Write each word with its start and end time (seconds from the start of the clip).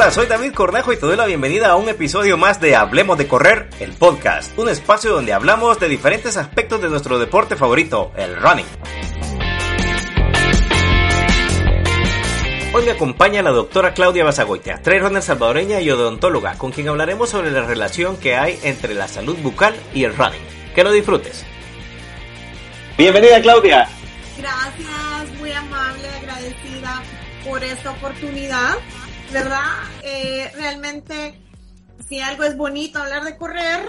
Hola, 0.00 0.12
soy 0.12 0.28
David 0.28 0.54
Cornejo 0.54 0.92
y 0.92 0.96
te 0.96 1.06
doy 1.06 1.16
la 1.16 1.26
bienvenida 1.26 1.70
a 1.70 1.74
un 1.74 1.88
episodio 1.88 2.36
más 2.36 2.60
de 2.60 2.76
Hablemos 2.76 3.18
de 3.18 3.26
Correr, 3.26 3.68
el 3.80 3.94
podcast, 3.94 4.56
un 4.56 4.68
espacio 4.68 5.10
donde 5.10 5.32
hablamos 5.32 5.80
de 5.80 5.88
diferentes 5.88 6.36
aspectos 6.36 6.80
de 6.80 6.88
nuestro 6.88 7.18
deporte 7.18 7.56
favorito, 7.56 8.12
el 8.16 8.36
running. 8.36 8.64
Hoy 12.72 12.84
me 12.84 12.92
acompaña 12.92 13.42
la 13.42 13.50
doctora 13.50 13.92
Claudia 13.92 14.22
Basagoitia, 14.22 14.80
runner 14.84 15.20
salvadoreña 15.20 15.80
y 15.80 15.90
odontóloga, 15.90 16.56
con 16.56 16.70
quien 16.70 16.88
hablaremos 16.88 17.30
sobre 17.30 17.50
la 17.50 17.62
relación 17.62 18.18
que 18.18 18.36
hay 18.36 18.56
entre 18.62 18.94
la 18.94 19.08
salud 19.08 19.36
bucal 19.38 19.74
y 19.92 20.04
el 20.04 20.16
running. 20.16 20.42
Que 20.76 20.84
lo 20.84 20.92
disfrutes. 20.92 21.44
Bienvenida 22.96 23.42
Claudia. 23.42 23.88
Gracias, 24.38 25.38
muy 25.40 25.50
amable, 25.50 26.08
agradecida 26.20 27.02
por 27.44 27.64
esta 27.64 27.90
oportunidad. 27.90 28.76
¿Verdad? 29.32 29.58
Eh, 30.02 30.50
realmente, 30.56 31.34
si 32.08 32.20
algo 32.20 32.44
es 32.44 32.56
bonito 32.56 32.98
hablar 32.98 33.24
de 33.24 33.36
correr 33.36 33.80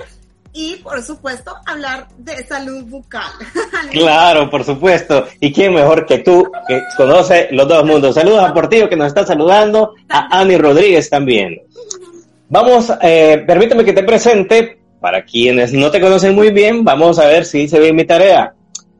y, 0.51 0.75
por 0.77 1.01
supuesto, 1.03 1.55
hablar 1.65 2.07
de 2.17 2.45
salud 2.45 2.83
bucal. 2.85 3.31
claro, 3.91 4.49
por 4.49 4.63
supuesto. 4.63 5.27
¿Y 5.39 5.53
quién 5.53 5.73
mejor 5.73 6.05
que 6.05 6.19
tú, 6.19 6.51
que 6.67 6.81
conoce 6.97 7.49
los 7.51 7.67
dos 7.67 7.85
mundos? 7.85 8.15
Saludos 8.15 8.43
a 8.43 8.53
Portillo, 8.53 8.89
que 8.89 8.95
nos 8.95 9.07
está 9.07 9.25
saludando, 9.25 9.93
a 10.09 10.39
Ani 10.39 10.57
Rodríguez 10.57 11.09
también. 11.09 11.61
Vamos, 12.49 12.91
eh, 13.01 13.43
permíteme 13.45 13.85
que 13.85 13.93
te 13.93 14.03
presente. 14.03 14.77
Para 14.99 15.23
quienes 15.23 15.71
no 15.71 15.89
te 15.89 16.01
conocen 16.01 16.35
muy 16.35 16.51
bien, 16.51 16.83
vamos 16.83 17.19
a 17.19 17.27
ver 17.27 17.45
si 17.45 17.69
se 17.69 17.79
ve 17.79 17.93
mi 17.93 18.03
tarea. 18.03 18.53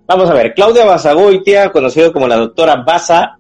Vamos 0.08 0.30
a 0.30 0.34
ver, 0.34 0.54
Claudia 0.54 0.86
Basagoitia, 0.86 1.72
conocido 1.74 2.14
como 2.14 2.26
la 2.26 2.38
doctora 2.38 2.78
Basa 2.78 3.38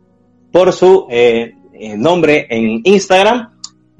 por 0.52 0.74
su 0.74 1.08
eh, 1.10 1.56
nombre 1.98 2.48
en 2.50 2.82
Instagram. 2.84 3.52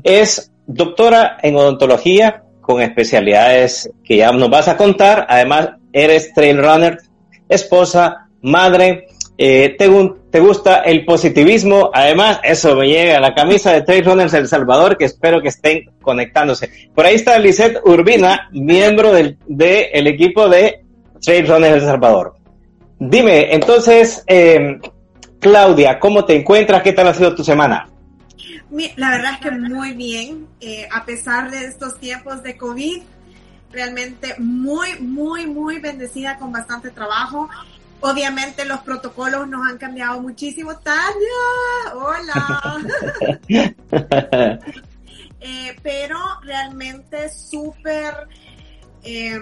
Es 0.04 0.52
doctora 0.68 1.38
en 1.42 1.56
odontología 1.56 2.44
con 2.62 2.82
especialidades 2.82 3.90
que 4.04 4.18
ya 4.18 4.32
nos 4.32 4.50
vas 4.50 4.68
a 4.68 4.78
contar. 4.78 5.26
Además, 5.28 5.70
eres 5.92 6.34
trail 6.34 6.58
runner, 6.58 7.00
esposa, 7.48 8.28
madre. 8.42 9.08
Eh, 9.42 9.76
te, 9.80 10.40
gusta 10.40 10.82
el 10.82 11.06
positivismo. 11.06 11.90
Además, 11.94 12.40
eso 12.44 12.76
me 12.76 12.88
llega 12.88 13.18
a 13.18 13.22
la 13.22 13.34
camisa 13.34 13.72
de 13.72 13.82
Trail 13.82 14.06
Runners 14.06 14.34
El 14.34 14.48
Salvador, 14.48 14.98
que 14.98 15.06
espero 15.06 15.42
que 15.42 15.48
estén 15.48 15.90
conectándose. 16.02 16.70
Por 16.94 17.06
ahí 17.06 17.16
está 17.16 17.40
Lisette 17.40 17.80
Urbina, 17.86 18.50
miembro 18.52 19.14
del 19.14 19.38
de 19.48 19.92
el 19.94 20.08
equipo 20.08 20.50
de 20.50 20.84
Trail 21.22 21.48
Runners 21.48 21.76
El 21.76 21.82
Salvador. 21.82 22.36
Dime, 23.00 23.54
entonces, 23.54 24.24
eh, 24.28 24.78
Claudia, 25.40 26.00
¿cómo 26.00 26.26
te 26.26 26.36
encuentras? 26.36 26.84
¿Qué 26.84 26.94
tal 26.94 27.08
ha 27.08 27.14
sido 27.14 27.34
tu 27.34 27.44
semana? 27.44 27.88
La 28.98 29.12
verdad 29.12 29.34
es 29.34 29.40
que 29.40 29.52
muy 29.52 29.94
bien, 29.94 30.48
eh, 30.60 30.88
a 30.92 31.06
pesar 31.06 31.50
de 31.50 31.66
estos 31.66 32.00
tiempos 32.00 32.44
de 32.44 32.58
COVID, 32.58 33.02
realmente 33.72 34.36
muy, 34.38 35.00
muy, 35.00 35.48
muy 35.48 35.80
bendecida 35.80 36.38
con 36.38 36.52
bastante 36.52 36.92
trabajo. 36.92 37.50
Obviamente 38.02 38.66
los 38.66 38.80
protocolos 38.82 39.48
nos 39.48 39.68
han 39.68 39.78
cambiado 39.78 40.22
muchísimo. 40.22 40.78
Tania, 40.78 41.96
hola. 41.96 42.78
Eh, 45.42 45.74
pero 45.82 46.18
realmente 46.44 47.30
súper 47.30 48.14
eh, 49.04 49.40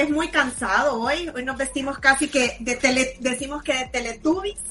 es 0.00 0.10
muy 0.10 0.28
cansado 0.28 1.00
hoy. 1.00 1.30
Hoy 1.34 1.44
nos 1.44 1.58
vestimos 1.58 1.98
casi 1.98 2.28
que 2.28 2.56
de 2.60 2.76
tele, 2.76 3.16
decimos 3.20 3.62
que 3.62 3.74
de 3.74 3.86
teletubbies. 3.86 4.60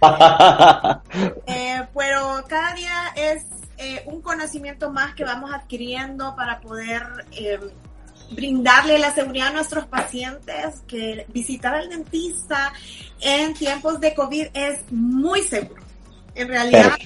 Eh, 1.46 1.86
pero 1.96 2.44
cada 2.48 2.74
día 2.74 3.12
es 3.16 3.44
eh, 3.76 4.02
un 4.06 4.22
conocimiento 4.22 4.90
más 4.90 5.14
que 5.14 5.24
vamos 5.24 5.52
adquiriendo 5.52 6.34
para 6.36 6.60
poder 6.60 7.02
eh, 7.32 7.58
brindarle 8.30 8.98
la 8.98 9.12
seguridad 9.14 9.48
a 9.48 9.52
nuestros 9.52 9.86
pacientes 9.86 10.82
que 10.86 11.26
visitar 11.28 11.74
al 11.74 11.88
dentista 11.88 12.72
en 13.20 13.54
tiempos 13.54 14.00
de 14.00 14.14
COVID 14.14 14.46
es 14.54 14.80
muy 14.90 15.42
seguro. 15.42 15.82
En 16.34 16.48
realidad, 16.48 16.96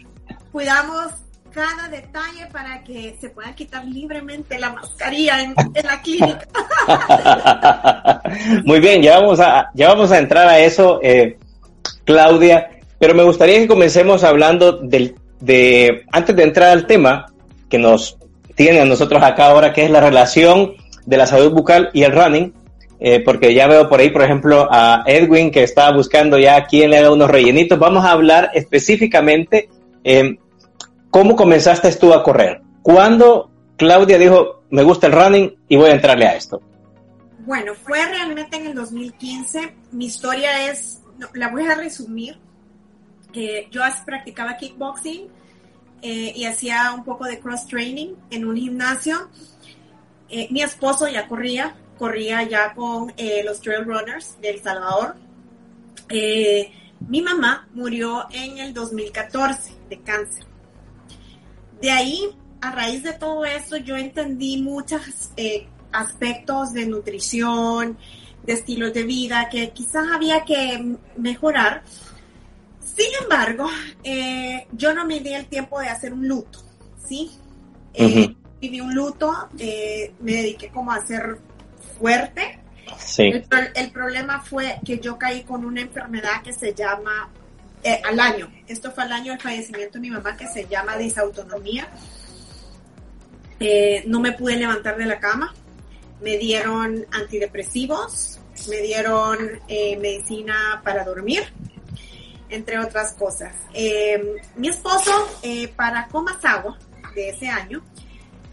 cuidamos 0.53 1.13
cada 1.57 1.89
detalle 1.89 2.47
para 2.53 2.85
que 2.85 3.17
se 3.19 3.31
pueda 3.31 3.55
quitar 3.55 3.83
libremente 3.87 4.59
la 4.59 4.75
mascarilla 4.75 5.41
en, 5.41 5.55
la 5.55 6.03
clínica. 6.03 6.47
Muy 8.67 8.79
bien, 8.79 9.01
ya 9.01 9.19
vamos 9.19 9.41
a, 9.41 9.71
ya 9.73 9.89
vamos 9.89 10.13
a 10.13 10.19
entrar 10.19 10.47
a 10.49 10.59
eso, 10.59 11.01
eh, 11.03 11.39
Claudia, 12.05 12.69
pero 12.99 13.15
me 13.15 13.23
gustaría 13.23 13.59
que 13.59 13.69
comencemos 13.69 14.23
hablando 14.23 14.73
del, 14.73 15.15
de, 15.41 16.05
antes 16.13 16.37
de 16.37 16.43
entrar 16.43 16.69
al 16.69 16.87
tema 16.87 17.33
que 17.71 17.79
nos 17.79 18.19
tiene 18.55 18.81
a 18.81 18.85
nosotros 18.85 19.23
acá 19.23 19.47
ahora, 19.47 19.73
que 19.73 19.83
es 19.83 19.91
la 19.91 20.03
relación 20.03 20.75
de 21.07 21.17
la 21.17 21.27
salud 21.27 21.53
bucal 21.53 21.89
y 21.95 22.03
el 22.03 22.13
running, 22.13 22.53
eh, 23.01 23.21
porque 23.21 23.55
ya 23.55 23.67
veo 23.67 23.89
por 23.89 24.01
ahí, 24.01 24.11
por 24.11 24.23
ejemplo, 24.23 24.69
a 24.71 25.05
Edwin 25.07 25.51
que 25.51 25.63
está 25.63 25.91
buscando 25.91 26.39
ya 26.39 26.67
quien 26.67 26.91
le 26.91 26.99
haga 26.99 27.11
unos 27.11 27.31
rellenitos. 27.31 27.79
Vamos 27.79 28.05
a 28.05 28.11
hablar 28.11 28.51
específicamente 28.53 29.71
eh, 30.05 30.37
¿Cómo 31.17 31.35
comenzaste 31.35 31.91
tú 31.97 32.13
a 32.13 32.23
correr? 32.23 32.61
¿Cuándo 32.83 33.51
Claudia 33.79 34.19
dijo, 34.19 34.65
me 34.69 34.83
gusta 34.83 35.07
el 35.07 35.15
running 35.15 35.57
y 35.67 35.77
voy 35.77 35.89
a 35.89 35.95
entrarle 35.95 36.27
a 36.27 36.37
esto? 36.37 36.61
Bueno, 37.39 37.73
fue 37.75 38.05
realmente 38.05 38.59
en 38.59 38.67
el 38.67 38.75
2015. 38.75 39.77
Mi 39.93 40.05
historia 40.05 40.71
es, 40.71 41.01
la 41.33 41.49
voy 41.49 41.65
a 41.65 41.75
resumir. 41.75 42.39
Eh, 43.33 43.67
yo 43.71 43.81
practicaba 44.05 44.59
kickboxing 44.59 45.29
eh, 46.03 46.35
y 46.37 46.45
hacía 46.45 46.93
un 46.93 47.03
poco 47.03 47.25
de 47.25 47.41
cross 47.41 47.67
training 47.67 48.13
en 48.29 48.47
un 48.47 48.55
gimnasio. 48.55 49.31
Eh, 50.29 50.49
mi 50.51 50.61
esposo 50.61 51.09
ya 51.09 51.27
corría, 51.27 51.77
corría 51.97 52.43
ya 52.43 52.75
con 52.75 53.15
los 53.43 53.63
trail 53.63 53.87
runners 53.87 54.39
de 54.43 54.51
El 54.51 54.63
Salvador. 54.63 55.17
mi 57.09 57.23
mamá 57.23 57.67
murió 57.73 58.27
en 58.31 58.59
el 58.59 58.75
2014 58.75 59.73
de 59.89 59.99
cáncer. 60.03 60.56
De 61.81 61.91
ahí, 61.91 62.31
a 62.61 62.71
raíz 62.71 63.03
de 63.03 63.13
todo 63.13 63.45
eso, 63.45 63.77
yo 63.77 63.97
entendí 63.97 64.61
muchos 64.63 65.03
eh, 65.37 65.67
aspectos 65.93 66.73
de 66.73 66.87
nutrición, 66.87 67.99
de 68.45 68.53
estilos 68.53 68.93
de 68.95 69.03
vida 69.03 69.49
que 69.51 69.71
quizás 69.71 70.07
había 70.13 70.45
que 70.45 70.97
mejorar. 71.17 71.83
Sin 72.81 73.07
embargo, 73.23 73.69
eh, 74.03 74.67
yo 74.73 74.95
no 74.95 75.05
me 75.05 75.21
di 75.21 75.35
el 75.35 75.47
tiempo 75.47 75.81
de 75.81 75.89
hacer 75.89 76.15
un 76.15 76.27
luto, 76.27 76.61
¿sí? 77.07 77.31
Eh, 77.93 78.35
viví 78.61 78.81
un 78.81 78.95
luto, 78.95 79.49
me 79.59 80.33
dediqué 80.33 80.71
como 80.71 80.93
a 80.93 81.05
ser 81.07 81.39
fuerte. 81.99 82.61
Sí. 82.99 83.25
el, 83.75 83.91
problema 83.91 84.41
fue 84.41 84.79
que 84.85 84.99
yo 84.99 85.19
caí 85.19 85.43
con 85.43 85.65
una 85.65 85.81
enfermedad 85.81 86.43
que 86.43 86.53
se 86.53 86.73
llama 86.73 87.31
eh, 87.87 88.03
al 88.05 88.19
año. 88.19 88.51
Esto 88.67 88.91
fue 88.91 89.05
al 89.05 89.13
año 89.13 89.31
del 89.31 89.41
fallecimiento 89.41 89.93
de 89.95 90.01
mi 90.01 90.11
mamá 90.11 90.37
que 90.37 90.49
se 90.49 90.67
llama 90.67 90.97
disautonomía. 90.97 91.89
Eh, 93.61 94.03
no 94.09 94.19
me 94.19 94.33
pude 94.33 94.57
levantar 94.57 94.97
de 94.97 95.07
la 95.07 95.21
cama. 95.21 95.55
Me 96.21 96.37
dieron 96.37 97.07
antidepresivos, 97.13 98.41
me 98.69 98.79
dieron 98.79 99.39
eh, 99.69 99.97
medicina 99.99 100.81
para 100.83 101.05
dormir, 101.05 101.45
entre 102.49 102.81
otras 102.81 103.13
cosas. 103.13 103.55
mi 104.57 104.67
esposo, 104.67 105.13
para 105.77 106.09
Comasagua 106.09 106.77
de 107.15 107.29
ese 107.29 107.47
año, 107.47 107.85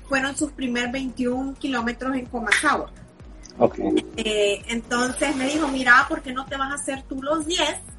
fueron 0.08 0.38
sus 0.38 0.52
primeros 0.52 0.92
21 0.92 1.56
kilómetros 1.56 2.16
en 2.16 2.28
Comasagua. 2.28 2.92
entonces 4.16 5.36
me 5.36 5.48
dijo, 5.48 5.68
mira, 5.70 6.06
¿por 6.08 6.22
qué 6.22 6.32
no 6.32 6.46
te 6.46 6.56
vas 6.56 6.72
a 6.72 6.76
hacer 6.76 7.02
tú 7.10 7.20
los 7.20 7.48
10? 7.48 7.93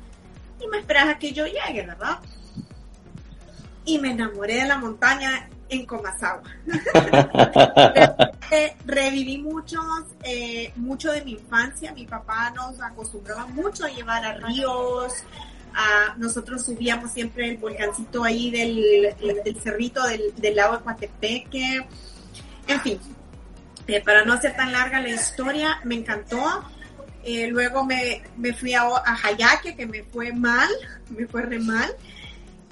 Y 0.64 0.69
me 0.69 0.78
esperas 0.78 1.08
a 1.08 1.19
que 1.19 1.32
yo 1.32 1.44
llegue, 1.47 1.86
¿verdad? 1.86 2.19
Y 3.84 3.98
me 3.98 4.12
enamoré 4.12 4.62
de 4.62 4.66
la 4.66 4.78
montaña 4.78 5.48
en 5.68 5.86
Comasagua. 5.86 6.50
Reviví 8.86 9.39
muchos, 9.39 9.84
eh, 10.22 10.72
mucho 10.77 11.12
de 11.12 11.22
mi 11.22 11.33
infancia. 11.33 11.92
Mi 11.92 12.06
papá 12.06 12.50
nos 12.50 12.80
acostumbraba 12.80 13.47
mucho 13.47 13.84
a 13.84 13.89
llevar 13.89 14.24
a 14.24 14.34
ríos. 14.34 15.12
A, 15.74 16.15
nosotros 16.16 16.65
subíamos 16.65 17.10
siempre 17.10 17.50
el 17.50 17.56
volcancito 17.59 18.22
ahí 18.22 18.50
del, 18.50 19.15
del 19.44 19.60
cerrito 19.60 20.06
del, 20.06 20.34
del, 20.36 20.56
lago 20.56 20.78
de 20.78 20.84
Coatepeque. 20.84 21.86
En 22.68 22.80
fin, 22.80 23.00
eh, 23.86 24.00
para 24.00 24.24
no 24.24 24.33
hacer 24.33 24.56
tan 24.56 24.72
larga 24.72 25.00
la 25.00 25.10
historia, 25.10 25.80
me 25.84 25.97
encantó. 25.97 26.65
Eh, 27.26 27.47
luego 27.47 27.84
me, 27.84 28.22
fui 28.53 28.74
a, 28.74 28.82
a 28.82 29.18
que 29.62 29.86
me 29.86 30.03
fue 30.03 30.32
mal, 30.32 30.68
me 31.09 31.26
fue 31.26 31.41
re 31.41 31.59
mal, 31.59 31.97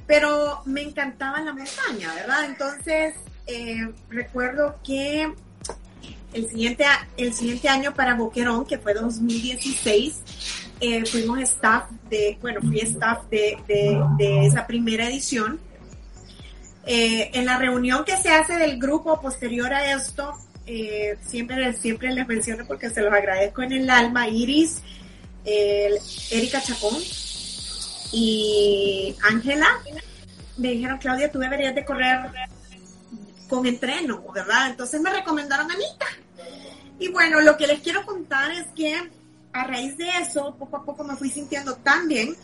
pero 0.06 0.60
me 0.66 0.82
encantaba 0.82 1.40
la 1.40 1.54
montaña, 1.54 2.12
¿verdad? 2.14 2.44
Entonces, 2.44 3.14
eh, 3.46 3.90
recuerdo 4.10 4.78
que 4.84 5.32
el 6.34 6.50
siguiente, 6.50 6.84
el 7.16 7.32
siguiente 7.32 7.70
año 7.70 7.94
para 7.94 8.14
Boquerón, 8.14 8.66
que 8.66 8.76
fue 8.76 8.93
2016, 8.93 10.20
eh, 10.81 11.06
fuimos 11.06 11.38
staff 11.38 11.90
de, 12.10 12.37
bueno, 12.43 12.60
fui 12.60 12.81
staff 12.81 13.25
de, 13.31 13.56
de, 14.19 14.46
esa 14.46 14.66
primera 14.66 15.08
edición. 15.08 15.60
En 16.84 17.46
la 17.46 17.56
reunión 17.56 18.05
que 18.05 18.16
se 18.16 18.28
hace 18.28 18.58
del 18.58 18.78
grupo 18.78 19.19
posterior 19.20 19.72
a 19.72 19.94
esto, 19.94 20.37
eh, 20.72 21.19
siempre, 21.26 21.72
siempre 21.74 22.12
les 22.12 22.26
menciono 22.26 22.66
porque 22.66 22.90
se 22.90 23.02
los 23.02 23.12
agradezco 23.12 23.62
en 23.62 23.72
el 23.72 23.90
alma, 23.90 24.28
Iris, 24.28 24.82
Erika 25.44 26.62
Chacón 26.62 26.96
y 28.12 29.14
Ángela, 29.22 29.80
me 30.56 30.70
dijeron, 30.70 30.98
Claudia, 30.98 31.30
tú 31.30 31.38
deberías 31.38 31.74
de 31.74 31.84
correr 31.84 32.30
con 33.48 33.66
entreno, 33.66 34.24
¿verdad? 34.32 34.70
Entonces 34.70 35.00
me 35.00 35.12
recomendaron 35.12 35.70
a 35.70 35.74
Anita. 35.74 36.06
Y 36.98 37.08
bueno, 37.08 37.40
lo 37.40 37.56
que 37.56 37.66
les 37.66 37.80
quiero 37.80 38.06
contar 38.06 38.50
es 38.52 38.66
que 38.74 38.96
a 39.52 39.64
raíz 39.64 39.96
de 39.98 40.08
eso, 40.20 40.54
poco 40.58 40.76
a 40.76 40.84
poco 40.84 41.04
me 41.04 41.16
fui 41.16 41.28
sintiendo 41.30 41.76
tan 41.76 42.08
bien 42.08 42.34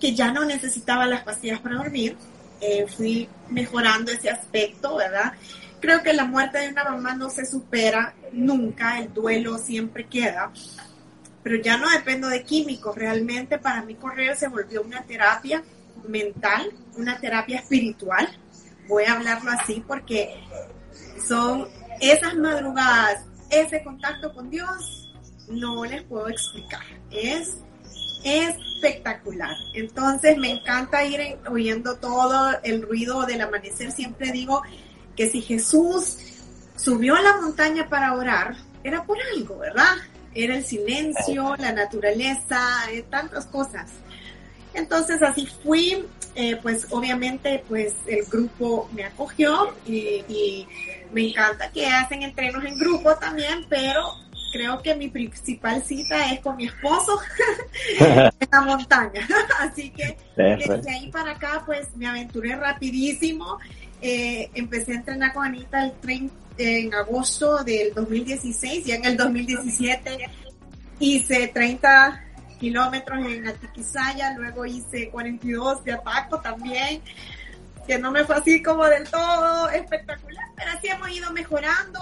que 0.00 0.14
ya 0.14 0.32
no 0.32 0.44
necesitaba 0.44 1.06
las 1.06 1.22
pastillas 1.22 1.60
para 1.60 1.76
dormir. 1.76 2.16
Eh, 2.60 2.86
fui 2.88 3.28
mejorando 3.50 4.10
ese 4.12 4.30
aspecto, 4.30 4.96
¿verdad? 4.96 5.32
Creo 5.82 6.00
que 6.00 6.12
la 6.12 6.26
muerte 6.26 6.58
de 6.58 6.68
una 6.68 6.84
mamá 6.84 7.16
no 7.16 7.28
se 7.28 7.44
supera 7.44 8.14
nunca, 8.32 9.00
el 9.00 9.12
duelo 9.12 9.58
siempre 9.58 10.06
queda, 10.06 10.52
pero 11.42 11.56
ya 11.60 11.76
no 11.76 11.90
dependo 11.90 12.28
de 12.28 12.44
químicos, 12.44 12.94
realmente 12.94 13.58
para 13.58 13.82
mí 13.82 13.96
correr 13.96 14.36
se 14.36 14.46
volvió 14.46 14.82
una 14.82 15.02
terapia 15.02 15.60
mental, 16.06 16.72
una 16.96 17.18
terapia 17.18 17.58
espiritual, 17.58 18.28
voy 18.86 19.06
a 19.06 19.14
hablarlo 19.14 19.50
así 19.50 19.82
porque 19.84 20.40
son 21.26 21.66
esas 22.00 22.36
madrugadas, 22.36 23.24
ese 23.50 23.82
contacto 23.82 24.32
con 24.32 24.50
Dios, 24.50 25.12
no 25.48 25.84
les 25.84 26.04
puedo 26.04 26.28
explicar. 26.28 26.84
Es 27.10 27.56
espectacular. 28.22 29.56
Entonces 29.74 30.38
me 30.38 30.52
encanta 30.52 31.04
ir 31.04 31.38
oyendo 31.50 31.96
todo 31.96 32.52
el 32.62 32.82
ruido 32.82 33.26
del 33.26 33.40
amanecer. 33.40 33.90
Siempre 33.90 34.30
digo 34.30 34.62
que 35.16 35.28
si 35.30 35.40
Jesús 35.40 36.16
subió 36.76 37.14
a 37.14 37.22
la 37.22 37.40
montaña 37.40 37.88
para 37.88 38.14
orar, 38.14 38.56
era 38.84 39.04
por 39.04 39.18
algo, 39.34 39.58
¿verdad? 39.58 39.96
Era 40.34 40.56
el 40.56 40.64
silencio, 40.64 41.54
la 41.58 41.72
naturaleza, 41.72 42.60
eh, 42.90 43.04
tantas 43.08 43.46
cosas. 43.46 43.90
Entonces 44.74 45.22
así 45.22 45.46
fui, 45.62 46.06
eh, 46.34 46.56
pues 46.62 46.86
obviamente 46.90 47.62
pues 47.68 47.94
el 48.06 48.24
grupo 48.24 48.88
me 48.92 49.04
acogió 49.04 49.74
y, 49.86 50.66
me 51.12 51.28
encanta 51.28 51.70
que 51.70 51.86
hacen 51.86 52.22
entrenos 52.22 52.64
en 52.64 52.78
grupo 52.78 53.14
también, 53.16 53.66
pero 53.68 54.14
creo 54.50 54.80
que 54.80 54.94
mi 54.94 55.08
principal 55.08 55.82
cita 55.82 56.32
es 56.32 56.40
con 56.40 56.56
mi 56.56 56.64
esposo 56.64 57.20
en 58.00 58.30
la 58.50 58.60
montaña. 58.62 59.28
Así 59.60 59.90
que 59.90 60.16
desde 60.34 60.90
ahí 60.90 61.10
para 61.10 61.32
acá 61.32 61.62
pues 61.66 61.94
me 61.96 62.06
aventuré 62.06 62.56
rapidísimo. 62.56 63.58
Eh, 64.04 64.50
empecé 64.54 64.92
a 64.92 64.96
entrenar 64.96 65.32
con 65.32 65.44
Anita 65.46 65.84
el 65.84 65.92
30, 65.92 66.34
en 66.58 66.92
agosto 66.92 67.62
del 67.62 67.94
2016 67.94 68.88
y 68.88 68.90
en 68.90 69.04
el 69.04 69.16
2017 69.16 70.28
hice 70.98 71.48
30 71.48 72.24
kilómetros 72.58 73.24
en 73.26 73.46
Atiquizaya, 73.46 74.34
luego 74.36 74.66
hice 74.66 75.08
42 75.08 75.84
de 75.84 75.92
Ataco 75.92 76.40
también, 76.40 77.00
que 77.86 77.98
no 77.98 78.10
me 78.10 78.24
fue 78.24 78.36
así 78.36 78.60
como 78.60 78.84
del 78.86 79.08
todo 79.08 79.70
espectacular, 79.70 80.46
pero 80.56 80.70
así 80.72 80.88
hemos 80.88 81.10
ido 81.10 81.32
mejorando, 81.32 82.00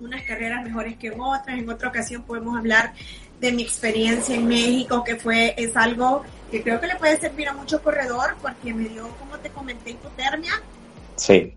unas 0.00 0.22
carreras 0.22 0.64
mejores 0.64 0.96
que 0.96 1.10
otras, 1.10 1.58
en 1.58 1.68
otra 1.70 1.90
ocasión 1.90 2.22
podemos 2.22 2.56
hablar 2.56 2.92
de 3.42 3.50
mi 3.50 3.62
experiencia 3.62 4.36
en 4.36 4.46
México, 4.46 5.02
que 5.02 5.16
fue, 5.16 5.52
es 5.58 5.76
algo 5.76 6.22
que 6.48 6.62
creo 6.62 6.80
que 6.80 6.86
le 6.86 6.94
puede 6.94 7.18
servir 7.18 7.48
a 7.48 7.52
mucho 7.52 7.82
corredor, 7.82 8.36
porque 8.40 8.72
me 8.72 8.88
dio, 8.88 9.08
como 9.18 9.36
te 9.38 9.50
comenté, 9.50 9.90
hipotermia. 9.90 10.52
Sí. 11.16 11.52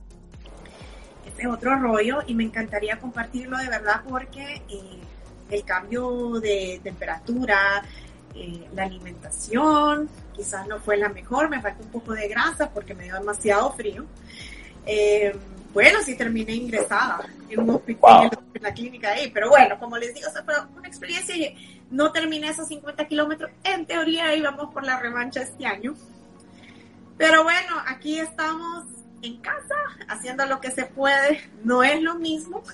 Este 1.28 1.44
es 1.44 1.48
otro 1.48 1.78
rollo 1.78 2.24
y 2.26 2.34
me 2.34 2.44
encantaría 2.44 2.98
compartirlo 2.98 3.58
de 3.58 3.70
verdad 3.70 4.02
porque 4.10 4.64
eh, 4.68 5.00
el 5.52 5.64
cambio 5.64 6.40
de 6.40 6.82
temperatura, 6.84 7.84
eh, 8.34 8.68
la 8.74 8.84
alimentación, 8.84 10.10
quizás 10.36 10.68
no 10.68 10.80
fue 10.80 10.98
la 10.98 11.10
mejor, 11.10 11.50
me 11.50 11.62
falta 11.62 11.84
un 11.84 11.92
poco 11.92 12.14
de 12.14 12.28
grasa 12.28 12.68
porque 12.72 12.96
me 12.96 13.04
dio 13.04 13.14
demasiado 13.14 13.72
frío. 13.74 14.06
Eh, 14.88 15.36
bueno, 15.72 16.00
sí 16.04 16.16
terminé 16.16 16.54
ingresada 16.54 17.28
en 17.50 17.60
un 17.60 17.70
hospital, 17.72 18.32
en 18.54 18.64
la 18.64 18.74
clínica 18.74 19.12
ahí, 19.12 19.30
pero 19.32 19.50
bueno, 19.50 19.78
como 19.78 19.98
les 19.98 20.16
digo, 20.16 20.30
fue 20.32 20.56
una 20.78 20.88
experiencia 20.88 21.36
no 21.96 22.12
terminé 22.12 22.50
esos 22.50 22.68
50 22.68 23.08
kilómetros. 23.08 23.52
En 23.64 23.86
teoría 23.86 24.36
íbamos 24.36 24.74
por 24.74 24.84
la 24.84 25.00
revancha 25.00 25.42
este 25.42 25.66
año. 25.66 25.96
Pero 27.18 27.44
bueno, 27.44 27.76
aquí 27.88 28.20
estamos 28.20 28.84
en 29.22 29.38
casa, 29.38 29.76
haciendo 30.10 30.46
lo 30.46 30.60
que 30.60 30.72
se 30.72 30.86
puede. 30.86 31.40
No 31.64 31.84
es 31.84 32.02
lo 32.02 32.16
mismo. 32.16 32.62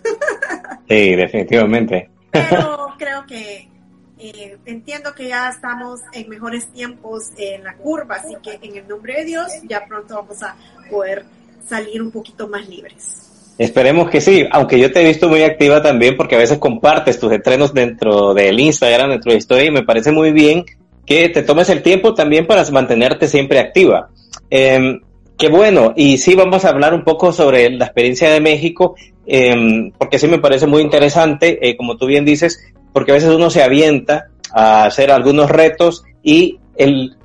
Sí, 0.90 1.16
definitivamente. 1.16 2.10
Pero 2.32 2.88
creo 2.98 3.26
que 3.26 3.70
eh, 4.18 4.58
entiendo 4.66 5.16
que 5.16 5.30
ya 5.30 5.48
estamos 5.48 6.02
en 6.12 6.28
mejores 6.28 6.70
tiempos 6.74 7.30
en 7.38 7.64
la 7.64 7.78
curva, 7.78 8.16
así 8.16 8.36
que 8.44 8.60
en 8.62 8.76
el 8.76 8.88
nombre 8.90 9.14
de 9.18 9.26
Dios 9.26 9.48
ya 9.64 9.86
pronto 9.86 10.16
vamos 10.16 10.44
a 10.44 10.58
poder 10.90 11.24
salir 11.66 12.02
un 12.02 12.12
poquito 12.12 12.50
más 12.50 12.68
libres. 12.68 13.31
Esperemos 13.62 14.10
que 14.10 14.22
sí, 14.22 14.46
aunque 14.52 14.80
yo 14.80 14.92
te 14.92 15.02
he 15.02 15.06
visto 15.06 15.30
muy 15.30 15.44
activa 15.44 15.82
también 15.82 16.18
porque 16.18 16.36
a 16.36 16.40
veces 16.40 16.58
compartes 16.58 17.20
tus 17.20 17.32
entrenos 17.32 17.74
dentro 17.74 18.34
del 18.34 18.60
Instagram, 18.60 19.12
dentro 19.12 19.32
de 19.32 19.38
historia 19.38 19.66
y 19.66 19.72
me 19.72 19.84
parece 19.84 20.12
muy 20.12 20.32
bien 20.32 20.66
que 21.06 21.30
te 21.30 21.44
tomes 21.44 21.70
el 21.70 21.82
tiempo 21.82 22.14
también 22.14 22.48
para 22.48 22.64
mantenerte 22.72 23.28
siempre 23.28 23.60
activa. 23.60 24.10
Eh, 24.50 25.00
qué 25.38 25.50
bueno, 25.50 25.94
y 25.96 26.18
sí 26.18 26.36
vamos 26.36 26.66
a 26.66 26.70
hablar 26.70 26.94
un 26.94 27.04
poco 27.04 27.32
sobre 27.32 27.70
la 27.70 27.86
experiencia 27.86 28.32
de 28.32 28.40
México 28.40 28.96
Em, 29.26 29.92
porque 29.98 30.20
sí 30.20 30.28
me 30.28 30.40
parece 30.40 30.68
muy 30.68 30.82
interesante, 30.82 31.60
eh, 31.68 31.78
como 31.78 31.98
tú 31.98 32.06
bien 32.06 32.26
dices, 32.26 32.60
porque 32.92 33.12
a 33.12 33.16
veces 33.16 33.30
uno 33.30 33.50
se 33.50 33.64
avienta 33.64 34.28
a 34.54 34.86
hacer 34.86 35.12
algunos 35.12 35.50
retos 35.50 36.04
y 36.24 36.60
el, 36.76 37.16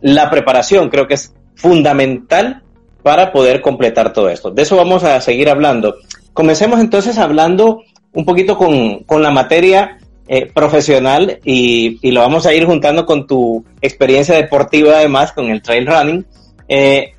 la 0.00 0.30
preparación 0.30 0.90
creo 0.90 1.08
que 1.08 1.14
es 1.14 1.34
fundamental 1.54 2.62
para 3.02 3.32
poder 3.32 3.60
completar 3.60 4.12
todo 4.12 4.28
esto. 4.28 4.50
De 4.50 4.62
eso 4.62 4.76
vamos 4.76 5.04
a 5.04 5.20
seguir 5.20 5.48
hablando. 5.48 5.96
Comencemos 6.32 6.80
entonces 6.80 7.18
hablando 7.18 7.82
un 8.12 8.24
poquito 8.24 8.56
con, 8.56 9.00
con 9.00 9.22
la 9.22 9.30
materia 9.30 9.98
eh, 10.26 10.46
profesional 10.46 11.38
y, 11.44 11.98
y, 12.02 12.10
lo 12.10 12.20
vamos 12.20 12.46
a 12.46 12.52
ir 12.52 12.66
juntando 12.66 13.06
con 13.06 13.26
tu 13.26 13.64
experiencia 13.80 14.34
deportiva 14.36 14.96
además, 14.96 15.32
con 15.32 15.46
el 15.46 15.62
trail 15.62 15.86
running. 15.86 16.26
Eh, 16.68 17.12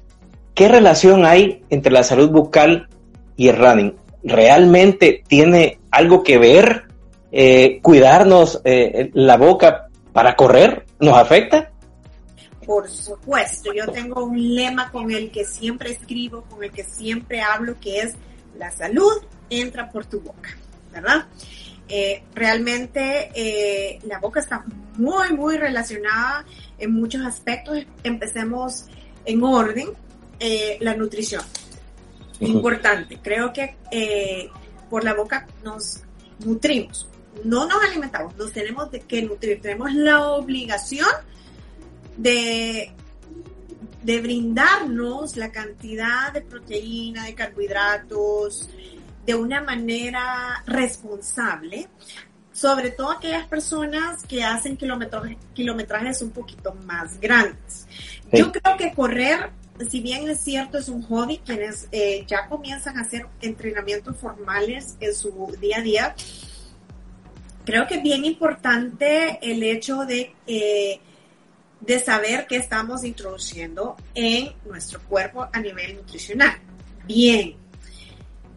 ¿Qué 0.53 0.67
relación 0.67 1.25
hay 1.25 1.63
entre 1.69 1.91
la 1.91 2.03
salud 2.03 2.29
bucal 2.29 2.87
y 3.35 3.47
el 3.47 3.57
running? 3.57 3.95
realmente 4.21 5.23
tiene 5.29 5.79
algo 5.91 6.23
que 6.23 6.37
ver 6.37 6.83
eh, 7.31 7.79
cuidarnos 7.81 8.61
la 8.65 9.37
boca 9.37 9.87
para 10.11 10.35
correr? 10.35 10.85
¿Nos 10.99 11.17
afecta? 11.17 11.71
Por 12.69 12.87
supuesto, 12.87 13.73
yo 13.73 13.87
tengo 13.87 14.23
un 14.23 14.53
lema 14.53 14.91
con 14.91 15.09
el 15.09 15.31
que 15.31 15.43
siempre 15.43 15.89
escribo, 15.91 16.43
con 16.43 16.63
el 16.63 16.71
que 16.71 16.83
siempre 16.83 17.41
hablo, 17.41 17.79
que 17.79 18.01
es 18.01 18.13
la 18.59 18.69
salud 18.69 19.23
entra 19.49 19.89
por 19.89 20.05
tu 20.05 20.21
boca, 20.21 20.55
¿verdad? 20.91 21.25
Eh, 21.87 22.21
realmente 22.35 23.99
la 24.03 24.19
boca 24.19 24.39
está 24.39 24.63
muy, 24.97 25.33
muy 25.33 25.57
relacionada 25.57 26.45
en 26.77 26.93
muchos 26.93 27.25
aspectos. 27.25 27.79
Empecemos 28.03 28.85
en 29.25 29.41
orden, 29.41 29.87
la 30.79 30.93
nutrición 30.93 31.41
importante. 32.39 33.19
Creo 33.21 33.51
que 33.51 33.77
eh, 33.91 34.49
por 34.91 35.03
la 35.03 35.13
boca 35.13 35.47
nos 35.63 36.01
nutrimos, 36.45 37.07
no 37.43 37.65
nos 37.65 37.83
alimentamos, 37.83 38.35
nos 38.37 38.51
tenemos 38.51 38.91
de 38.91 39.01
que 39.01 39.21
nutrir, 39.21 39.59
tenemos 39.59 39.91
la 39.93 40.27
obligación 40.29 41.07
de, 42.21 42.91
de 44.03 44.21
brindarnos 44.21 45.37
la 45.37 45.51
cantidad 45.51 46.33
de 46.33 46.41
proteína, 46.41 47.25
de 47.25 47.33
carbohidratos, 47.33 48.69
de 49.25 49.35
una 49.35 49.61
manera 49.61 50.63
responsable, 50.65 51.87
sobre 52.51 52.91
todo 52.91 53.11
aquellas 53.11 53.47
personas 53.47 54.23
que 54.23 54.43
hacen 54.43 54.75
kilometrajes, 54.75 55.37
kilometrajes 55.53 56.21
un 56.21 56.31
poquito 56.31 56.73
más 56.85 57.19
grandes. 57.19 57.87
Yo 58.31 58.51
creo 58.51 58.77
que 58.77 58.93
correr 58.93 59.51
si 59.87 60.01
bien 60.01 60.29
es 60.29 60.41
cierto, 60.41 60.77
es 60.77 60.89
un 60.89 61.01
hobby, 61.03 61.37
quienes 61.37 61.87
eh, 61.91 62.25
ya 62.27 62.47
comienzan 62.47 62.97
a 62.97 63.01
hacer 63.01 63.27
entrenamientos 63.41 64.17
formales 64.17 64.97
en 64.99 65.15
su 65.15 65.55
día 65.61 65.77
a 65.77 65.81
día, 65.81 66.15
creo 67.63 67.87
que 67.87 67.95
es 67.95 68.03
bien 68.03 68.25
importante 68.25 69.39
el 69.41 69.63
hecho 69.63 70.05
de, 70.05 70.33
eh, 70.47 70.99
de 71.81 71.99
saber 71.99 72.45
qué 72.47 72.57
estamos 72.57 73.03
introduciendo 73.03 73.95
en 74.13 74.53
nuestro 74.65 75.01
cuerpo 75.01 75.47
a 75.51 75.59
nivel 75.59 75.95
nutricional. 75.95 76.57
Bien. 77.05 77.55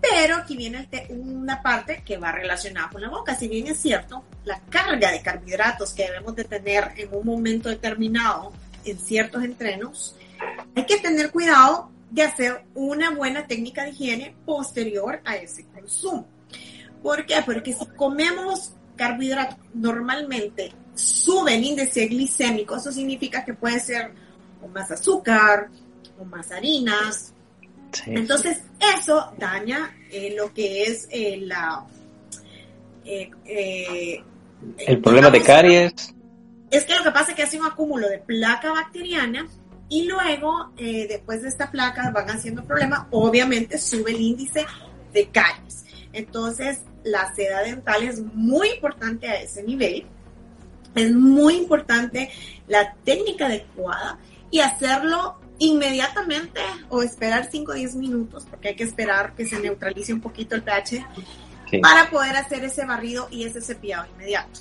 Pero 0.01 0.37
aquí 0.37 0.57
viene 0.57 0.89
una 1.11 1.63
parte 1.63 2.03
que 2.05 2.17
va 2.17 2.33
relacionada 2.33 2.91
con 2.91 3.03
la 3.03 3.09
boca. 3.09 3.37
Si 3.37 3.47
bien 3.47 3.69
es 3.69 3.79
cierto, 3.79 4.25
la 4.45 4.61
carga 4.69 5.13
de 5.13 5.23
carbohidratos 5.23 5.95
que 5.95 6.05
debemos 6.05 6.35
de 6.35 6.45
tener 6.45 6.93
en 6.97 7.15
un 7.15 7.25
momento 7.25 7.69
determinado 7.69 8.53
en 8.85 8.99
ciertos 8.99 9.45
entrenos, 9.45 10.17
hay 10.75 10.85
que 10.87 10.99
tener 10.99 11.31
cuidado 11.31 11.93
de 12.11 12.23
hacer 12.23 12.65
una 12.75 13.11
buena 13.11 13.47
técnica 13.47 13.85
de 13.85 13.91
higiene 13.91 14.35
posterior 14.45 15.21
a 15.25 15.37
ese 15.37 15.67
consumo. 15.67 16.27
¿Por 17.03 17.25
qué? 17.25 17.37
Porque 17.45 17.73
si 17.73 17.87
comemos 17.87 18.73
carbohidratos 18.97 19.59
normalmente 19.73 20.73
sube 20.95 21.55
el 21.55 21.65
índice 21.65 22.07
glicémico, 22.07 22.77
eso 22.77 22.93
significa 22.93 23.45
que 23.45 23.55
puede 23.55 23.81
ser 23.81 24.13
o 24.63 24.69
más 24.69 24.91
azúcar 24.91 25.69
o 26.19 26.25
más 26.25 26.51
harinas. 26.51 27.33
Entonces, 28.07 28.63
eso 28.97 29.33
daña 29.39 29.95
eh, 30.11 30.35
lo 30.37 30.53
que 30.53 30.85
es 30.85 31.09
eh, 31.11 31.39
la... 31.43 31.85
Eh, 33.05 34.23
el 34.79 35.01
problema 35.01 35.31
de 35.31 35.43
caries. 35.43 36.15
Es 36.71 36.85
que 36.85 36.95
lo 36.95 37.03
que 37.03 37.11
pasa 37.11 37.33
es 37.33 37.37
que 37.37 37.43
hace 37.43 37.59
un 37.59 37.67
acúmulo 37.67 38.09
de 38.09 38.19
placa 38.19 38.71
bacteriana 38.71 39.47
y 39.89 40.05
luego, 40.07 40.73
después 40.77 41.43
de 41.43 41.49
esta 41.49 41.71
placa, 41.71 42.11
van 42.13 42.31
haciendo 42.31 42.65
problemas, 42.65 43.07
obviamente 43.11 43.77
sube 43.77 44.13
el 44.13 44.21
índice 44.21 44.65
de 45.13 45.29
caries. 45.29 45.85
Entonces, 46.15 46.79
la 47.05 47.35
seda 47.35 47.63
dental 47.63 48.03
es 48.05 48.21
muy 48.21 48.71
importante 48.71 49.29
a 49.29 49.43
ese 49.43 49.63
nivel. 49.63 50.07
Es 50.95 51.13
muy 51.13 51.57
importante 51.57 52.31
la 52.69 52.95
técnica 53.05 53.47
adecuada 53.47 54.19
y 54.51 54.61
hacerlo 54.61 55.39
inmediatamente 55.59 56.61
o 56.89 57.03
esperar 57.03 57.49
5 57.51 57.73
o 57.73 57.75
10 57.75 57.95
minutos, 57.97 58.47
porque 58.51 58.69
hay 58.69 58.77
que 58.77 58.85
esperar 58.85 59.35
que 59.35 59.47
se 59.47 59.59
neutralice 59.61 60.13
un 60.13 60.21
poquito 60.21 60.55
el 60.55 60.63
pH 60.63 61.07
para 61.81 62.11
poder 62.11 62.37
hacer 62.37 62.65
ese 62.65 62.85
barrido 62.85 63.29
y 63.31 63.45
ese 63.45 63.61
cepillado 63.61 64.07
inmediato. 64.15 64.61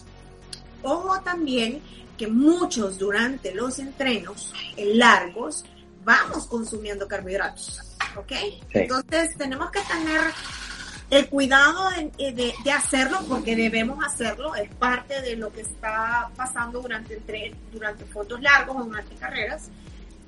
Ojo 0.84 1.20
también 1.22 1.82
que 2.18 2.28
muchos 2.28 2.98
durante 2.98 3.54
los 3.54 3.80
entrenos 3.80 4.54
largos 4.78 5.66
vamos 6.04 6.46
consumiendo 6.46 7.08
carbohidratos, 7.08 7.82
¿ok? 8.16 8.32
Entonces 8.72 9.36
tenemos 9.38 9.72
que 9.72 9.82
tener 9.82 10.22
el 11.12 11.28
cuidado 11.28 11.90
eh, 12.18 12.32
de, 12.34 12.72
hacerlo, 12.72 13.20
porque 13.28 13.54
debemos 13.56 14.04
hacerlo, 14.04 14.56
es 14.56 14.74
parte 14.76 15.22
de 15.22 15.36
lo 15.36 15.52
que 15.52 15.62
está 15.62 16.30
pasando 16.38 16.82
durante 16.82 17.16
el 17.16 17.22
tren, 17.24 17.54
durante 17.72 18.06
fotos 18.06 18.42
largos 18.42 18.78
o 18.78 18.84
durante 18.86 19.14
carreras, 19.16 19.70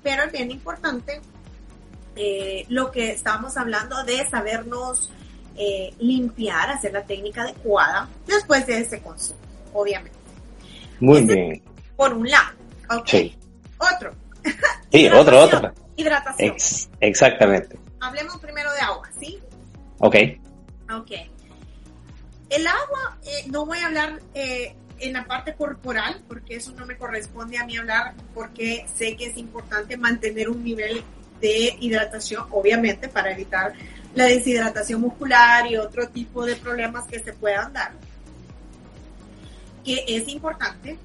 pero 0.03 0.23
es 0.23 0.31
bien 0.33 0.51
importante 0.51 1.21
eh, 2.17 2.65
lo 2.67 2.91
que 2.91 3.11
estábamos 3.11 3.55
hablando 3.55 4.03
de 4.03 4.29
sabernos 4.29 5.09
eh, 5.55 5.93
limpiar, 5.99 6.69
hacer 6.69 6.91
la 6.91 7.03
técnica 7.03 7.43
adecuada 7.43 8.09
después 8.27 8.67
de 8.67 8.79
ese 8.79 9.01
consumo, 9.01 9.39
obviamente. 9.71 10.19
Muy 10.99 11.21
bien. 11.21 11.63
Por 11.95 12.13
un 12.13 12.29
lado. 12.29 12.57
Ok. 12.89 13.09
Otro. 13.79 14.13
Sí, 14.91 15.07
otro, 15.07 15.39
otro. 15.39 15.73
Hidratación. 15.95 16.55
exactamente. 16.99 17.79
Hablemos 17.99 18.37
primero 18.37 18.71
de 18.73 18.79
agua, 18.79 19.09
¿sí? 19.19 19.39
Ok. 19.97 20.15
Ok. 20.97 21.11
El 22.49 22.67
agua, 22.67 23.17
eh, 23.25 23.45
no 23.49 23.65
voy 23.65 23.79
a 23.79 23.87
hablar 23.87 24.19
eh, 24.33 24.75
en 24.99 25.13
la 25.13 25.25
parte 25.25 25.55
corporal, 25.55 26.21
porque 26.27 26.57
eso 26.57 26.71
no 26.73 26.85
me 26.85 26.97
corresponde 26.97 27.57
a 27.57 27.65
mí 27.65 27.77
hablar, 27.77 28.13
porque 28.33 28.85
sé 28.95 29.15
que 29.15 29.27
es 29.27 29.37
importante 29.37 29.97
mantener 29.97 30.49
un 30.49 30.63
nivel 30.63 31.03
de 31.41 31.75
hidratación, 31.79 32.45
obviamente, 32.51 33.09
para 33.09 33.31
evitar 33.31 33.73
la 34.13 34.25
deshidratación 34.25 35.01
muscular 35.01 35.65
y 35.69 35.77
otro 35.77 36.07
tipo 36.09 36.45
de 36.45 36.55
problemas 36.55 37.07
que 37.07 37.19
se 37.19 37.33
puedan 37.33 37.73
dar, 37.73 37.91
que 39.83 40.05
es 40.07 40.27
importante, 40.27 40.97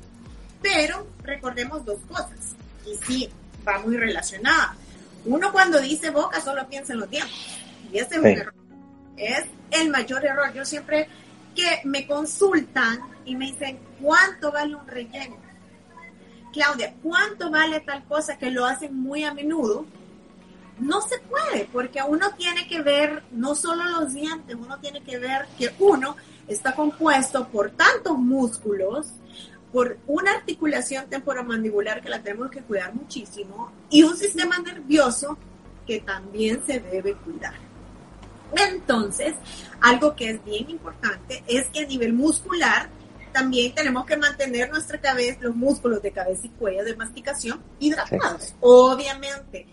pero 0.61 1.07
recordemos 1.23 1.85
dos 1.85 1.99
cosas, 2.07 2.54
y 2.85 2.95
sí, 3.07 3.30
va 3.66 3.78
muy 3.78 3.97
relacionada. 3.97 4.76
Uno 5.25 5.50
cuando 5.50 5.80
dice 5.80 6.11
boca 6.11 6.40
solo 6.42 6.68
piensa 6.68 6.92
en 6.92 7.00
los 7.00 7.11
dientes, 7.11 7.35
y 7.90 7.99
ese 7.99 8.16
es 8.16 8.21
un 8.21 8.26
error 8.26 8.59
es 9.18 9.45
el 9.70 9.90
mayor 9.90 10.25
error. 10.25 10.52
Yo 10.52 10.64
siempre 10.64 11.08
que 11.54 11.80
me 11.84 12.06
consultan 12.06 13.00
y 13.25 13.37
me 13.37 13.46
dicen, 13.46 13.78
¿cuánto 14.00 14.52
vale 14.52 14.75
un 14.75 14.87
relleno? 14.87 15.37
Claudia, 16.52 16.94
¿cuánto 17.02 17.50
vale 17.50 17.80
tal 17.80 18.04
cosa 18.04 18.38
que 18.38 18.50
lo 18.50 18.64
hacen 18.64 18.94
muy 18.94 19.25
a 19.25 19.34
menudo? 19.34 19.84
No 20.78 21.00
se 21.02 21.18
puede, 21.18 21.68
porque 21.72 22.00
uno 22.06 22.32
tiene 22.37 22.66
que 22.68 22.80
ver 22.80 23.25
no 23.32 23.54
solo 23.54 23.84
los 23.84 24.14
dientes, 24.14 24.56
uno 24.56 24.78
tiene 24.78 25.02
que 25.02 25.18
ver 25.18 25.46
que 25.58 25.75
uno 25.78 26.16
está 26.46 26.75
compuesto 26.75 27.48
por 27.48 27.70
tantos 27.72 28.16
músculos, 28.16 29.12
por 29.72 29.98
una 30.06 30.32
articulación 30.32 31.06
temporomandibular 31.08 32.00
que 32.00 32.08
la 32.08 32.22
tenemos 32.22 32.50
que 32.50 32.62
cuidar 32.62 32.94
muchísimo 32.94 33.70
y 33.90 34.02
un 34.02 34.16
sistema 34.16 34.58
nervioso 34.58 35.37
que 35.87 36.00
también 36.00 36.62
se 36.66 36.80
debe 36.80 37.14
cuidar. 37.14 37.54
Entonces, 38.57 39.35
algo 39.81 40.14
que 40.17 40.31
es 40.31 40.45
bien 40.45 40.71
importante 40.71 41.43
es 41.47 41.67
que 41.69 41.81
a 41.81 41.87
nivel 41.87 42.12
muscular 42.12 42.88
también 43.33 43.75
tenemos 43.75 44.07
que 44.07 44.17
mantener 44.17 44.71
nuestra 44.71 45.00
cabeza, 45.00 45.38
los 45.43 45.55
músculos 45.55 46.02
de 46.02 46.11
cabeza 46.12 46.47
y 46.47 46.50
cuello 46.50 46.85
de 46.85 46.97
masticación 46.97 47.62
hidratados. 47.78 48.55
Obviamente, 48.61 49.67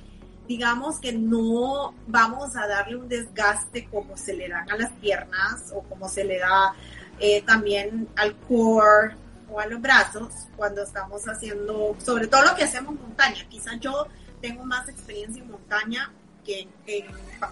digamos 0.48 1.00
que 1.00 1.14
no 1.14 1.94
vamos 2.08 2.56
a 2.56 2.68
darle 2.68 2.98
un 2.98 3.08
desgaste 3.08 3.86
como 3.86 4.18
se 4.18 4.34
le 4.34 4.50
dan 4.50 4.70
a 4.70 4.78
las 4.78 4.92
piernas 4.94 5.72
o 5.74 5.82
como 5.84 6.08
se 6.10 6.24
le 6.24 6.40
da 6.40 6.74
eh, 7.20 7.42
también 7.44 8.08
al 8.16 8.36
core 8.48 9.16
o 9.50 9.60
a 9.60 9.66
los 9.68 9.82
brazos 9.82 10.34
cuando 10.56 10.84
estamos 10.84 11.24
haciendo, 11.28 11.96
sobre 12.04 12.28
todo 12.28 12.44
lo 12.44 12.56
que 12.56 12.64
hacemos 12.64 12.96
montaña. 13.00 13.48
Quizás 13.50 13.80
yo 13.80 14.08
tengo 14.42 14.66
más 14.66 14.88
experiencia 14.90 15.42
en 15.42 15.50
montaña 15.50 16.12
que 16.46 16.68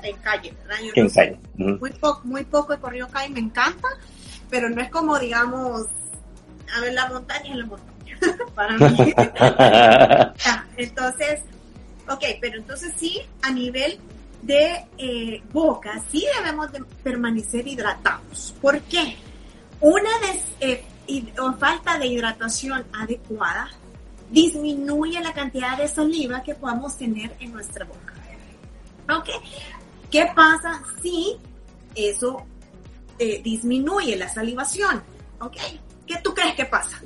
en, 0.04 0.18
calle, 0.18 0.54
¿verdad? 0.66 1.38
muy, 1.56 1.92
poco, 1.92 2.22
muy 2.24 2.44
poco 2.46 2.74
he 2.74 2.78
corrido 2.78 3.08
calle, 3.10 3.30
me 3.30 3.40
encanta, 3.40 3.88
pero 4.50 4.70
no 4.70 4.82
es 4.82 4.90
como, 4.90 5.20
digamos, 5.20 5.88
a 6.76 6.82
ver, 6.82 6.94
la 6.94 7.10
montaña 7.10 7.52
es 7.52 7.58
la 7.58 7.66
montaña, 7.66 8.20
para 8.56 8.78
mí. 8.78 9.14
entonces, 10.78 11.42
ok, 12.08 12.24
pero 12.40 12.58
entonces 12.58 12.94
sí, 12.98 13.20
a 13.42 13.52
nivel 13.52 14.00
de 14.44 14.86
eh, 14.98 15.42
boca, 15.52 16.02
sí 16.12 16.26
debemos 16.38 16.72
de 16.72 16.84
permanecer 17.02 17.68
hidratados. 17.68 18.54
¿Por 18.62 18.80
qué? 18.82 19.16
Una 19.80 20.10
eh, 20.60 20.84
falta 21.60 21.98
de 21.98 22.08
hidratación 22.08 22.86
adecuada 22.94 23.70
disminuye 24.30 25.22
la 25.22 25.32
cantidad 25.32 25.78
de 25.78 25.88
saliva 25.88 26.42
que 26.44 26.56
podamos 26.56 26.98
tener 26.98 27.36
en 27.40 27.54
nuestra 27.54 27.86
boca. 27.86 28.03
¿Ok? 29.10 29.30
¿Qué 30.10 30.28
pasa 30.36 30.82
si 31.02 31.38
eso 31.96 32.46
eh, 33.20 33.42
disminuye 33.44 34.16
la 34.16 34.30
salivación? 34.30 35.02
¿Ok? 35.40 35.58
¿Qué 36.06 36.18
tú 36.24 36.34
crees 36.34 36.56
que 36.56 36.66
pasa? 36.66 37.02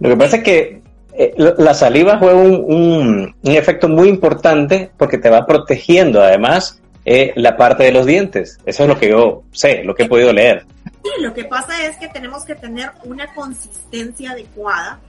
Lo 0.00 0.10
que 0.10 0.16
pasa 0.16 0.36
es 0.36 0.42
que 0.42 0.82
eh, 1.16 1.34
la 1.36 1.74
saliva 1.74 2.18
juega 2.18 2.36
un, 2.36 3.34
efecto 3.44 3.88
muy 3.88 4.08
importante 4.08 4.90
porque 4.96 5.18
te 5.18 5.30
va 5.30 5.46
protegiendo 5.46 6.20
además 6.20 6.80
eh, 7.04 7.32
la 7.36 7.56
parte 7.56 7.84
de 7.84 7.92
los 7.92 8.04
dientes. 8.04 8.58
Eso 8.66 8.82
es 8.82 8.88
lo 8.88 8.98
que 8.98 9.08
yo 9.10 9.44
sé, 9.52 9.84
lo 9.84 9.94
que 9.94 10.04
he 10.04 10.08
podido 10.08 10.32
leer. 10.32 10.66
Sí, 11.02 11.10
lo 11.20 11.32
que 11.32 11.44
pasa 11.44 11.86
es 11.86 11.96
que 11.96 12.08
tenemos 12.08 12.44
que 12.44 12.54
tener 12.54 12.90
una 13.04 13.32
consistencia 13.34 14.32
adecuada 14.32 15.00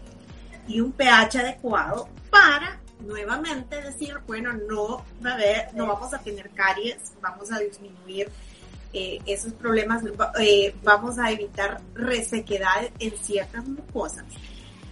y 0.67 0.79
un 0.79 0.91
pH 0.91 1.39
adecuado 1.39 2.07
para 2.29 2.79
nuevamente 2.99 3.81
decir, 3.81 4.15
bueno, 4.25 4.53
no 4.53 5.03
va 5.23 5.33
a 5.33 5.71
no 5.73 5.87
vamos 5.87 6.13
a 6.13 6.19
tener 6.19 6.49
caries, 6.51 7.13
vamos 7.21 7.51
a 7.51 7.59
disminuir 7.59 8.31
eh, 8.93 9.19
esos 9.25 9.53
problemas, 9.53 10.03
eh, 10.39 10.75
vamos 10.83 11.19
a 11.19 11.31
evitar 11.31 11.81
resequedad 11.93 12.89
en 12.99 13.17
ciertas 13.17 13.67
mucosas, 13.67 14.23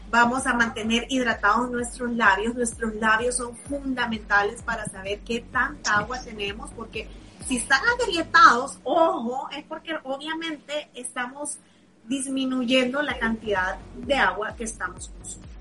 vamos 0.10 0.46
a 0.46 0.54
mantener 0.54 1.06
hidratados 1.10 1.72
nuestros 1.72 2.12
labios, 2.12 2.56
nuestros 2.56 2.94
labios 2.96 3.38
son 3.38 3.56
fundamentales 3.56 4.62
para 4.62 4.86
saber 4.86 5.22
qué 5.22 5.42
tanta 5.52 6.00
agua 6.00 6.22
tenemos, 6.22 6.70
porque 6.72 7.08
si 7.48 7.58
están 7.58 7.82
agrietados, 8.00 8.80
ojo, 8.84 9.50
es 9.52 9.64
porque 9.66 9.96
obviamente 10.04 10.90
estamos 10.94 11.58
disminuyendo 12.06 13.02
la 13.02 13.18
cantidad 13.18 13.78
de 13.96 14.16
agua 14.16 14.56
que 14.56 14.66
estamos 14.66 15.10
consumiendo. 15.10 15.53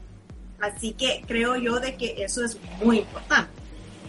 Así 0.62 0.92
que 0.92 1.22
creo 1.26 1.56
yo 1.56 1.80
de 1.80 1.96
que 1.96 2.14
eso 2.18 2.44
es 2.44 2.56
muy 2.84 2.98
importante. 2.98 3.50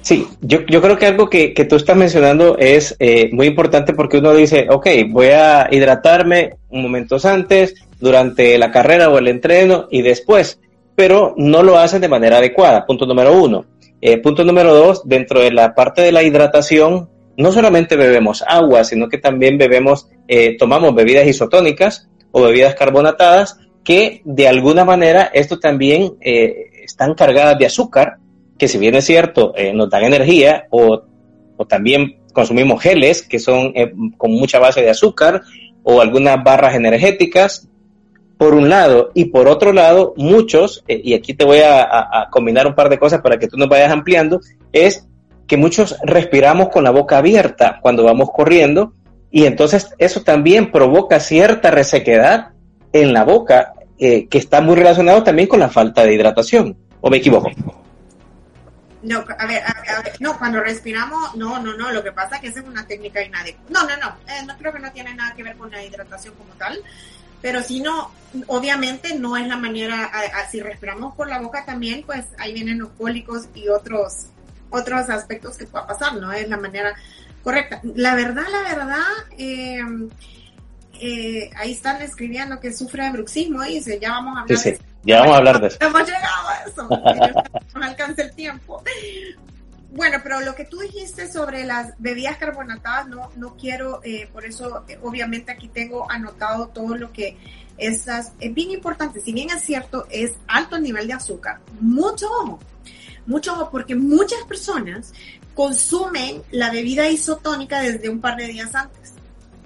Sí, 0.03 0.27
yo, 0.41 0.60
yo 0.67 0.83
creo 0.83 1.00
que 1.00 1.07
algo 1.07 1.27
que, 1.27 1.51
que 1.51 1.65
tú 1.65 1.77
estás 1.77 1.98
mencionando 1.98 2.60
es 2.60 2.95
eh, 3.00 3.31
muy 3.33 3.48
importante 3.48 3.93
porque 3.93 4.19
uno 4.19 4.36
dice, 4.36 4.67
ok, 4.69 4.88
voy 5.10 5.27
a 5.27 5.67
hidratarme 5.72 6.57
momentos 6.69 7.25
antes, 7.25 7.74
durante 8.00 8.55
la 8.60 8.69
carrera 8.69 9.10
o 9.10 9.17
el 9.17 9.29
entreno 9.29 9.88
y 9.89 10.03
después, 10.03 10.60
pero 10.95 11.33
no 11.38 11.63
lo 11.63 11.79
hacen 11.79 12.01
de 12.01 12.07
manera 12.07 12.38
adecuada. 12.38 12.86
Punto 12.86 13.07
número 13.07 13.36
uno. 13.41 13.65
Eh, 14.00 14.19
punto 14.19 14.43
número 14.43 14.75
dos, 14.75 15.07
dentro 15.07 15.39
de 15.39 15.51
la 15.51 15.74
parte 15.74 16.03
de 16.03 16.12
la 16.12 16.22
hidratación, 16.22 17.10
no 17.36 17.51
solamente 17.51 17.95
bebemos 17.95 18.43
agua, 18.48 18.83
sino 18.83 19.10
que 19.10 19.17
también 19.17 19.57
bebemos, 19.57 20.07
eh, 20.27 20.55
tomamos 20.60 20.93
bebidas 20.93 21.25
isotónicas 21.25 22.10
o 22.31 22.43
bebidas 22.43 22.75
carbonatadas 22.75 23.57
que 23.84 24.22
de 24.24 24.48
alguna 24.48 24.86
manera 24.86 25.30
esto 25.34 25.60
también 25.60 26.13
eh, 26.22 26.72
están 26.84 27.13
cargadas 27.16 27.58
de 27.58 27.66
azúcar 27.66 28.18
que 28.58 28.68
si 28.68 28.78
bien 28.78 28.96
es 28.96 29.06
cierto, 29.06 29.54
eh, 29.56 29.74
nos 29.74 29.90
dan 29.90 30.04
energía 30.04 30.68
o, 30.70 31.04
también 31.68 32.18
consumimos 32.34 32.82
geles 32.82 33.22
que 33.22 33.40
son 33.40 33.72
eh, 33.75 33.94
con 34.18 34.32
mucha 34.32 34.60
base 34.60 34.82
de 34.82 34.90
azúcar 34.90 35.42
o 35.84 36.02
algunas 36.02 36.44
barras 36.44 36.75
energéticas, 36.75 37.70
por 38.38 38.54
un 38.54 38.68
lado, 38.68 39.12
y 39.13 39.25
por 39.25 39.48
otro 39.48 39.72
lado, 39.72 40.13
muchos, 40.18 40.84
y 40.88 41.13
aquí 41.13 41.34
te 41.34 41.46
voy 41.46 41.60
a, 41.60 41.84
a, 41.84 42.30
combinar 42.30 42.68
un 42.68 42.75
par 42.75 42.90
de 42.90 42.98
cosas 42.98 43.22
para 43.22 43.38
que 43.38 43.48
tú 43.48 43.58
nos 43.58 43.70
vayas 43.70 43.92
ampliando, 43.92 44.42
es 44.72 45.08
que 45.48 45.56
muchos 45.56 45.98
respiramos 46.04 46.70
con 46.70 46.84
la 46.84 46.90
boca 46.90 47.18
abierta 47.18 47.80
cuando 47.82 48.04
vamos 48.04 48.30
corriendo 48.34 48.94
y 49.30 49.46
entonces 49.46 49.94
eso 49.98 50.22
también 50.24 50.72
provoca 50.72 51.20
cierta 51.20 51.70
resequedad 51.72 52.52
en 52.94 53.12
la 53.12 53.24
boca 53.26 53.74
eh, 53.98 54.28
que 54.28 54.38
está 54.38 54.62
muy 54.62 54.76
relacionado 54.76 55.24
también 55.24 55.48
con 55.48 55.60
la 55.60 55.70
falta 55.70 56.04
de 56.04 56.14
hidratación. 56.14 56.78
¿O 57.02 57.10
me 57.10 57.18
equivoco? 57.18 57.52
No, 59.02 59.26
a 59.38 59.46
ver, 59.46 59.62
a, 59.66 60.02
ver, 60.02 60.14
no, 60.22 60.38
cuando 60.38 60.62
respiramos, 60.62 61.36
no, 61.36 61.62
no, 61.62 61.76
no, 61.76 61.92
lo 61.92 62.02
que 62.02 62.14
pasa 62.14 62.36
es 62.36 62.42
que 62.42 62.48
esa 62.48 62.62
es 62.62 62.66
una 62.66 62.88
técnica 62.88 63.22
inadecuada. 63.22 63.70
No, 63.70 63.82
no, 63.84 63.98
no, 63.98 64.16
eh, 64.34 64.46
no 64.48 64.58
creo 64.58 64.72
que 64.72 64.80
no 64.80 64.92
tiene 64.94 65.14
nada 65.14 65.36
que 65.36 65.44
ver 65.44 65.58
con 65.58 65.70
la 65.70 65.84
hidratación 65.84 66.34
como 66.36 66.54
tal, 66.54 66.82
pero 67.42 67.62
si 67.62 67.82
no, 67.82 68.12
obviamente 68.48 69.20
no 69.20 69.36
es 69.36 69.46
la 69.48 69.58
manera, 69.58 70.10
si 70.50 70.62
respiramos 70.62 71.14
por 71.16 71.28
la 71.28 71.42
boca 71.42 71.66
también, 71.66 72.04
pues 72.04 72.26
ahí 72.38 72.54
vienen 72.54 72.80
los 72.80 72.92
cólicos 72.92 73.50
y 73.54 73.68
otros, 73.68 74.28
otros 74.70 75.10
aspectos 75.10 75.58
que 75.58 75.66
pueda 75.66 75.86
pasar, 75.86 76.16
no 76.16 76.32
es 76.32 76.48
la 76.48 76.56
manera 76.56 76.94
correcta. 77.44 77.82
La 77.96 78.16
verdad, 78.16 78.46
la 78.50 78.62
verdad, 78.62 79.04
eh, 79.38 79.82
eh, 81.05 81.50
ahí 81.57 81.74
están 81.74 82.01
escribiendo 82.01 82.62
que 82.62 82.72
sufre 82.72 83.03
de 83.03 83.12
bruxismo, 83.12 83.62
dice, 83.63 84.00
ya 84.00 84.12
vamos 84.12 84.38
a 84.38 84.41
hablar 84.41 84.57
de 84.57 84.69
eso. 84.69 84.83
Ya 85.03 85.19
vamos 85.19 85.33
a 85.33 85.38
hablar 85.38 85.60
de 85.60 85.67
eso. 85.67 85.77
Hemos 85.81 86.01
llegado 86.05 86.48
a 86.48 86.63
eso, 86.65 86.89
no 87.75 87.83
alcanza 87.83 88.22
el 88.22 88.33
tiempo. 88.33 88.81
Bueno, 89.91 90.19
pero 90.24 90.39
lo 90.39 90.55
que 90.55 90.63
tú 90.63 90.79
dijiste 90.79 91.29
sobre 91.29 91.65
las 91.65 91.93
bebidas 91.98 92.38
carbonatadas, 92.38 93.07
no, 93.10 93.29
no 93.36 93.57
quiero, 93.57 94.00
eh, 94.05 94.29
por 94.31 94.45
eso 94.45 94.86
eh, 94.88 94.98
obviamente 95.03 95.51
aquí 95.51 95.67
tengo 95.67 96.10
anotado 96.10 96.69
todo 96.69 96.95
lo 96.95 97.12
que 97.12 97.38
esas, 97.77 98.31
es 98.39 98.53
bien 98.53 98.72
importante, 98.72 99.19
si 99.19 99.33
bien 99.33 99.50
es 99.50 99.62
cierto, 99.62 100.07
es 100.10 100.31
alto 100.48 100.77
el 100.77 100.83
nivel 100.83 101.07
de 101.07 101.13
azúcar, 101.13 101.60
mucho 101.81 102.31
ojo, 102.31 102.60
mucho 103.25 103.51
ojo, 103.55 103.69
porque 103.69 103.95
muchas 103.95 104.41
personas 104.45 105.12
consumen 105.53 106.43
la 106.51 106.72
bebida 106.72 107.10
isotónica 107.10 107.81
desde 107.81 108.07
un 108.07 108.22
par 108.22 108.38
de 108.38 108.48
días 108.48 108.74
antes. 108.74 109.12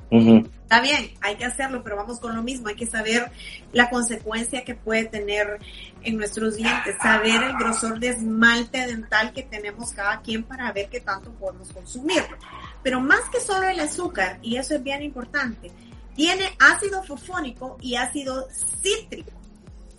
Está 0.10 0.82
bien, 0.82 1.12
hay 1.22 1.36
que 1.36 1.46
hacerlo, 1.46 1.82
pero 1.84 1.96
vamos 1.96 2.20
con 2.20 2.36
lo 2.36 2.44
mismo, 2.44 2.68
hay 2.68 2.76
que 2.76 2.86
saber 2.86 3.32
la 3.74 3.90
consecuencia 3.90 4.64
que 4.64 4.76
puede 4.76 5.06
tener 5.06 5.60
en 6.04 6.18
nuestros 6.18 6.56
dientes, 6.56 6.96
saber 7.02 7.42
el 7.44 7.54
grosor 7.58 8.00
de 8.00 8.10
esmalte 8.10 8.86
dental 8.86 9.34
que 9.34 9.44
tenemos 9.44 9.92
cada 9.92 10.22
quien 10.22 10.44
para 10.44 10.72
ver 10.72 10.90
qué 10.90 11.02
tanto 11.02 11.32
podemos 11.32 11.72
consumirlo. 11.72 12.38
Pero 12.84 13.00
más 13.00 13.22
que 13.32 13.40
solo 13.40 13.68
el 13.68 13.80
azúcar, 13.80 14.40
y 14.42 14.58
eso 14.58 14.76
es 14.76 14.84
bien 14.84 15.02
importante, 15.04 15.72
tiene 16.16 16.46
ácido 16.60 17.04
fosfónico 17.04 17.78
y 17.82 17.96
ácido 17.96 18.48
cítrico. 18.82 19.32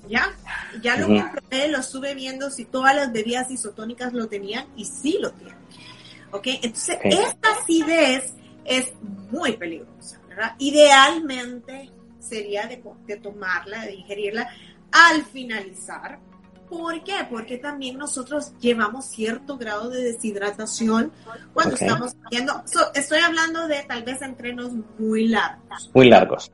¿Ya? 0.09 0.33
Ya 0.83 0.97
lo 0.97 1.07
comprobé, 1.07 1.69
lo 1.69 1.81
estuve 1.81 2.15
viendo 2.15 2.51
si 2.51 2.65
todas 2.65 2.97
las 2.97 3.13
bebidas 3.13 3.51
isotónicas 3.51 4.15
lo 4.15 4.27
tenían 4.27 4.67
y 4.75 4.87
sí 4.87 5.19
lo 5.21 5.33
tienen. 5.33 5.57
¿Ok? 6.31 6.47
Entonces, 6.63 6.99
esta 7.03 7.53
acidez 7.61 8.33
es 8.69 8.93
muy 9.31 9.57
peligrosa, 9.57 10.21
¿verdad? 10.29 10.55
Idealmente 10.59 11.91
sería 12.19 12.67
de, 12.67 13.17
tomarla, 13.17 13.85
de 13.85 13.93
digerirla 13.93 14.49
al 14.93 15.25
finalizar. 15.25 16.19
¿Por 16.69 17.03
qué? 17.03 17.15
Porque 17.31 17.57
también 17.57 17.97
nosotros 17.97 18.53
llevamos 18.61 19.07
cierto 19.07 19.57
grado 19.57 19.89
de 19.89 20.03
deshidratación 20.03 21.13
cuando 21.55 21.77
estamos 21.77 22.15
comiendo. 22.15 22.63
estoy 22.95 23.21
hablando 23.21 23.67
de 23.69 23.83
tal 23.89 24.03
vez 24.03 24.21
entrenos 24.21 24.73
muy 24.99 25.29
largos. 25.29 25.91
Muy 25.95 26.11
largos. 26.11 26.53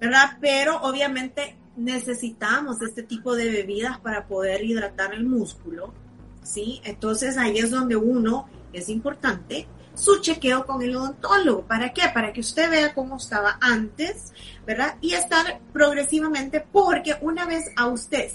¿Verdad? 0.00 0.38
Pero 0.40 0.80
obviamente 0.80 1.58
necesitamos 1.76 2.80
este 2.80 3.02
tipo 3.02 3.36
de 3.36 3.50
bebidas 3.50 3.98
para 3.98 4.26
poder 4.26 4.64
hidratar 4.64 5.12
el 5.12 5.26
músculo. 5.26 5.92
¿Sí? 6.42 6.80
Entonces 6.84 7.36
ahí 7.36 7.58
es 7.58 7.70
donde 7.70 7.96
uno 7.96 8.48
es 8.72 8.88
importante 8.88 9.66
su 9.94 10.20
chequeo 10.20 10.66
con 10.66 10.82
el 10.82 10.96
odontólogo. 10.96 11.62
¿Para 11.62 11.92
qué? 11.92 12.02
Para 12.12 12.32
que 12.32 12.40
usted 12.40 12.70
vea 12.70 12.94
cómo 12.94 13.16
estaba 13.16 13.58
antes, 13.60 14.32
¿verdad? 14.66 14.96
Y 15.00 15.14
estar 15.14 15.60
progresivamente, 15.72 16.60
porque 16.60 17.16
una 17.20 17.46
vez 17.46 17.70
a 17.76 17.86
usted, 17.86 18.30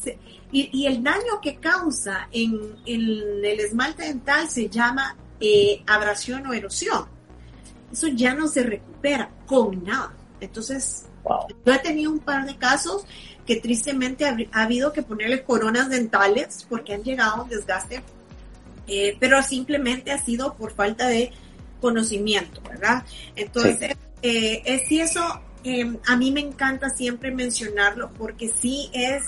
y, 0.52 0.86
el 0.86 1.04
daño 1.04 1.42
que 1.42 1.58
causa 1.58 2.28
en, 2.32 2.78
el 2.86 3.60
esmalte 3.60 4.04
dental 4.04 4.50
se 4.50 4.70
llama 4.70 5.16
eh, 5.40 5.84
abrasión 5.86 6.46
o 6.48 6.54
erosión. 6.54 7.06
Eso 7.92 8.08
ya 8.08 8.34
no 8.34 8.48
se 8.48 8.64
recupera 8.64 9.30
con 9.46 9.84
nada. 9.84 10.14
Entonces, 10.40 11.06
yo 11.66 11.74
he 11.74 11.80
tenido 11.80 12.12
un 12.12 12.20
par 12.20 12.46
de 12.46 12.58
casos 12.58 13.06
que 13.46 13.58
tristemente 13.58 14.26
ha, 14.26 14.38
ha 14.52 14.64
habido 14.64 14.94
que 14.94 15.04
ponerle 15.04 15.44
coronas 15.44 15.90
dentales 15.90 16.66
porque 16.70 16.94
han 16.94 17.04
llegado 17.04 17.34
a 17.34 17.44
un 17.44 17.50
desgaste 17.50 18.04
eh, 18.92 19.16
pero 19.20 19.42
simplemente 19.44 20.12
ha 20.12 20.18
sido 20.18 20.56
por 20.56 20.72
falta 20.72 21.08
de 21.08 21.32
conocimiento, 21.80 22.62
¿verdad? 22.62 23.04
Entonces, 23.36 23.96
eh, 24.22 24.62
es 24.66 24.88
si 24.88 25.00
eso, 25.00 25.22
em, 25.64 25.98
a 26.08 26.16
mí 26.16 26.32
me 26.32 26.42
encanta 26.42 26.90
siempre 26.90 27.32
mencionarlo 27.32 28.12
porque 28.18 28.52
sí 28.62 28.90
es, 28.94 29.24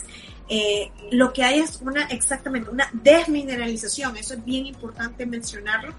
eh, 0.50 0.92
lo 1.12 1.32
que 1.34 1.44
hay 1.44 1.60
es 1.60 1.80
una, 1.82 2.06
exactamente, 2.06 2.70
una 2.70 2.90
desmineralización, 2.94 4.18
eso 4.18 4.34
es 4.34 4.46
bien 4.46 4.66
importante 4.66 5.26
mencionarlo. 5.26 5.96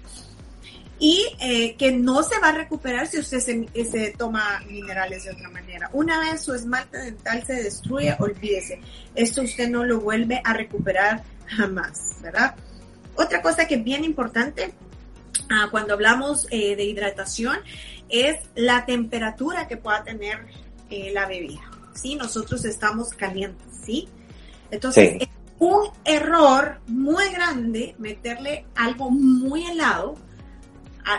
Y 0.99 1.21
que 1.77 1.91
no 1.91 2.23
se 2.23 2.39
va 2.39 2.49
a 2.49 2.51
recuperar 2.53 3.07
si 3.07 3.19
usted 3.19 3.39
se, 3.41 3.67
se 3.83 4.11
toma 4.11 4.61
minerales 4.69 5.25
de 5.25 5.31
otra 5.31 5.49
manera. 5.49 5.89
Una 5.91 6.17
vez 6.19 6.41
su 6.41 6.53
esmalte 6.53 6.97
dental 6.97 7.43
se 7.45 7.55
destruye, 7.55 8.15
olvídese. 8.19 8.79
Esto 9.13 9.41
usted 9.41 9.67
no 9.69 9.83
lo 9.83 9.99
vuelve 9.99 10.39
a 10.45 10.53
recuperar 10.53 11.23
jamás, 11.45 12.17
¿verdad? 12.21 12.55
Otra 13.15 13.41
cosa 13.41 13.67
que 13.67 13.75
es 13.75 13.83
bien 13.83 14.03
importante 14.03 14.73
ah, 15.49 15.67
cuando 15.71 15.93
hablamos 15.93 16.47
eh, 16.51 16.75
de 16.75 16.83
hidratación 16.83 17.57
es 18.09 18.37
la 18.55 18.85
temperatura 18.85 19.67
que 19.67 19.77
pueda 19.77 20.03
tener 20.03 20.45
eh, 20.89 21.11
la 21.13 21.27
bebida. 21.27 21.61
¿sí? 21.93 22.15
Nosotros 22.15 22.65
estamos 22.65 23.09
calientes, 23.09 23.67
¿sí? 23.85 24.07
Entonces, 24.71 25.17
es 25.19 25.29
un 25.59 25.89
error 26.03 26.79
muy 26.87 27.29
grande 27.29 27.95
meterle 27.97 28.65
algo 28.75 29.11
muy 29.11 29.65
helado, 29.65 30.15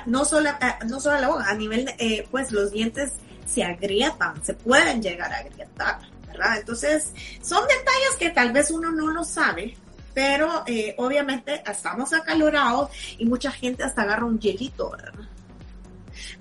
no, 0.07 0.25
solo, 0.25 0.51
no 0.87 1.01
solo 1.01 1.17
a 1.17 1.21
la 1.21 1.29
boca, 1.29 1.45
a 1.49 1.55
nivel, 1.55 1.89
eh, 1.99 2.27
pues 2.31 2.51
los 2.51 2.73
dientes 2.73 3.13
se 3.47 3.63
agrietan, 3.63 4.45
se 4.45 4.55
pueden 4.55 5.03
llegar 5.03 5.33
a 5.33 5.39
agrietar, 5.39 5.99
¿verdad? 6.27 6.59
Entonces, 6.59 7.13
son 7.43 7.63
detalles 7.63 8.17
que 8.19 8.31
tal 8.31 8.53
vez 8.53 8.71
uno 8.71 8.91
no 8.91 9.09
lo 9.09 9.25
sabe, 9.25 9.77
pero 10.15 10.63
eh, 10.67 10.95
obviamente 10.97 11.61
estamos 11.69 12.13
acalorados 12.13 12.91
y 13.19 13.27
mucha 13.27 13.51
gente 13.51 13.83
hasta 13.83 14.03
agarra 14.03 14.25
un 14.25 14.39
hielito, 14.39 14.93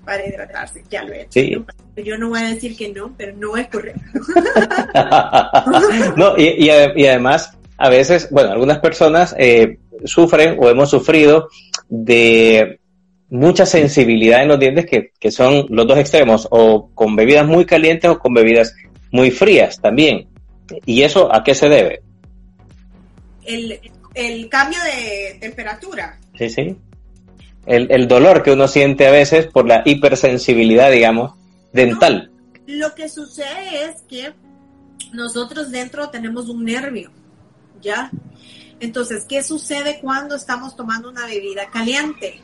Para 0.04 0.26
hidratarse, 0.26 0.84
ya 0.88 1.02
lo 1.02 1.12
he 1.12 1.22
hecho. 1.22 1.66
Yo 1.96 2.16
no 2.16 2.30
voy 2.30 2.40
a 2.40 2.54
decir 2.54 2.76
que 2.76 2.90
no, 2.90 3.12
pero 3.16 3.36
no 3.36 3.56
es 3.56 3.68
correcto. 3.68 4.00
no, 6.16 6.38
y, 6.38 6.70
además, 6.70 7.56
a 7.76 7.88
veces, 7.88 8.28
bueno, 8.30 8.52
algunas 8.52 8.78
personas 8.78 9.34
eh, 9.38 9.78
sufren 10.04 10.56
o 10.60 10.70
hemos 10.70 10.90
sufrido 10.90 11.48
de 11.88 12.78
mucha 13.30 13.66
sensibilidad 13.66 14.42
en 14.42 14.48
los 14.48 14.60
dientes 14.60 14.86
que, 14.86 15.10
que 15.18 15.32
son 15.32 15.66
los 15.68 15.86
dos 15.86 15.98
extremos, 15.98 16.46
o 16.50 16.90
con 16.94 17.16
bebidas 17.16 17.46
muy 17.46 17.64
calientes 17.64 18.10
o 18.10 18.18
con 18.18 18.34
bebidas 18.34 18.74
muy 19.10 19.30
frías 19.30 19.80
también. 19.80 20.28
¿Y 20.86 21.02
eso 21.02 21.34
a 21.34 21.42
qué 21.42 21.54
se 21.54 21.68
debe? 21.68 22.02
El, 23.46 24.48
cambio 24.48 24.78
de 24.82 25.38
temperatura. 25.40 26.18
Sí, 26.36 26.48
sí. 26.48 26.76
El, 27.66 28.08
dolor 28.08 28.42
que 28.42 28.52
uno 28.52 28.68
siente 28.68 29.06
a 29.06 29.10
veces 29.10 29.46
por 29.46 29.66
la 29.66 29.82
hipersensibilidad, 29.84 30.90
digamos, 30.90 31.32
dental. 31.72 32.30
lo 32.66 32.94
que 32.94 33.08
sucede 33.08 33.84
es 33.84 34.02
que 34.02 34.32
nosotros 35.12 35.70
dentro 35.70 36.10
tenemos 36.10 36.48
un 36.48 36.64
nervio, 36.64 37.10
¿ya? 37.80 38.10
Entonces, 38.80 39.24
¿qué 39.26 39.42
sucede 39.42 40.00
cuando 40.00 40.34
estamos 40.34 40.76
tomando 40.76 41.08
una 41.08 41.26
bebida 41.26 41.70
caliente? 41.70 42.40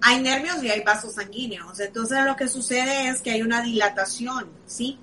Hay 0.00 0.22
nervios 0.22 0.62
y 0.62 0.70
hay 0.70 0.80
vasos 0.80 1.14
sanguíneos. 1.14 1.78
Entonces, 1.80 2.18
lo 2.24 2.36
que 2.36 2.48
sucede 2.48 3.08
es 3.08 3.20
que 3.20 3.32
hay 3.32 3.42
una 3.42 3.62
dilatación, 3.62 4.48
¿sí? 4.66 4.98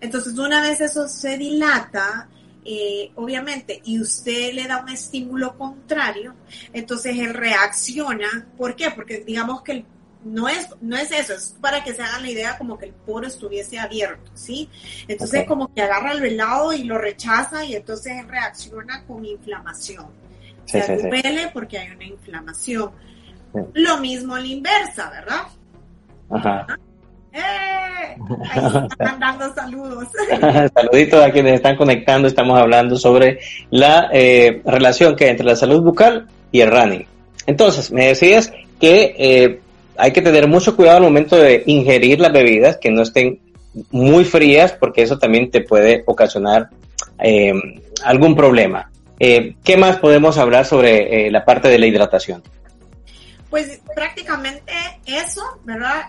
Entonces, 0.00 0.38
una 0.38 0.60
vez 0.62 0.80
eso 0.80 1.08
se 1.08 1.36
dilata, 1.38 2.28
eh, 2.64 3.10
obviamente, 3.16 3.80
y 3.84 4.00
usted 4.00 4.54
le 4.54 4.66
da 4.66 4.82
un 4.82 4.88
estímulo 4.88 5.56
contrario, 5.56 6.34
entonces 6.72 7.16
él 7.18 7.34
reacciona. 7.34 8.46
¿Por 8.56 8.74
qué? 8.74 8.90
Porque 8.90 9.18
digamos 9.18 9.62
que 9.62 9.84
no 10.24 10.48
es, 10.48 10.68
no 10.80 10.96
es 10.96 11.10
eso, 11.12 11.34
es 11.34 11.54
para 11.60 11.84
que 11.84 11.92
se 11.92 12.02
hagan 12.02 12.22
la 12.22 12.30
idea 12.30 12.56
como 12.56 12.78
que 12.78 12.86
el 12.86 12.92
poro 12.92 13.26
estuviese 13.26 13.78
abierto, 13.78 14.30
¿sí? 14.34 14.70
Entonces 15.06 15.46
como 15.46 15.72
que 15.72 15.82
agarra 15.82 16.12
el 16.12 16.24
helado 16.24 16.72
y 16.72 16.84
lo 16.84 16.96
rechaza 16.96 17.64
y 17.64 17.74
entonces 17.76 18.14
él 18.18 18.28
reacciona 18.28 19.04
con 19.04 19.24
inflamación. 19.24 20.06
se 20.64 20.96
duele 20.96 21.50
porque 21.52 21.78
hay 21.78 21.90
una 21.90 22.04
inflamación. 22.04 22.90
Lo 23.74 23.98
mismo 23.98 24.34
a 24.34 24.40
la 24.40 24.46
inversa, 24.46 25.10
¿verdad? 25.10 25.42
Ajá. 26.30 26.66
¡Eh! 27.34 28.16
Ahí 28.50 28.86
están 28.90 29.18
dando 29.18 29.52
saludos. 29.54 30.08
Saluditos 30.74 31.22
a 31.22 31.30
quienes 31.32 31.54
están 31.54 31.76
conectando. 31.76 32.28
Estamos 32.28 32.58
hablando 32.58 32.96
sobre 32.96 33.40
la 33.70 34.08
eh, 34.12 34.62
relación 34.64 35.16
que 35.16 35.24
hay 35.24 35.30
entre 35.30 35.46
la 35.46 35.56
salud 35.56 35.82
bucal 35.82 36.28
y 36.52 36.60
el 36.60 36.70
running. 36.70 37.06
Entonces, 37.46 37.90
me 37.90 38.06
decías 38.06 38.52
que 38.80 39.14
eh, 39.18 39.60
hay 39.96 40.12
que 40.12 40.22
tener 40.22 40.48
mucho 40.48 40.76
cuidado 40.76 40.98
al 40.98 41.02
momento 41.02 41.36
de 41.36 41.62
ingerir 41.66 42.20
las 42.20 42.32
bebidas, 42.32 42.78
que 42.78 42.90
no 42.90 43.02
estén 43.02 43.40
muy 43.90 44.24
frías, 44.24 44.72
porque 44.72 45.02
eso 45.02 45.18
también 45.18 45.50
te 45.50 45.60
puede 45.60 46.04
ocasionar 46.06 46.70
eh, 47.18 47.52
algún 48.04 48.36
problema. 48.36 48.90
Eh, 49.18 49.56
¿Qué 49.64 49.76
más 49.76 49.98
podemos 49.98 50.38
hablar 50.38 50.64
sobre 50.64 51.30
la 51.30 51.44
parte 51.44 51.68
de 51.68 51.78
la 51.78 51.86
hidratación? 51.86 52.42
Pues 53.50 53.80
prácticamente 53.94 54.72
eso, 55.06 55.42
¿verdad? 55.64 56.02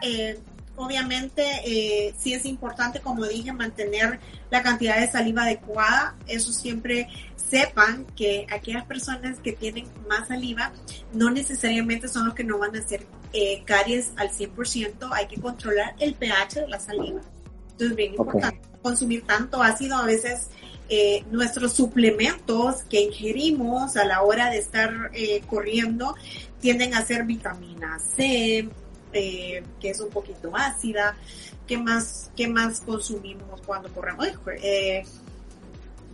Obviamente 0.75 2.13
sí 2.17 2.33
es 2.33 2.45
importante, 2.45 2.99
como 2.99 3.25
dije, 3.25 3.51
mantener 3.51 4.19
la 4.49 4.61
cantidad 4.61 4.99
de 4.99 5.09
saliva 5.09 5.43
adecuada. 5.43 6.15
Eso 6.27 6.51
siempre 6.51 7.07
sepan 7.49 8.05
que 8.15 8.47
aquellas 8.49 8.85
personas 8.85 9.39
que 9.39 9.53
tienen 9.53 9.87
más 10.07 10.27
saliva 10.27 10.71
no 11.13 11.29
necesariamente 11.29 12.07
son 12.07 12.25
los 12.25 12.35
que 12.35 12.43
no 12.43 12.57
van 12.57 12.75
a 12.75 12.79
hacer 12.79 13.05
eh, 13.33 13.63
caries 13.65 14.11
al 14.15 14.29
100%, 14.29 15.09
hay 15.11 15.27
que 15.27 15.39
controlar 15.39 15.95
el 15.99 16.15
pH 16.15 16.61
de 16.61 16.67
la 16.67 16.79
saliva. 16.79 17.21
Entonces, 17.71 17.95
bien 17.95 18.13
importante 18.13 18.59
consumir 18.81 19.25
tanto 19.25 19.63
ácido, 19.63 19.97
a 19.97 20.05
veces 20.05 20.49
eh, 20.89 21.23
nuestros 21.31 21.73
suplementos 21.73 22.83
que 22.83 23.01
ingerimos 23.01 23.97
a 23.97 24.05
la 24.05 24.21
hora 24.21 24.51
de 24.51 24.59
estar 24.59 25.09
eh, 25.13 25.41
corriendo 25.47 26.15
tienden 26.61 26.93
a 26.93 27.03
ser 27.03 27.25
vitamina 27.25 27.99
C, 27.99 28.69
que 29.21 29.89
es 29.89 29.99
un 29.99 30.09
poquito 30.09 30.51
ácida. 30.55 31.15
¿Qué 31.67 31.77
más, 31.77 32.29
qué 32.35 32.47
más 32.47 32.81
consumimos 32.81 33.61
cuando 33.65 33.89
corremos? 33.89 34.27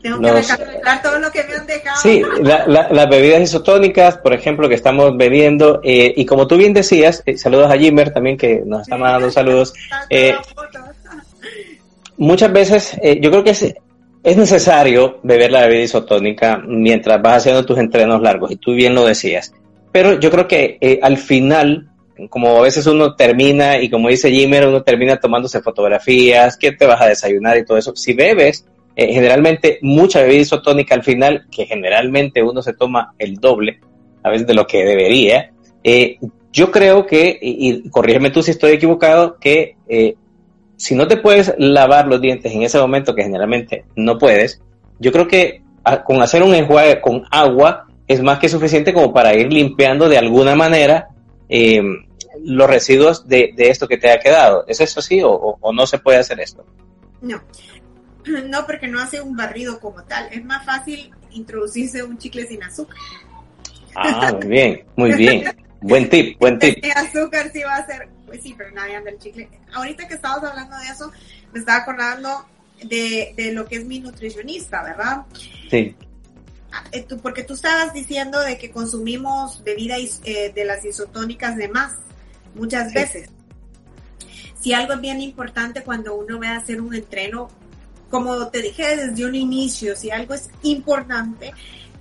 Tengo 0.02 0.20
que 0.20 0.32
recalcular 0.32 1.02
todo 1.02 1.20
lo 1.20 1.32
que 1.32 1.44
me 1.44 1.54
han 1.54 1.68
dejado. 1.68 2.02
Sí, 2.02 2.24
las 2.42 3.10
bebidas 3.10 3.42
isotónicas, 3.42 4.18
por 4.18 4.34
ejemplo, 4.34 4.68
que 4.68 4.76
estamos 4.76 5.16
bebiendo, 5.16 5.80
eh, 5.84 6.14
y 6.16 6.26
como 6.26 6.48
tú 6.48 6.58
bien 6.58 6.74
decías, 6.74 7.22
eh, 7.26 7.38
saludos 7.38 7.72
a 7.72 7.78
Jimmer 7.78 8.12
también, 8.12 8.38
que 8.38 8.64
nos 8.66 8.82
está 8.82 8.98
mandando 8.98 9.32
saludos. 9.32 9.74
Eh, 10.10 10.36
muchas 12.18 12.52
veces, 12.52 12.98
yo 13.22 13.32
creo 13.32 13.44
que 13.44 13.52
es, 13.52 13.74
es 14.24 14.38
necesario 14.38 15.20
beber 15.24 15.52
la 15.52 15.62
bebida 15.62 15.84
isotónica 15.84 16.62
mientras 16.66 17.22
vas 17.22 17.38
haciendo 17.38 17.66
tus 17.66 17.78
entrenos 17.78 18.22
largos, 18.22 18.52
y 18.52 18.58
tú 18.58 18.74
bien 18.74 18.94
lo 18.94 19.06
decías. 19.06 19.54
Pero 19.92 20.20
yo 20.20 20.30
creo 20.32 20.48
que 20.48 21.00
al 21.02 21.18
final, 21.18 21.91
como 22.30 22.58
a 22.58 22.62
veces 22.62 22.86
uno 22.88 23.16
termina, 23.16 23.80
y 23.82 23.90
como 23.90 24.10
dice 24.10 24.32
Jimmer, 24.32 24.68
uno 24.68 24.84
termina 24.84 25.18
tomándose 25.18 25.62
fotografías, 25.62 26.58
qué 26.58 26.72
te 26.72 26.86
vas 26.86 27.02
a 27.02 27.08
desayunar 27.08 27.58
y 27.58 27.66
todo 27.66 27.78
eso. 27.78 27.96
Si 27.96 28.14
bebes, 28.14 28.66
eh, 28.96 29.14
generalmente 29.14 29.80
mucha 29.82 30.22
bebida 30.22 30.42
isotónica 30.42 30.96
al 30.96 31.04
final, 31.04 31.48
que 31.50 31.66
generalmente 31.66 32.44
uno 32.44 32.62
se 32.62 32.74
toma 32.74 33.14
el 33.18 33.38
doble, 33.38 33.80
a 34.24 34.30
veces 34.30 34.48
de 34.48 34.54
lo 34.54 34.68
que 34.68 34.84
debería. 34.84 35.52
Eh, 35.84 36.18
yo 36.52 36.72
creo 36.72 37.06
que, 37.06 37.38
y, 37.42 37.90
corrígeme 37.90 38.30
tú 38.30 38.44
si 38.44 38.52
estoy 38.52 38.74
equivocado, 38.74 39.38
que 39.40 39.76
eh, 39.88 40.16
si 40.76 40.96
no 40.96 41.08
te 41.08 41.18
puedes 41.18 41.54
lavar 41.58 42.08
los 42.08 42.20
dientes 42.20 42.52
en 42.52 42.64
ese 42.64 42.80
momento, 42.80 43.16
que 43.16 43.24
generalmente 43.24 43.86
no 43.96 44.18
puedes, 44.18 44.62
yo 45.00 45.12
creo 45.12 45.28
que 45.28 45.62
con 46.06 46.22
hacer 46.22 46.44
un 46.44 46.54
enjuague 46.54 47.02
con 47.02 47.24
agua 47.32 47.88
es 48.08 48.22
más 48.22 48.40
que 48.40 48.50
suficiente 48.50 48.94
como 48.94 49.14
para 49.14 49.34
ir 49.34 49.52
limpiando 49.52 50.10
de 50.10 50.18
alguna 50.18 50.56
manera 50.56 51.08
los 52.44 52.70
residuos 52.70 53.28
de, 53.28 53.54
esto 53.58 53.88
que 53.88 53.98
te 53.98 54.12
ha 54.12 54.20
quedado. 54.20 54.66
¿Es 54.68 54.82
eso 54.82 55.00
así 55.00 55.22
o, 55.22 55.32
o 55.32 55.74
no 55.74 55.86
se 55.88 56.00
puede 56.00 56.20
hacer 56.20 56.40
esto? 56.40 56.66
No, 57.22 57.42
No, 58.50 58.66
porque 58.66 58.88
no 58.88 59.00
hace 59.00 59.22
un 59.22 59.36
barrido 59.36 59.80
como 59.80 60.04
tal. 60.04 60.28
Es 60.32 60.44
más 60.44 60.66
fácil 60.66 61.12
introducirse 61.32 62.04
un 62.04 62.18
chicle 62.18 62.48
sin 62.48 62.64
azúcar. 62.64 62.98
Ah, 63.96 64.34
muy 64.34 64.48
bien, 64.48 64.86
muy 64.96 65.14
bien. 65.16 65.56
Buen 65.82 66.10
tip, 66.10 66.38
buen 66.40 66.60
tip. 66.60 66.78
El 66.84 66.92
azúcar 66.92 67.52
sí 67.52 67.64
va 67.64 67.78
a 67.78 67.86
ser, 67.86 68.08
pues 68.26 68.44
sí, 68.44 68.54
pero 68.56 68.72
nadie 68.72 68.96
anda 68.96 69.10
el 69.10 69.18
chicle. 69.18 69.50
Ahorita 69.74 70.08
que 70.08 70.14
estabas 70.14 70.44
hablando 70.44 70.78
de 70.78 70.88
eso, 70.88 71.12
me 71.52 71.60
estaba 71.60 71.80
acordando 71.80 72.46
de, 72.84 73.34
de 73.36 73.52
lo 73.52 73.66
que 73.66 73.78
es 73.78 73.86
mi 73.86 74.00
nutricionista, 74.00 74.84
¿verdad? 74.84 75.26
Sí. 75.70 75.96
Eh, 76.92 77.06
porque 77.22 77.44
tú 77.44 77.56
estabas 77.56 77.94
diciendo 77.94 78.40
de 78.40 78.58
que 78.60 78.70
consumimos 78.70 79.64
bebidas 79.64 80.22
eh, 80.24 80.52
de 80.54 80.66
las 80.66 80.86
isotónicas 80.86 81.58
de 81.58 81.68
más, 81.68 81.98
muchas 82.56 82.94
veces. 82.94 83.30
Si 84.60 84.74
algo 84.74 84.94
es 84.94 85.02
bien 85.02 85.22
importante 85.22 85.84
cuando 85.84 86.16
uno 86.16 86.40
va 86.40 86.52
a 86.52 86.58
hacer 86.58 86.82
un 86.82 86.94
entreno 86.94 87.50
como 88.12 88.50
te 88.50 88.62
dije 88.62 88.96
desde 88.96 89.26
un 89.26 89.34
inicio, 89.34 89.96
si 89.96 90.12
algo 90.12 90.36
es 90.36 90.50
importante, 90.62 91.54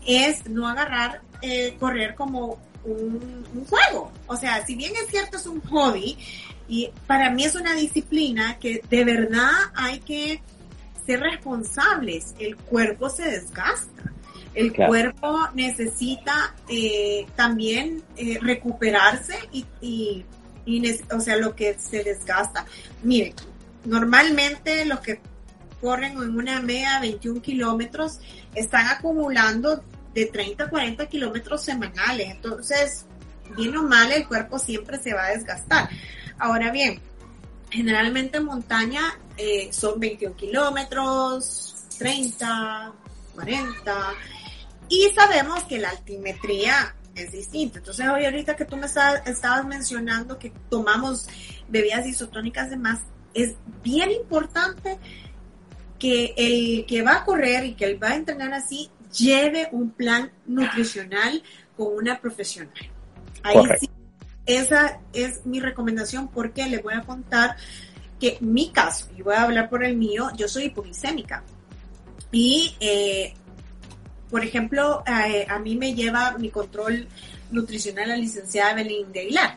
es 0.04 0.46
no 0.46 0.68
agarrar, 0.68 1.22
eh, 1.40 1.76
correr 1.78 2.14
como 2.16 2.58
un, 2.84 3.64
juego. 3.68 4.12
O 4.26 4.36
sea, 4.36 4.66
si 4.66 4.74
bien 4.74 4.92
es 4.96 5.08
cierto, 5.08 5.36
es 5.36 5.46
un 5.46 5.60
hobby, 5.62 6.18
y 6.68 6.90
para 7.06 7.30
mí 7.30 7.44
es 7.44 7.54
una 7.54 7.74
disciplina 7.74 8.58
que 8.58 8.82
de 8.90 9.04
verdad 9.04 9.50
hay 9.74 10.00
que 10.00 10.42
ser 11.06 11.20
responsables. 11.20 12.34
El 12.38 12.56
cuerpo 12.56 13.08
se 13.08 13.30
desgasta. 13.30 14.12
El 14.52 14.74
cuerpo 14.74 15.48
necesita 15.54 16.56
eh, 16.68 17.24
también 17.36 18.02
eh, 18.16 18.38
recuperarse 18.40 19.36
y, 19.52 19.64
y, 19.80 20.24
o 21.12 21.20
sea, 21.20 21.37
lo 21.37 21.55
que 21.55 21.77
se 21.79 22.05
desgasta. 22.05 22.66
Mire, 23.03 23.35
normalmente 23.85 24.85
lo 24.85 25.01
que 25.01 25.20
corren 25.81 26.12
en 26.12 26.37
una 26.37 26.61
media 26.61 27.01
21 27.01 27.40
kilómetros, 27.40 28.18
están 28.55 28.88
acumulando 28.88 29.83
de 30.14 30.27
30 30.27 30.64
a 30.64 30.68
40 30.68 31.07
kilómetros 31.07 31.62
semanales. 31.62 32.29
Entonces, 32.31 33.07
bien 33.57 33.77
o 33.77 33.83
mal, 33.83 34.12
el 34.12 34.27
cuerpo 34.27 34.59
siempre 34.59 34.99
se 34.99 35.14
va 35.14 35.27
a 35.27 35.31
desgastar. 35.31 35.88
Altimetría 36.38 36.70
bien, 36.70 37.01
generalmente 37.70 38.38
en 38.38 38.44
montaña 38.44 39.18
eh, 39.37 39.68
son 39.73 39.99
21 39.99 40.37
kilómetros, 40.37 41.75
30, 41.99 42.92
40. 43.35 44.14
Y 44.88 45.09
sabemos 45.14 45.64
que 45.64 45.79
la 45.79 45.90
altimetría 45.90 46.94
es 47.22 47.33
distinta. 47.33 47.78
Entonces, 47.78 48.06
hoy 48.09 48.24
ahorita 48.24 48.56
que 48.56 48.64
tú 48.64 48.76
me 48.76 48.87
estabas 48.87 49.66
mencionando 49.66 50.38
que 50.38 50.52
tomamos 50.68 51.26
bebidas 51.68 52.06
isotónicas 52.06 52.70
de 52.70 52.76
más, 52.76 53.00
es 53.35 53.54
bien 53.83 54.11
importante 54.11 54.98
que 55.98 56.35
el 56.37 56.87
que 56.87 57.02
va 57.02 57.16
a 57.16 57.24
correr 57.24 57.64
y 57.64 57.74
que 57.74 57.85
él 57.85 58.02
va 58.02 58.09
a 58.09 58.16
entrenar 58.16 58.52
así 58.54 58.90
lleve 59.16 59.68
un 59.72 59.90
plan 59.90 60.30
nutricional 60.46 61.42
con 61.76 61.94
una 61.94 62.20
profesional. 62.20 62.74
Ahí 63.42 63.56
sí, 63.78 63.90
esa 64.46 65.00
es 65.12 65.44
mi 65.46 65.61
recomendación 65.61 66.28
porque 66.28 66.66
le 66.66 66.78
voy 66.78 66.94
a 66.94 67.02
contar 67.02 67.56
que 68.18 68.37
mi 68.40 68.70
caso, 68.70 69.09
y 69.16 69.22
voy 69.22 69.35
a 69.35 69.42
hablar 69.42 69.70
por 69.70 69.83
el 69.85 69.96
mío, 69.96 70.28
yo 70.37 70.46
soy 70.48 70.64
hipoglicémica. 70.64 71.42
Y, 72.33 72.76
eh, 72.80 73.35
por 74.31 74.45
ejemplo, 74.45 75.03
eh, 75.07 75.47
a 75.49 75.59
mí 75.59 75.77
me 75.77 75.95
lleva 75.95 76.37
mi 76.38 76.51
control 76.51 77.09
nutricional 77.51 78.09
la 78.09 78.16
licenciada 78.16 78.75
Belén 78.75 79.12
de 79.12 79.21
Aguilar. 79.21 79.57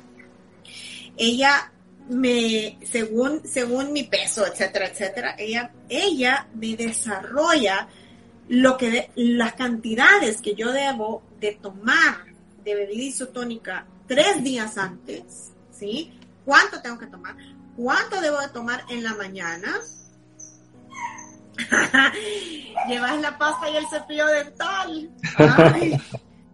Ella 1.15 1.71
me, 2.09 2.77
según, 2.83 3.41
según 3.45 3.93
mi 3.93 4.03
peso, 4.03 4.45
etcétera, 4.45 4.87
etcétera, 4.87 5.35
ella, 5.37 5.71
ella 5.89 6.47
me 6.55 6.75
desarrolla 6.75 7.87
lo 8.49 8.77
que, 8.77 9.11
las 9.15 9.53
cantidades 9.53 10.41
que 10.41 10.55
yo 10.55 10.71
debo 10.71 11.23
de 11.39 11.53
tomar 11.53 12.25
de 12.63 12.75
bebida 12.75 13.03
isotónica 13.03 13.85
tres 14.07 14.43
días 14.43 14.77
antes, 14.77 15.51
¿sí? 15.71 16.11
¿Cuánto 16.45 16.81
tengo 16.81 16.97
que 16.97 17.07
tomar? 17.07 17.35
¿Cuánto 17.75 18.19
debo 18.21 18.39
de 18.39 18.49
tomar 18.49 18.83
en 18.89 19.03
la 19.03 19.13
mañana? 19.13 19.79
Llevas 22.87 23.21
la 23.21 23.37
pasta 23.37 23.69
y 23.69 23.77
el 23.77 23.87
cepillo 23.87 24.27
dental. 24.27 25.09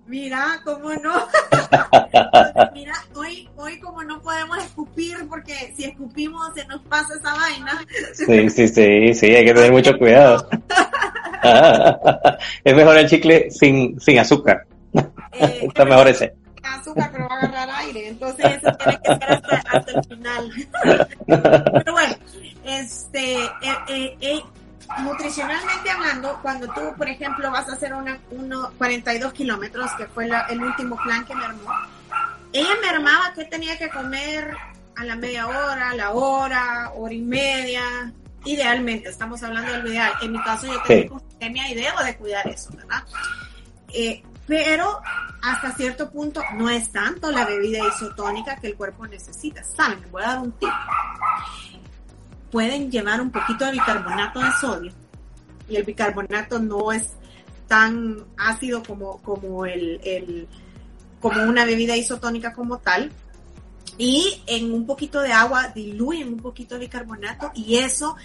Mira, 0.10 0.60
cómo 0.64 0.90
no. 0.96 1.14
Mira, 2.74 2.94
hoy, 3.14 3.48
hoy 3.56 3.80
como 3.80 4.04
no 4.04 4.20
podemos 4.22 4.58
escupir 4.58 5.18
porque 5.30 5.72
si 5.78 5.84
escupimos 5.84 6.52
se 6.56 6.66
nos 6.66 6.82
pasa 6.84 7.14
esa 7.14 7.32
vaina. 7.36 7.86
Sí, 8.14 8.50
sí, 8.50 8.68
sí, 8.68 9.14
sí, 9.14 9.36
hay 9.36 9.46
que 9.46 9.54
tener 9.54 9.72
mucho 9.72 9.96
cuidado. 10.00 10.50
es 12.64 12.76
mejor 12.76 12.98
el 12.98 13.08
chicle 13.08 13.52
sin, 13.52 14.00
sin 14.00 14.18
azúcar. 14.18 14.66
Eh, 15.34 15.66
Está 15.68 15.86
mejor 15.86 16.08
ese. 16.08 16.34
Azúcar, 16.64 17.12
pero 17.12 17.28
va 17.28 17.36
a 17.36 17.40
agarrar 17.40 17.70
aire, 17.82 18.08
entonces 18.08 18.46
eso 18.46 18.72
tiene 18.78 19.00
que 19.04 19.16
ser 19.16 19.38
hasta, 19.68 19.92
el 19.92 20.04
final. 20.06 20.52
pero 21.28 21.94
bueno, 21.94 22.16
este, 22.66 23.44
eh, 23.44 24.18
eh, 24.22 24.42
nutricionalmente 24.98 25.90
hablando, 25.90 26.40
cuando 26.42 26.68
tú, 26.68 26.94
por 26.98 27.08
ejemplo, 27.08 27.52
vas 27.52 27.70
a 27.70 27.74
hacer 27.74 27.94
una, 27.94 28.20
uno, 28.32 28.72
42 28.78 29.34
kilómetros, 29.34 29.92
que 29.94 30.08
fue 30.08 30.30
el 30.50 30.62
último 30.62 30.98
plan 30.98 31.26
que 31.26 31.36
me 31.36 31.46
armó, 31.46 31.72
ella 32.52 32.74
me 32.82 32.90
armaba 32.90 33.34
que 33.34 33.46
tenía 33.46 33.78
que 33.78 33.90
comer 33.90 34.56
a 34.96 35.04
la 35.04 35.16
media 35.16 35.48
hora, 35.48 35.92
a 35.92 35.96
la 35.96 36.12
hora, 36.12 36.92
hora 36.96 37.14
y 37.14 37.22
media. 37.22 38.12
Idealmente, 38.44 39.10
estamos 39.10 39.42
hablando 39.44 39.72
del 39.72 39.88
ideal. 39.88 40.14
En 40.22 40.32
mi 40.32 40.42
caso, 40.42 40.68
yo 40.68 40.82
tengo 40.84 41.20
sí. 41.40 41.74
idea 41.74 41.94
de 42.04 42.18
cuidar 42.18 42.48
eso, 42.48 42.72
¿verdad? 42.76 43.04
Eh, 43.94 44.24
pero 44.46 45.00
hasta 45.42 45.72
cierto 45.74 46.10
punto 46.10 46.42
no 46.56 46.70
es 46.70 46.92
tanto 46.92 47.32
la 47.32 47.46
bebida 47.46 47.80
isotónica 47.88 48.56
que 48.56 48.68
el 48.68 48.76
cuerpo 48.76 49.06
necesita. 49.06 49.64
Saben, 49.64 50.02
les 50.02 50.12
voy 50.12 50.24
a 50.24 50.28
dar 50.28 50.40
un 50.40 50.52
tip. 50.54 50.70
Pueden 52.52 52.92
llevar 52.92 53.22
un 53.22 53.32
poquito 53.32 53.66
de 53.66 53.74
bicarbonato 53.74 54.40
de 54.40 54.52
sodio. 54.60 54.92
Y 55.68 55.76
el 55.76 55.84
bicarbonato 55.84 56.60
no 56.60 56.92
es 56.92 57.10
tan 57.68 58.24
ácido 58.38 58.82
como, 58.84 59.22
como 59.22 59.66
el, 59.66 60.02
el 60.04 60.48
como 61.22 61.44
una 61.44 61.66
bebida 61.66 61.96
isotónica 61.96 62.54
como 62.54 62.80
tal, 62.80 63.12
y 63.98 64.42
en 64.48 64.74
un 64.74 64.86
poquito 64.86 65.20
de 65.22 65.34
agua 65.34 65.74
diluyen 65.76 66.30
un 66.30 66.40
poquito 66.40 66.76
de 66.76 66.82
bicarbonato 66.82 67.52
y 67.54 67.76
eso 67.76 68.16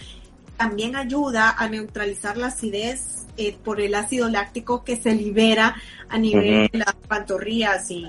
también 0.57 0.95
ayuda 0.95 1.51
a 1.59 1.69
neutralizar 1.69 2.37
la 2.37 2.47
acidez 2.47 3.27
eh, 3.37 3.57
por 3.65 3.81
el 3.81 3.97
ácido 3.97 4.29
láctico 4.29 4.85
que 4.85 4.97
se 4.97 5.13
libera 5.15 5.75
a 6.09 6.17
nivel 6.17 6.69
de 6.71 6.79
las 6.79 6.95
pantorrillas 7.09 7.91
y, 7.91 8.09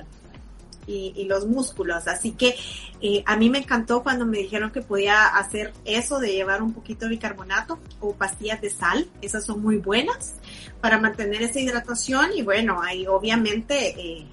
y, 0.87 1.25
los 1.25 1.45
músculos. 1.47 2.07
Así 2.07 2.31
que 2.31 2.55
eh, 3.01 3.23
a 3.25 3.35
mí 3.35 3.49
me 3.49 3.59
encantó 3.59 4.03
cuando 4.03 4.25
me 4.25 4.37
dijeron 4.37 4.71
que 4.71 4.81
podía 4.81 5.27
hacer 5.27 5.73
eso 5.85 6.19
de 6.19 6.33
llevar 6.33 6.61
un 6.61 6.73
poquito 6.73 7.05
de 7.05 7.11
bicarbonato 7.11 7.79
o 7.99 8.13
pastillas 8.13 8.61
de 8.61 8.69
sal. 8.69 9.09
Esas 9.21 9.45
son 9.45 9.61
muy 9.61 9.77
buenas 9.77 10.35
para 10.81 10.99
mantener 10.99 11.41
esa 11.41 11.59
hidratación 11.59 12.31
y 12.35 12.41
bueno, 12.41 12.81
ahí 12.81 13.07
obviamente 13.07 13.99
eh, 13.99 14.27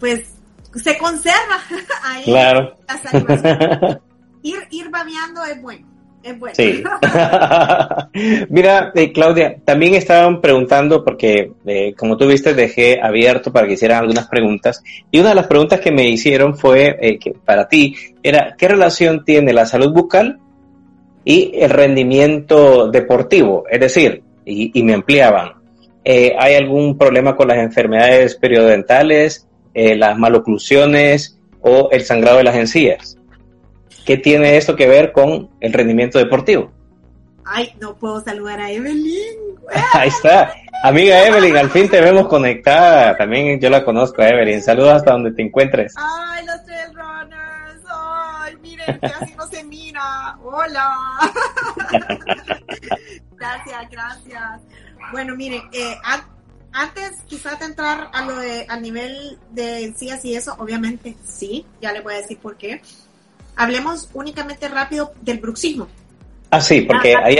pues 0.00 0.34
se 0.74 0.98
conserva 0.98 1.60
ahí. 2.02 2.24
Claro. 2.24 2.76
ir, 4.42 4.58
ir 4.70 4.90
babeando 4.90 5.44
es 5.44 5.60
bueno. 5.62 5.93
Es 6.24 6.38
bueno. 6.38 6.54
Sí. 6.56 6.82
Mira, 8.48 8.92
eh, 8.94 9.12
Claudia, 9.12 9.56
también 9.64 9.94
estaban 9.94 10.40
preguntando, 10.40 11.04
porque 11.04 11.52
eh, 11.66 11.94
como 11.94 12.16
tú 12.16 12.26
viste, 12.26 12.54
dejé 12.54 12.98
abierto 13.00 13.52
para 13.52 13.66
que 13.66 13.74
hicieran 13.74 14.00
algunas 14.00 14.26
preguntas. 14.26 14.82
Y 15.10 15.20
una 15.20 15.28
de 15.28 15.34
las 15.34 15.46
preguntas 15.46 15.80
que 15.80 15.92
me 15.92 16.08
hicieron 16.08 16.56
fue, 16.56 16.96
eh, 17.00 17.18
que 17.18 17.32
para 17.32 17.68
ti, 17.68 17.94
era, 18.22 18.54
¿qué 18.56 18.68
relación 18.68 19.24
tiene 19.24 19.52
la 19.52 19.66
salud 19.66 19.92
bucal 19.92 20.38
y 21.24 21.52
el 21.54 21.70
rendimiento 21.70 22.90
deportivo? 22.90 23.64
Es 23.70 23.80
decir, 23.80 24.22
y, 24.46 24.82
me 24.82 24.94
ampliaban, 24.94 25.52
¿hay 26.04 26.54
algún 26.54 26.98
problema 26.98 27.36
con 27.36 27.48
las 27.48 27.58
enfermedades 27.58 28.34
periodontales? 28.34 29.46
eh, 29.74 29.96
las 29.96 30.16
maloclusiones 30.16 31.38
o 31.60 31.88
el 31.90 32.02
sangrado 32.02 32.38
de 32.38 32.44
las 32.44 32.56
encías. 32.56 33.18
¿Qué 34.04 34.18
tiene 34.18 34.56
esto 34.56 34.76
que 34.76 34.86
ver 34.86 35.12
con 35.12 35.50
el 35.60 35.72
rendimiento 35.72 36.18
deportivo? 36.18 36.70
Ay, 37.44 37.74
no 37.80 37.94
puedo 37.96 38.20
saludar 38.22 38.60
a 38.60 38.70
Evelyn. 38.70 39.56
Ahí 39.92 40.08
está. 40.08 40.54
Amiga 40.82 41.26
Evelyn, 41.26 41.56
al 41.56 41.70
fin 41.70 41.88
te 41.88 42.00
vemos 42.00 42.28
conectada. 42.28 43.16
También 43.16 43.58
yo 43.60 43.70
la 43.70 43.84
conozco, 43.84 44.22
Evelyn. 44.22 44.62
Saludos 44.62 44.94
hasta 44.94 45.12
donde 45.12 45.32
te 45.32 45.42
encuentres. 45.42 45.94
Ay, 45.96 46.44
los 46.46 46.64
trail 46.64 46.94
runners. 46.94 47.82
Ay, 47.88 48.56
miren 48.60 48.98
que 49.00 49.06
así 49.06 49.34
no 49.36 49.46
se 49.46 49.64
mira. 49.64 50.38
Hola. 50.42 50.96
gracias, 53.32 53.90
gracias. 53.90 54.60
Bueno, 55.12 55.34
miren, 55.36 55.62
eh, 55.72 55.96
antes 56.72 57.22
quizás 57.26 57.58
de 57.60 57.66
entrar 57.66 58.10
a 58.12 58.24
lo 58.24 58.36
de, 58.36 58.66
al 58.68 58.82
nivel 58.82 59.38
de 59.52 59.84
encías 59.84 60.24
y 60.24 60.34
eso, 60.34 60.54
obviamente 60.58 61.16
sí, 61.24 61.64
ya 61.80 61.92
le 61.92 62.00
voy 62.00 62.14
a 62.14 62.18
decir 62.18 62.38
por 62.38 62.56
qué. 62.56 62.82
Hablemos 63.56 64.08
únicamente 64.14 64.68
rápido 64.68 65.12
del 65.22 65.38
bruxismo. 65.38 65.88
Ah, 66.50 66.60
sí, 66.60 66.82
porque 66.82 67.14
ahí 67.16 67.36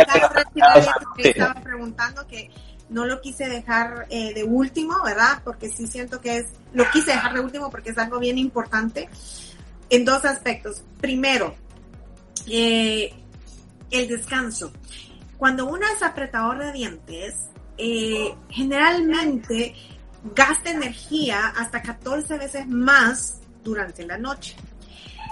estaba 1.19 1.55
preguntando 1.63 2.27
que 2.27 2.51
no 2.89 3.07
lo 3.07 3.21
quise 3.21 3.49
dejar 3.49 4.07
eh, 4.11 4.35
de 4.35 4.45
último, 4.45 4.95
¿verdad? 5.05 5.41
Porque 5.45 5.69
sí 5.69 5.87
siento 5.87 6.21
que 6.21 6.39
es, 6.39 6.47
lo 6.73 6.91
quise 6.91 7.13
dejar 7.13 7.35
de 7.35 7.41
último 7.41 7.71
porque 7.71 7.91
es 7.91 7.99
algo 7.99 8.19
bien 8.19 8.39
importante 8.39 9.09
en 9.91 10.05
dos 10.05 10.25
aspectos. 10.25 10.83
Primero, 11.01 11.55
eh, 12.49 13.13
el 13.91 14.09
descanso. 14.09 14.73
Cuando 15.37 15.67
uno 15.67 15.87
es 15.95 16.03
apretador 16.03 16.59
de 16.59 16.73
dientes, 16.73 17.35
eh, 17.79 18.35
generalmente 18.49 19.75
gasta 20.35 20.71
energía 20.71 21.49
hasta 21.57 21.83
14 21.83 22.39
veces 22.39 22.67
más 22.67 23.41
durante 23.63 24.07
la 24.07 24.19
noche. 24.19 24.57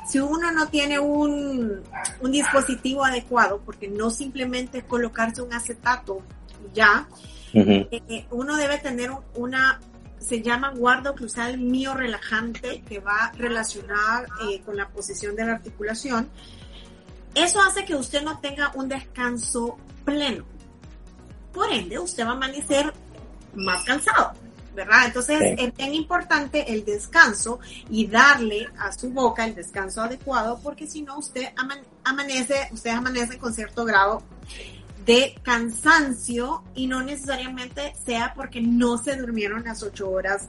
Si 0.06 0.18
uno 0.18 0.50
no 0.52 0.68
tiene 0.68 0.98
un, 0.98 1.82
un 2.20 2.32
dispositivo 2.32 3.04
adecuado, 3.04 3.60
porque 3.64 3.88
no 3.88 4.10
simplemente 4.10 4.82
colocarse 4.82 5.42
un 5.42 5.52
acetato 5.52 6.22
ya, 6.72 7.08
eh, 7.54 8.26
uno 8.30 8.56
debe 8.56 8.78
tener 8.78 9.10
una, 9.34 9.80
se 10.18 10.42
llama 10.42 10.70
guarda 10.70 11.10
oclusal 11.10 11.58
mío 11.58 11.94
relajante, 11.94 12.82
que 12.82 12.98
va 12.98 13.32
relacionada 13.36 14.26
eh, 14.48 14.60
con 14.64 14.76
la 14.76 14.88
posición 14.88 15.36
de 15.36 15.44
la 15.44 15.52
articulación. 15.54 16.28
Eso 17.34 17.60
hace 17.60 17.84
que 17.84 17.94
usted 17.94 18.22
no 18.22 18.38
tenga 18.40 18.72
un 18.74 18.88
descanso 18.88 19.78
pleno. 20.04 20.44
Por 21.52 21.70
ende 21.72 21.98
usted 21.98 22.24
va 22.24 22.30
a 22.30 22.34
amanecer 22.34 22.92
más 23.54 23.84
cansado, 23.84 24.32
¿verdad? 24.74 25.06
Entonces 25.06 25.54
es 25.58 25.74
bien 25.76 25.94
importante 25.94 26.72
el 26.72 26.84
descanso 26.84 27.60
y 27.90 28.06
darle 28.06 28.68
a 28.78 28.92
su 28.92 29.10
boca 29.10 29.44
el 29.44 29.54
descanso 29.54 30.02
adecuado 30.02 30.60
porque 30.62 30.86
si 30.86 31.02
no 31.02 31.18
usted 31.18 31.48
amanece, 32.04 32.68
usted 32.72 32.90
amanece 32.90 33.38
con 33.38 33.52
cierto 33.52 33.84
grado 33.84 34.22
de 35.04 35.34
cansancio 35.42 36.62
y 36.74 36.86
no 36.86 37.02
necesariamente 37.02 37.92
sea 38.04 38.32
porque 38.34 38.60
no 38.60 38.98
se 38.98 39.16
durmieron 39.16 39.64
las 39.64 39.82
ocho 39.82 40.10
horas 40.10 40.48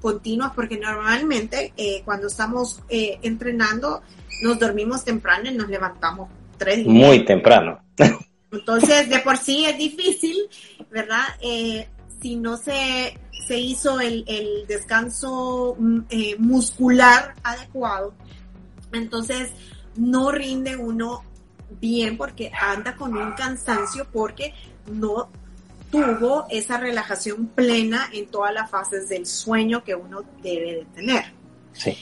continuas, 0.00 0.52
porque 0.54 0.78
normalmente 0.78 1.72
eh, 1.76 2.02
cuando 2.04 2.28
estamos 2.28 2.82
eh, 2.88 3.18
entrenando 3.22 4.02
nos 4.42 4.58
dormimos 4.58 5.04
temprano 5.04 5.50
y 5.50 5.54
nos 5.54 5.68
levantamos 5.68 6.30
tres. 6.56 6.86
Muy 6.86 7.24
temprano. 7.24 7.82
Entonces, 8.52 9.08
de 9.08 9.18
por 9.20 9.36
sí 9.36 9.64
es 9.64 9.78
difícil, 9.78 10.36
¿verdad? 10.90 11.24
Eh, 11.40 11.88
si 12.20 12.36
no 12.36 12.56
se, 12.56 13.18
se 13.46 13.58
hizo 13.58 14.00
el, 14.00 14.24
el 14.26 14.66
descanso 14.66 15.76
mm, 15.78 15.98
eh, 16.10 16.36
muscular 16.38 17.34
adecuado, 17.42 18.14
entonces 18.92 19.50
no 19.96 20.30
rinde 20.30 20.76
uno 20.76 21.24
bien 21.80 22.16
porque 22.16 22.50
anda 22.58 22.96
con 22.96 23.16
un 23.16 23.32
cansancio 23.32 24.06
porque 24.12 24.52
no 24.90 25.30
tuvo 25.90 26.46
esa 26.50 26.78
relajación 26.78 27.46
plena 27.48 28.08
en 28.12 28.26
todas 28.26 28.54
las 28.54 28.70
fases 28.70 29.08
del 29.08 29.26
sueño 29.26 29.82
que 29.82 29.94
uno 29.94 30.22
debe 30.42 30.76
de 30.76 30.84
tener. 30.94 31.24
Sí. 31.72 31.96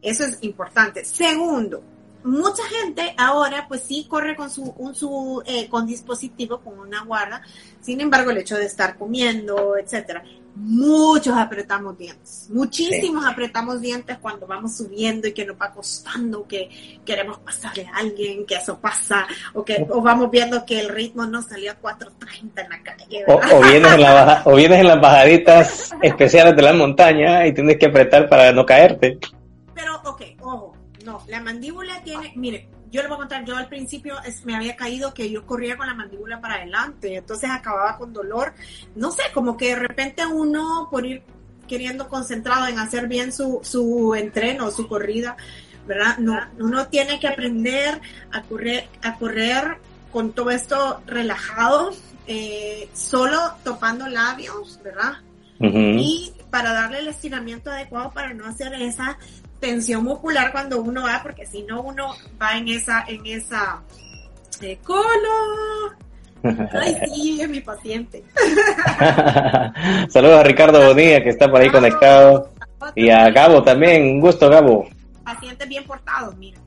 Eso 0.00 0.24
es 0.24 0.38
importante. 0.42 1.04
Segundo, 1.04 1.82
mucha 2.24 2.62
gente 2.64 3.14
ahora 3.16 3.66
pues 3.68 3.82
sí 3.82 4.06
corre 4.08 4.34
con 4.34 4.50
su, 4.50 4.62
un, 4.78 4.94
su 4.94 5.42
eh, 5.46 5.68
con 5.68 5.86
dispositivo, 5.86 6.60
con 6.60 6.78
una 6.78 7.04
guarda, 7.04 7.42
sin 7.80 8.00
embargo 8.00 8.30
el 8.30 8.38
hecho 8.38 8.56
de 8.56 8.64
estar 8.64 8.96
comiendo, 8.96 9.76
etcétera, 9.76 10.24
muchos 10.56 11.36
apretamos 11.36 11.98
dientes, 11.98 12.48
muchísimos 12.50 13.26
apretamos 13.26 13.80
dientes 13.80 14.18
cuando 14.18 14.46
vamos 14.46 14.76
subiendo 14.76 15.28
y 15.28 15.32
que 15.32 15.44
nos 15.44 15.56
va 15.56 15.72
costando, 15.72 16.46
que 16.46 16.70
queremos 17.04 17.38
pasarle 17.38 17.86
a 17.92 17.98
alguien, 17.98 18.46
que 18.46 18.54
eso 18.54 18.78
pasa, 18.78 19.26
o 19.52 19.64
que 19.64 19.86
o 19.90 20.00
vamos 20.00 20.30
viendo 20.30 20.64
que 20.64 20.80
el 20.80 20.88
ritmo 20.88 21.26
no 21.26 21.42
salió 21.42 21.72
a 21.72 21.80
4.30 21.80 22.64
en 22.64 22.70
la 22.70 22.82
calle. 22.82 23.24
O, 23.26 23.34
o, 23.34 23.60
vienes 23.60 23.92
en 23.92 24.00
la 24.00 24.42
o 24.46 24.54
vienes 24.54 24.80
en 24.80 24.88
las 24.88 25.00
bajaditas 25.00 25.94
especiales 26.00 26.56
de 26.56 26.62
la 26.62 26.72
montaña 26.72 27.46
y 27.46 27.52
tienes 27.52 27.76
que 27.76 27.86
apretar 27.86 28.28
para 28.28 28.52
no 28.52 28.64
caerte. 28.64 29.18
Pero, 29.74 30.00
ok, 30.04 30.22
ojo, 30.40 30.73
no, 31.04 31.22
la 31.28 31.40
mandíbula 31.40 32.02
tiene, 32.02 32.32
mire, 32.36 32.68
yo 32.90 33.02
le 33.02 33.08
voy 33.08 33.16
a 33.16 33.18
contar, 33.18 33.44
yo 33.44 33.56
al 33.56 33.68
principio 33.68 34.16
me 34.44 34.56
había 34.56 34.76
caído 34.76 35.12
que 35.12 35.30
yo 35.30 35.44
corría 35.44 35.76
con 35.76 35.86
la 35.86 35.94
mandíbula 35.94 36.40
para 36.40 36.54
adelante, 36.54 37.16
entonces 37.16 37.50
acababa 37.50 37.98
con 37.98 38.12
dolor, 38.12 38.54
no 38.94 39.10
sé, 39.10 39.22
como 39.32 39.56
que 39.56 39.70
de 39.70 39.76
repente 39.76 40.24
uno 40.24 40.88
por 40.90 41.04
ir 41.04 41.22
queriendo 41.66 42.08
concentrado 42.08 42.66
en 42.66 42.78
hacer 42.78 43.08
bien 43.08 43.32
su, 43.32 43.60
su 43.62 44.14
entreno, 44.14 44.70
su 44.70 44.86
corrida, 44.86 45.36
¿verdad? 45.86 46.18
No, 46.18 46.38
uno 46.58 46.86
tiene 46.88 47.18
que 47.18 47.28
aprender 47.28 48.00
a 48.30 48.42
correr, 48.42 48.88
a 49.02 49.16
correr 49.16 49.78
con 50.12 50.32
todo 50.32 50.50
esto 50.50 51.02
relajado, 51.06 51.90
eh, 52.26 52.88
solo 52.92 53.38
topando 53.64 54.06
labios, 54.08 54.80
¿verdad? 54.82 55.14
Y 55.60 56.32
para 56.50 56.72
darle 56.72 56.98
el 56.98 57.08
estiramiento 57.08 57.70
adecuado 57.70 58.12
para 58.12 58.34
no 58.34 58.44
hacer 58.44 58.74
esa 58.74 59.18
tensión 59.64 60.04
muscular 60.04 60.52
cuando 60.52 60.82
uno 60.82 61.04
va, 61.04 61.20
porque 61.22 61.46
si 61.46 61.62
no 61.62 61.80
uno 61.80 62.14
va 62.40 62.58
en 62.58 62.68
esa, 62.68 63.04
en 63.08 63.24
esa 63.24 63.80
eh, 64.60 64.78
colo, 64.84 65.94
Ay, 66.72 66.94
sí, 67.06 67.40
es 67.40 67.48
mi 67.48 67.60
paciente. 67.60 68.22
Saludos 70.10 70.40
a 70.40 70.42
Ricardo 70.42 70.86
Bonilla, 70.86 71.22
que 71.22 71.30
está 71.30 71.50
por 71.50 71.62
ahí 71.62 71.70
conectado. 71.70 72.50
Y 72.94 73.08
a 73.08 73.30
Gabo 73.30 73.62
también. 73.62 74.02
Un 74.02 74.20
gusto, 74.20 74.50
Gabo. 74.50 74.86
Pacientes 75.24 75.66
bien 75.66 75.84
portados, 75.84 76.36
mira. 76.36 76.60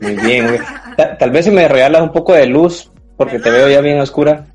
Muy 0.00 0.14
bien. 0.14 0.56
Tal, 1.18 1.30
vez 1.32 1.46
si 1.46 1.50
me 1.50 1.66
regalas 1.66 2.02
un 2.02 2.12
poco 2.12 2.32
de 2.32 2.46
luz, 2.46 2.92
porque 3.16 3.40
te 3.40 3.50
veo 3.50 3.68
ya 3.68 3.80
bien 3.80 3.98
oscura. 3.98 4.46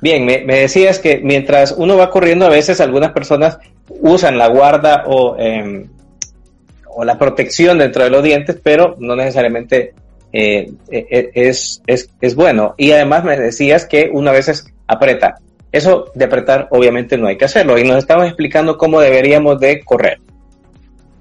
Bien, 0.00 0.24
me, 0.24 0.44
decías 0.44 0.98
que 0.98 1.20
mientras 1.22 1.72
uno 1.72 1.96
va 1.96 2.10
corriendo, 2.10 2.46
a 2.46 2.50
veces 2.50 2.80
algunas 2.80 3.12
personas 3.12 3.58
usan 3.88 4.38
la 4.38 4.46
guarda 4.48 5.04
o, 5.06 5.36
em, 5.38 5.88
o 6.88 7.04
la 7.04 7.18
protección 7.18 7.78
dentro 7.78 8.04
de 8.04 8.10
los 8.10 8.22
dientes, 8.22 8.58
pero 8.62 8.94
no 8.98 9.16
necesariamente 9.16 9.94
eh, 10.32 10.70
e, 10.88 11.06
e, 11.10 11.30
es, 11.34 11.82
es, 11.86 12.10
es, 12.20 12.34
bueno. 12.34 12.74
Y 12.76 12.92
además 12.92 13.24
me 13.24 13.36
decías 13.36 13.86
que 13.86 14.10
una 14.12 14.30
veces 14.30 14.66
aprieta. 14.86 15.36
Eso 15.72 16.10
de 16.14 16.24
apretar 16.24 16.68
obviamente 16.70 17.18
no 17.18 17.26
hay 17.26 17.36
que 17.36 17.46
hacerlo. 17.46 17.78
Y 17.78 17.84
nos 17.84 17.98
estamos 17.98 18.26
explicando 18.26 18.78
cómo 18.78 19.00
deberíamos 19.00 19.58
de 19.58 19.84
correr. 19.84 20.20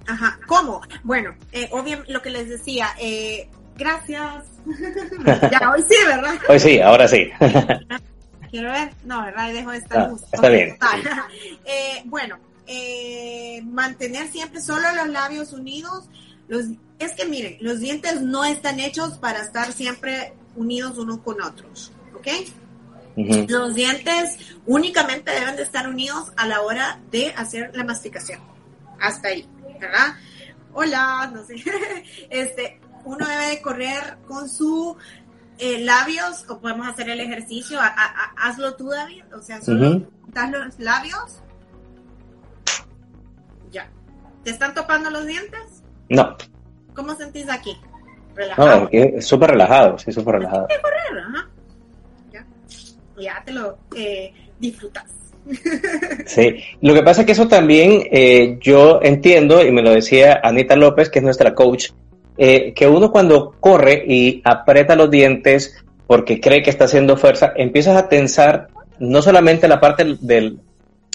Ajá, 0.07 0.39
¿cómo? 0.45 0.81
Bueno, 1.03 1.35
eh, 1.51 1.67
obviamente 1.71 2.11
lo 2.11 2.21
que 2.21 2.29
les 2.29 2.47
decía, 2.47 2.89
eh, 2.99 3.49
gracias. 3.75 4.45
ya, 5.51 5.71
hoy 5.71 5.81
sí, 5.81 5.95
¿verdad? 6.05 6.35
Hoy 6.47 6.59
sí, 6.59 6.79
ahora 6.79 7.07
sí. 7.07 7.29
Quiero 8.49 8.71
ver, 8.71 8.93
no, 9.03 9.23
¿verdad? 9.23 9.53
Dejo 9.53 9.71
esta 9.71 10.01
ah, 10.01 10.15
Está 10.33 10.49
bien. 10.49 10.77
eh, 11.65 12.01
bueno, 12.05 12.38
eh, 12.65 13.62
mantener 13.65 14.29
siempre 14.29 14.62
solo 14.62 14.91
los 14.95 15.10
labios 15.10 15.53
unidos. 15.53 16.10
Los, 16.47 16.65
es 16.99 17.13
que 17.13 17.25
miren, 17.25 17.57
los 17.62 17.79
dientes 17.79 18.21
no 18.21 18.45
están 18.45 18.79
hechos 18.79 19.17
para 19.17 19.41
estar 19.41 19.71
siempre 19.73 20.33
unidos 20.55 20.97
unos 20.97 21.19
con 21.19 21.41
otros, 21.41 21.91
¿ok? 22.15 22.27
Los 23.47 23.73
dientes 23.73 24.38
únicamente 24.67 25.31
deben 25.31 25.55
de 25.55 25.63
estar 25.63 25.88
unidos 25.88 26.31
a 26.36 26.45
la 26.45 26.62
hora 26.62 26.99
de 27.10 27.33
hacer 27.36 27.71
la 27.73 27.83
masticación. 27.83 28.39
Hasta 28.99 29.29
ahí, 29.29 29.47
¿verdad? 29.79 30.15
Hola, 30.73 31.31
no 31.33 31.43
sé. 31.43 31.55
Este, 32.29 32.79
uno 33.05 33.25
debe 33.25 33.47
de 33.47 33.62
correr 33.62 34.17
con 34.27 34.47
su 34.49 34.95
eh, 35.60 35.80
labios 35.80 36.46
o 36.50 36.60
podemos 36.60 36.88
hacer 36.88 37.10
el 37.10 37.20
ejercicio. 37.20 37.80
hazlo 38.38 38.76
tú, 38.76 38.89
David. 38.89 39.24
O 39.36 39.41
sea, 39.41 39.62
solo 39.62 40.02
los 40.52 40.80
labios. 40.80 41.41
Ya. 43.72 43.89
¿Te 44.43 44.52
están 44.52 44.74
topando 44.74 45.10
los 45.10 45.26
dientes? 45.26 45.84
No. 46.10 46.38
¿Cómo 46.93 47.15
sentís 47.15 47.50
aquí? 47.50 47.76
Relajado. 48.36 48.89
No, 48.91 49.22
súper 49.22 49.52
relajado, 49.52 49.98
sí, 49.98 50.12
súper 50.12 50.36
relajado. 50.36 50.67
correr, 50.67 51.24
ajá. 51.26 51.50
Ya. 52.32 52.46
Ya 53.17 53.43
te 53.43 53.52
lo 53.52 53.78
eh, 53.96 54.34
disfrutas. 54.60 55.06
Sí, 56.26 56.62
lo 56.82 56.93
que 56.93 57.04
pasa 57.04 57.22
es 57.22 57.26
que 57.26 57.32
eso 57.32 57.48
también 57.48 58.04
eh, 58.12 58.58
yo 58.60 59.00
entiendo, 59.02 59.65
y 59.65 59.72
me 59.72 59.82
lo 59.82 59.91
decía 59.91 60.41
Anita 60.43 60.76
López, 60.76 61.10
que 61.10 61.20
es 61.20 61.26
nuestra 61.26 61.56
coach, 61.56 61.91
eh, 62.38 62.73
que 62.73 62.88
uno 62.88 63.12
cuando 63.12 63.56
corre 63.60 64.04
y 64.08 64.41
aprieta 64.43 64.95
los 64.95 65.10
dientes 65.10 65.76
porque 66.06 66.39
cree 66.39 66.62
que 66.62 66.69
está 66.69 66.86
haciendo 66.86 67.17
fuerza, 67.17 67.54
empiezas 67.56 67.97
a 67.97 68.08
tensar 68.08 68.67
no 69.00 69.21
solamente 69.21 69.67
la 69.67 69.80
parte 69.80 70.17
del, 70.21 70.60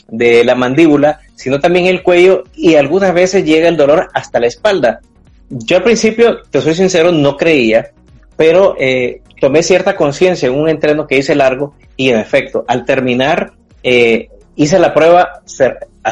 de 0.08 0.44
la 0.44 0.54
mandíbula, 0.54 1.20
sino 1.34 1.58
también 1.58 1.86
el 1.86 2.02
cuello 2.02 2.44
y 2.54 2.74
algunas 2.74 3.14
veces 3.14 3.44
llega 3.44 3.68
el 3.68 3.76
dolor 3.76 4.08
hasta 4.12 4.38
la 4.38 4.46
espalda. 4.46 5.00
Yo 5.48 5.78
al 5.78 5.82
principio, 5.82 6.42
te 6.50 6.60
soy 6.60 6.74
sincero, 6.74 7.12
no 7.12 7.36
creía, 7.36 7.90
pero 8.36 8.76
eh, 8.78 9.22
tomé 9.40 9.62
cierta 9.62 9.96
conciencia 9.96 10.48
en 10.48 10.54
un 10.54 10.68
entreno 10.68 11.06
que 11.06 11.18
hice 11.18 11.34
largo 11.34 11.74
y 11.96 12.10
en 12.10 12.18
efecto, 12.18 12.64
al 12.68 12.84
terminar, 12.84 13.52
eh, 13.82 14.28
hice 14.56 14.78
la 14.78 14.94
prueba 14.94 15.42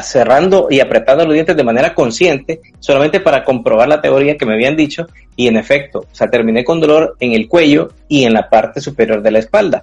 cerrando 0.03 0.69
y 0.71 0.81
apretando 0.81 1.25
los 1.25 1.35
dientes 1.35 1.57
de 1.57 1.65
manera 1.65 1.95
consciente, 1.95 2.61
solamente 2.79 3.21
para 3.21 3.45
comprobar 3.45 3.89
la 3.89 4.01
teoría 4.01 4.37
que 4.37 4.47
me 4.47 4.55
habían 4.55 4.77
dicho, 4.77 5.07
y 5.37 5.49
en 5.49 5.57
efecto, 5.57 6.01
o 6.01 6.15
sea, 6.15 6.29
terminé 6.29 6.65
con 6.65 6.81
dolor 6.81 7.17
en 7.21 7.33
el 7.33 7.49
cuello 7.49 7.91
y 8.09 8.25
en 8.25 8.33
la 8.33 8.49
parte 8.49 8.81
superior 8.81 9.23
de 9.23 9.31
la 9.31 9.41
espalda. 9.41 9.83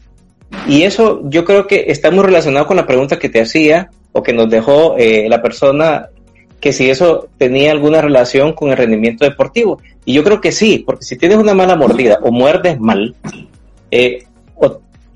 Y 0.68 0.84
eso 0.84 1.22
yo 1.26 1.44
creo 1.44 1.68
que 1.68 1.86
está 1.88 2.10
muy 2.12 2.24
relacionado 2.24 2.68
con 2.68 2.78
la 2.78 2.86
pregunta 2.86 3.20
que 3.20 3.30
te 3.30 3.42
hacía 3.42 3.90
o 4.14 4.24
que 4.24 4.34
nos 4.34 4.50
dejó 4.50 4.96
eh, 4.98 5.28
la 5.30 5.42
persona, 5.42 6.08
que 6.60 6.72
si 6.72 6.90
eso 6.90 7.28
tenía 7.38 7.72
alguna 7.72 8.02
relación 8.02 8.54
con 8.54 8.70
el 8.70 8.78
rendimiento 8.78 9.26
deportivo. 9.26 9.82
Y 10.06 10.14
yo 10.14 10.24
creo 10.24 10.40
que 10.40 10.52
sí, 10.52 10.84
porque 10.86 11.04
si 11.04 11.18
tienes 11.18 11.38
una 11.38 11.54
mala 11.54 11.76
mordida 11.76 12.20
o 12.22 12.32
muerdes 12.32 12.80
mal, 12.80 13.14
eh, 13.92 14.24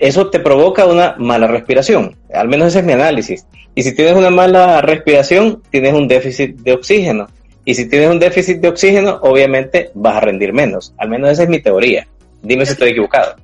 eso 0.01 0.31
te 0.31 0.39
provoca 0.39 0.87
una 0.87 1.15
mala 1.19 1.45
respiración. 1.45 2.17
Al 2.33 2.47
menos 2.47 2.69
ese 2.69 2.79
es 2.79 2.85
mi 2.85 2.93
análisis. 2.93 3.45
Y 3.75 3.83
si 3.83 3.95
tienes 3.95 4.15
una 4.15 4.31
mala 4.31 4.81
respiración, 4.81 5.61
tienes 5.69 5.93
un 5.93 6.07
déficit 6.07 6.57
de 6.57 6.73
oxígeno. 6.73 7.27
Y 7.65 7.75
si 7.75 7.87
tienes 7.87 8.09
un 8.09 8.19
déficit 8.19 8.57
de 8.57 8.67
oxígeno, 8.67 9.19
obviamente 9.21 9.91
vas 9.93 10.15
a 10.15 10.21
rendir 10.21 10.53
menos. 10.53 10.95
Al 10.97 11.07
menos 11.07 11.29
esa 11.29 11.43
es 11.43 11.49
mi 11.49 11.61
teoría. 11.61 12.07
Dime 12.41 12.65
si 12.65 12.71
estoy 12.71 12.89
equivocado. 12.89 13.35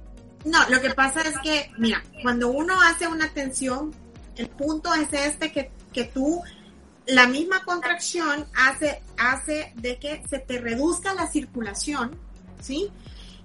No, 0.46 0.58
lo 0.70 0.82
que 0.82 0.90
pasa 0.90 1.22
es 1.22 1.36
que, 1.44 1.70
mira, 1.78 2.04
cuando 2.24 2.50
uno 2.50 2.74
hace 2.82 3.08
una 3.08 3.32
tensión, 3.32 3.94
el 4.36 4.48
punto 4.48 4.90
es 4.96 5.14
este 5.14 5.52
que, 5.52 5.70
que 5.94 6.06
tú, 6.06 6.42
la 7.06 7.28
misma 7.28 7.64
contracción 7.64 8.46
hace, 8.56 9.00
hace 9.20 9.74
de 9.76 9.98
que 9.98 10.24
se 10.28 10.40
te 10.40 10.58
reduzca 10.58 11.14
la 11.14 11.28
circulación, 11.28 12.16
¿sí? 12.60 12.90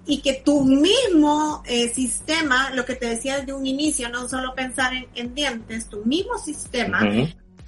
Y 0.05 0.21
que 0.21 0.33
tu 0.33 0.63
mismo 0.65 1.63
eh, 1.65 1.93
sistema, 1.93 2.71
lo 2.71 2.85
que 2.85 2.95
te 2.95 3.07
decía 3.07 3.39
desde 3.39 3.53
un 3.53 3.65
inicio, 3.65 4.09
no 4.09 4.27
solo 4.27 4.53
pensar 4.53 4.91
en, 5.15 5.33
dientes, 5.33 5.87
tu 5.87 6.03
mismo 6.03 6.37
sistema 6.37 7.01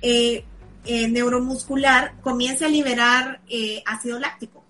eh, 0.01 0.43
eh, 0.85 1.07
neuromuscular 1.07 2.19
comience 2.21 2.65
a 2.65 2.67
liberar 2.67 3.39
ácido 3.85 4.19
láctico, 4.19 4.63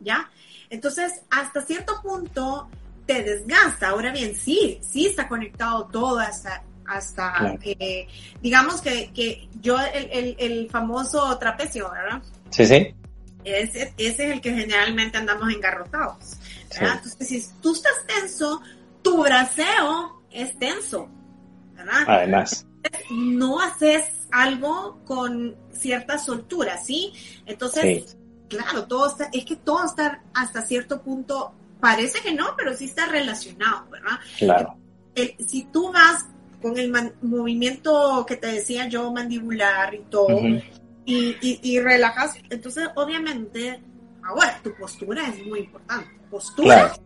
¿ya? 0.00 0.28
Entonces, 0.70 1.22
hasta 1.30 1.62
cierto 1.62 2.00
punto 2.02 2.68
te 3.06 3.22
desgasta. 3.22 3.90
Ahora 3.90 4.12
bien, 4.12 4.34
sí, 4.34 4.80
sí 4.82 5.06
está 5.06 5.28
conectado 5.28 5.86
todo 5.86 6.18
hasta, 6.18 6.64
hasta 6.84 7.56
digamos 8.42 8.80
que, 8.80 9.12
que 9.12 9.48
yo, 9.60 9.78
el, 9.78 10.34
el, 10.36 10.68
famoso 10.68 11.38
trapecio, 11.38 11.90
¿verdad? 11.92 12.20
Sí, 12.50 12.66
sí. 12.66 12.92
Ese, 13.44 13.94
ese 13.98 14.26
es 14.26 14.32
el 14.32 14.40
que 14.40 14.52
generalmente 14.52 15.18
andamos 15.18 15.52
engarrotados. 15.52 16.38
Entonces, 16.80 17.28
si 17.28 17.44
tú 17.60 17.72
estás 17.72 18.06
tenso, 18.06 18.60
tu 19.02 19.22
braceo 19.22 20.22
es 20.30 20.58
tenso, 20.58 21.08
¿verdad? 21.74 22.04
Además. 22.06 22.66
No 23.10 23.60
haces 23.60 24.04
algo 24.30 25.00
con 25.04 25.56
cierta 25.72 26.18
soltura, 26.18 26.76
¿sí? 26.78 27.12
Entonces, 27.46 28.16
claro, 28.48 28.86
todo 28.86 29.08
está, 29.08 29.30
es 29.32 29.44
que 29.44 29.56
todo 29.56 29.84
está 29.84 30.22
hasta 30.34 30.62
cierto 30.62 31.02
punto, 31.02 31.52
parece 31.80 32.20
que 32.20 32.32
no, 32.32 32.54
pero 32.56 32.76
sí 32.76 32.86
está 32.86 33.06
relacionado, 33.06 33.86
¿verdad? 33.90 34.18
Claro. 34.38 34.76
si 35.46 35.64
tú 35.64 35.92
vas 35.92 36.26
con 36.60 36.78
el 36.78 36.92
movimiento 37.22 38.24
que 38.26 38.36
te 38.36 38.48
decía 38.48 38.88
yo, 38.88 39.12
mandibular 39.12 39.94
y 39.94 40.00
todo, 40.10 40.40
y, 41.06 41.36
y 41.62 41.80
relajas, 41.80 42.36
entonces 42.50 42.88
obviamente, 42.96 43.82
ahora 44.24 44.60
tu 44.62 44.74
postura 44.74 45.28
es 45.28 45.46
muy 45.46 45.60
importante 45.60 46.10
posturas 46.30 47.00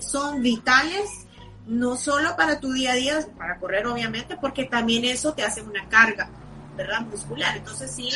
son 0.00 0.42
vitales 0.42 1.26
no 1.66 1.96
solo 1.96 2.36
para 2.36 2.60
tu 2.60 2.72
día 2.72 2.92
a 2.92 2.94
día, 2.94 3.18
para 3.36 3.58
correr 3.58 3.86
obviamente, 3.86 4.36
porque 4.40 4.64
también 4.64 5.04
eso 5.04 5.34
te 5.34 5.42
hace 5.42 5.62
una 5.62 5.86
carga, 5.88 6.28
¿verdad? 6.76 7.00
Muscular. 7.00 7.56
Entonces 7.56 7.90
sí, 7.90 8.10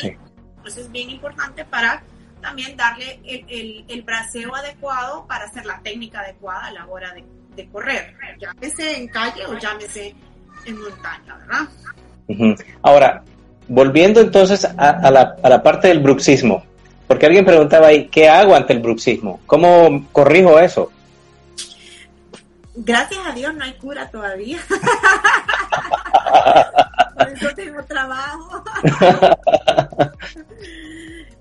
pues 0.61 0.77
es 0.77 0.91
bien 0.91 1.09
importante 1.09 1.65
para 1.65 2.01
también 2.41 2.75
darle 2.75 3.19
el, 3.23 3.85
el, 3.87 4.01
braceo 4.01 4.55
adecuado 4.55 5.27
para 5.27 5.45
hacer 5.45 5.65
la 5.65 5.79
técnica 5.81 6.21
adecuada 6.21 6.67
a 6.67 6.71
la 6.71 6.87
hora 6.87 7.13
de, 7.13 7.69
correr, 7.69 8.15
llámese 8.39 8.97
en 8.97 9.07
calle 9.09 9.45
o 9.45 9.55
llámese 9.59 10.15
en 10.65 10.81
montaña, 10.81 11.37
¿verdad? 11.37 12.55
Ahora, 12.81 13.23
volviendo 13.67 14.19
entonces 14.21 14.65
a, 14.65 15.11
la, 15.11 15.35
a 15.43 15.49
la 15.49 15.61
parte 15.61 15.89
del 15.89 15.99
bruxismo, 15.99 16.65
porque 17.11 17.25
alguien 17.25 17.43
preguntaba 17.43 17.87
ahí, 17.87 18.07
¿qué 18.07 18.29
hago 18.29 18.55
ante 18.55 18.71
el 18.71 18.79
bruxismo? 18.79 19.41
¿Cómo 19.45 20.07
corrijo 20.13 20.57
eso? 20.57 20.89
Gracias 22.73 23.19
a 23.27 23.33
Dios 23.33 23.53
no 23.53 23.65
hay 23.65 23.73
cura 23.73 24.09
todavía. 24.09 24.59
Por 27.17 27.27
eso 27.27 27.49
tengo 27.53 27.83
trabajo. 27.83 28.63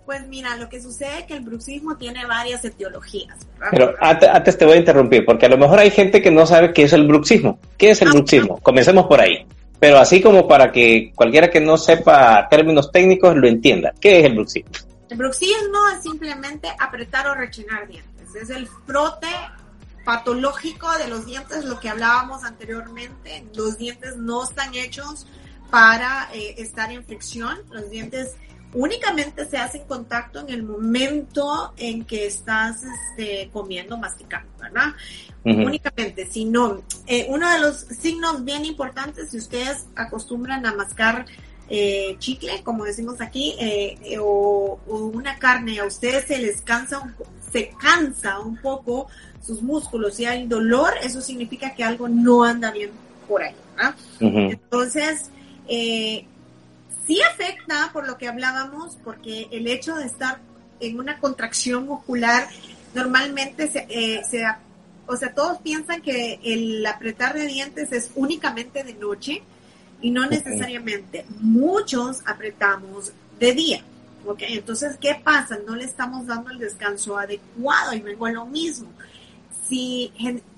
Pues 0.05 0.27
mira, 0.27 0.57
lo 0.57 0.69
que 0.69 0.83
sucede 0.83 1.21
es 1.21 1.27
que 1.27 1.35
el 1.35 1.43
bruxismo 1.43 1.97
tiene 1.97 2.27
varias 2.27 2.65
etiologías. 2.65 3.47
Pero 3.71 3.95
antes, 4.01 4.59
te 4.59 4.65
voy 4.65 4.75
a 4.75 4.79
interrumpir, 4.79 5.25
porque 5.25 5.47
a 5.47 5.51
lo 5.51 5.57
mejor 5.57 5.79
hay 5.79 5.93
gente 5.93 6.21
que 6.21 6.33
no 6.33 6.47
sabe 6.47 6.73
qué 6.73 6.83
es 6.83 6.93
el 6.93 7.07
bruxismo. 7.07 7.61
¿Qué 7.79 7.91
es 7.91 8.03
el 8.03 8.09
ah, 8.09 8.13
bruxismo? 8.15 8.59
Comencemos 8.59 9.07
por 9.07 9.21
ahí. 9.21 9.47
Pero 9.79 9.99
así 9.99 10.21
como 10.21 10.49
para 10.49 10.73
que 10.73 11.13
cualquiera 11.15 11.49
que 11.49 11.61
no 11.61 11.77
sepa 11.77 12.49
términos 12.51 12.91
técnicos 12.91 13.37
lo 13.37 13.47
entienda. 13.47 13.95
¿Qué 14.01 14.19
es 14.19 14.25
el 14.25 14.35
bruxismo? 14.35 14.90
El 15.11 15.17
bruxismo 15.17 15.89
es 15.95 16.03
simplemente 16.03 16.69
apretar 16.79 17.27
o 17.27 17.35
rechinar 17.35 17.89
dientes. 17.89 18.35
Es 18.35 18.49
el 18.51 18.69
frote 18.87 19.29
patológico 20.05 20.91
de 20.99 21.09
los 21.09 21.27
dientes, 21.27 21.65
lo 21.65 21.79
que 21.81 21.89
hablábamos 21.89 22.45
anteriormente, 22.45 23.45
los 23.55 23.77
dientes 23.77 24.17
no 24.17 24.45
están 24.45 24.75
hechos 24.75 25.27
para 25.71 26.29
eh, 26.33 26.55
estar 26.59 26.91
en 26.91 27.05
fricción, 27.05 27.59
los 27.71 27.91
dientes 27.91 28.35
únicamente 28.73 29.47
se 29.47 29.57
hacen 29.57 29.85
contacto 29.87 30.41
en 30.41 30.51
el 30.51 30.63
momento 30.63 31.73
en 31.77 32.05
que 32.05 32.27
estás 32.27 32.83
este, 32.85 33.51
comiendo, 33.53 33.99
masticando, 33.99 34.51
¿verdad? 34.59 34.95
Únicamente, 35.45 36.27
si 36.31 36.45
no, 36.45 36.83
eh, 37.07 37.27
uno 37.31 37.51
de 37.51 37.59
los 37.59 37.77
signos 37.77 38.45
bien 38.45 38.65
importantes, 38.65 39.31
si 39.31 39.39
ustedes 39.39 39.87
acostumbran 39.97 40.67
a 40.67 40.75
mascar 40.75 41.27
eh, 41.71 42.17
chicle, 42.19 42.63
como 42.65 42.85
decimos 42.85 43.21
aquí, 43.21 43.55
eh, 43.61 44.19
o, 44.21 44.81
una 44.89 45.39
carne, 45.39 45.79
a 45.79 45.87
ustedes 45.87 46.27
se 46.27 46.39
les 46.39 46.61
cansa 46.63 46.99
un, 46.99 47.15
se 47.53 47.71
cansa 47.81 48.41
un 48.41 48.57
poco 48.57 49.07
sus 49.45 49.63
músculos 49.63 50.19
y 50.19 50.27
hay 50.27 50.47
dolor, 50.47 50.93
eso 51.03 51.21
significa 51.21 51.75
que 51.75 51.85
algo 51.85 52.09
no 52.09 52.45
anda 52.45 52.71
bien 52.73 52.91
por 53.29 53.43
ahí, 53.43 53.55
¿verdad? 53.77 53.95
Entonces, 54.21 55.31
eh, 55.69 56.27
sí 57.07 57.21
afecta 57.23 57.91
por 57.93 58.07
lo 58.07 58.19
que 58.19 58.29
hablábamos, 58.29 58.99
porque 59.05 59.49
el 59.53 59.69
hecho 59.69 59.95
de 59.95 60.07
estar 60.07 60.41
en 60.81 60.99
una 60.99 61.19
contracción 61.19 61.87
muscular 61.87 62.49
normalmente 62.95 63.69
se, 63.69 63.87
eh, 63.89 64.23
o 65.07 65.17
sea, 65.17 65.35
todos 65.35 65.59
piensan 65.59 66.03
que 66.03 66.41
el 66.43 66.85
apretar 66.85 67.35
de 67.35 67.47
dientes 67.47 67.93
es 67.93 68.11
únicamente 68.17 68.83
de 68.83 68.95
noche 68.95 69.43
y 70.01 70.11
no 70.11 70.27
necesariamente. 70.27 71.25
Muchos 71.41 72.21
apretamos 72.27 73.13
de 73.39 73.53
día. 73.53 73.85
¿ok? 74.27 74.43
Entonces, 74.49 74.97
¿qué 75.01 75.21
pasa? 75.23 75.59
No 75.67 75.77
le 75.77 75.85
estamos 75.85 76.27
dando 76.27 76.51
el 76.51 76.59
descanso 76.59 77.19
adecuado 77.19 77.95
y 77.95 78.01
vengo 78.01 78.27
a 78.27 78.33
lo 78.33 78.47
mismo. 78.47 78.89
Si 79.69 80.13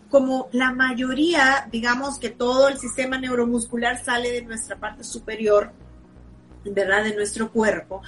como 0.09 0.49
la 0.53 0.73
mayoría, 0.73 1.69
digamos 1.73 2.19
que 2.19 2.29
todo 2.29 2.69
el 2.69 2.79
sistema 2.79 3.19
neuromuscular 3.19 4.03
sale 4.05 4.31
de 4.31 4.43
nuestra 4.43 4.77
parte 4.77 5.05
superior, 5.05 5.73
¿verdad? 6.65 7.05
De 7.05 7.15
nuestro 7.15 7.51
cuerpo. 7.51 8.03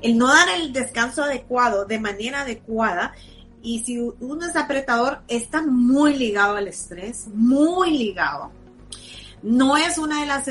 El 0.00 0.16
no 0.16 0.28
dar 0.28 0.48
el 0.48 0.72
descanso 0.72 1.24
adecuado, 1.24 1.84
de 1.84 1.98
manera 1.98 2.42
adecuada, 2.42 3.12
y 3.62 3.80
si 3.80 3.98
uno 3.98 4.46
es 4.46 4.56
apretador, 4.56 5.22
está 5.28 5.62
muy 5.62 6.16
ligado 6.16 6.56
al 6.56 6.68
estrés, 6.68 7.26
muy 7.34 7.98
ligado. 7.98 8.52
No 9.42 9.76
es 9.76 9.96
una 9.96 10.20
de 10.20 10.26
las, 10.26 10.46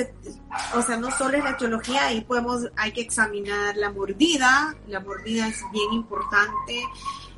o 0.73 0.81
sea, 0.81 0.97
no 0.97 1.11
solo 1.11 1.37
es 1.37 1.43
la 1.43 1.51
etiología, 1.51 2.07
ahí 2.07 2.21
podemos, 2.21 2.67
hay 2.75 2.91
que 2.91 3.01
examinar 3.01 3.77
la 3.77 3.91
mordida, 3.91 4.75
la 4.87 4.99
mordida 4.99 5.47
es 5.47 5.61
bien 5.71 5.93
importante, 5.93 6.81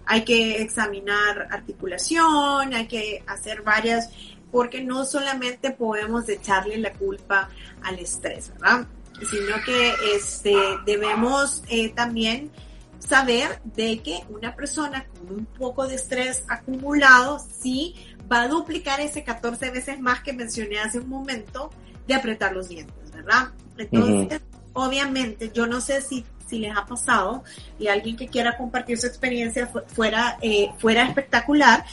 hay 0.05 0.23
que 0.23 0.61
examinar 0.61 1.49
articulación, 1.51 2.73
hay 2.73 2.87
que 2.87 3.23
hacer 3.27 3.63
varias, 3.63 4.09
porque 4.51 4.81
no 4.81 5.05
solamente 5.05 5.71
podemos 5.71 6.27
echarle 6.29 6.77
la 6.77 6.93
culpa 6.93 7.49
al 7.83 7.99
estrés, 7.99 8.51
¿verdad? 8.53 8.87
sino 9.29 9.55
que 9.65 9.93
este, 10.15 10.55
debemos 10.85 11.63
eh, 11.69 11.89
también 11.89 12.51
saber 12.99 13.61
de 13.63 14.01
que 14.01 14.19
una 14.29 14.55
persona 14.55 15.05
con 15.05 15.39
un 15.39 15.45
poco 15.45 15.87
de 15.87 15.95
estrés 15.95 16.43
acumulado 16.47 17.39
sí 17.39 17.95
va 18.31 18.43
a 18.43 18.47
duplicar 18.47 18.99
ese 18.99 19.23
14 19.23 19.71
veces 19.71 19.99
más 19.99 20.21
que 20.21 20.33
mencioné 20.33 20.79
hace 20.79 20.99
un 20.99 21.09
momento 21.09 21.69
de 22.07 22.13
apretar 22.13 22.53
los 22.53 22.69
dientes, 22.69 23.11
¿verdad? 23.11 23.49
Entonces, 23.77 24.41
obviamente, 24.73 25.51
yo 25.53 25.67
no 25.67 25.81
sé 25.81 26.01
si, 26.01 26.25
si 26.47 26.59
les 26.59 26.75
ha 26.75 26.85
pasado 26.85 27.43
y 27.79 27.87
alguien 27.87 28.15
que 28.15 28.27
quiera 28.27 28.57
compartir 28.57 28.97
su 28.97 29.07
experiencia 29.07 29.69
fuera, 29.87 30.37
eh, 30.41 30.69
fuera 30.77 31.03
espectacular, 31.05 31.85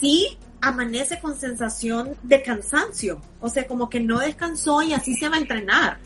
sí 0.00 0.38
amanece 0.60 1.20
con 1.20 1.36
sensación 1.36 2.16
de 2.22 2.42
cansancio, 2.42 3.20
o 3.40 3.48
sea, 3.48 3.66
como 3.66 3.90
que 3.90 4.00
no 4.00 4.18
descansó 4.18 4.82
y 4.82 4.94
así 4.94 5.14
se 5.14 5.28
va 5.28 5.36
a 5.36 5.40
entrenar. 5.40 5.98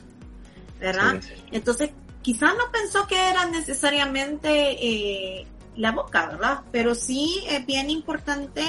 ¿verdad? 0.81 1.21
Entonces, 1.53 1.91
quizás 2.23 2.55
no 2.57 2.73
pensó 2.73 3.07
que 3.07 3.29
era 3.29 3.45
necesariamente 3.47 4.49
eh, 4.81 5.47
la 5.81 5.93
boca, 5.93 6.27
¿verdad? 6.27 6.59
Pero 6.71 6.95
sí 6.95 7.43
es 7.49 7.65
bien 7.67 7.91
importante 7.91 8.63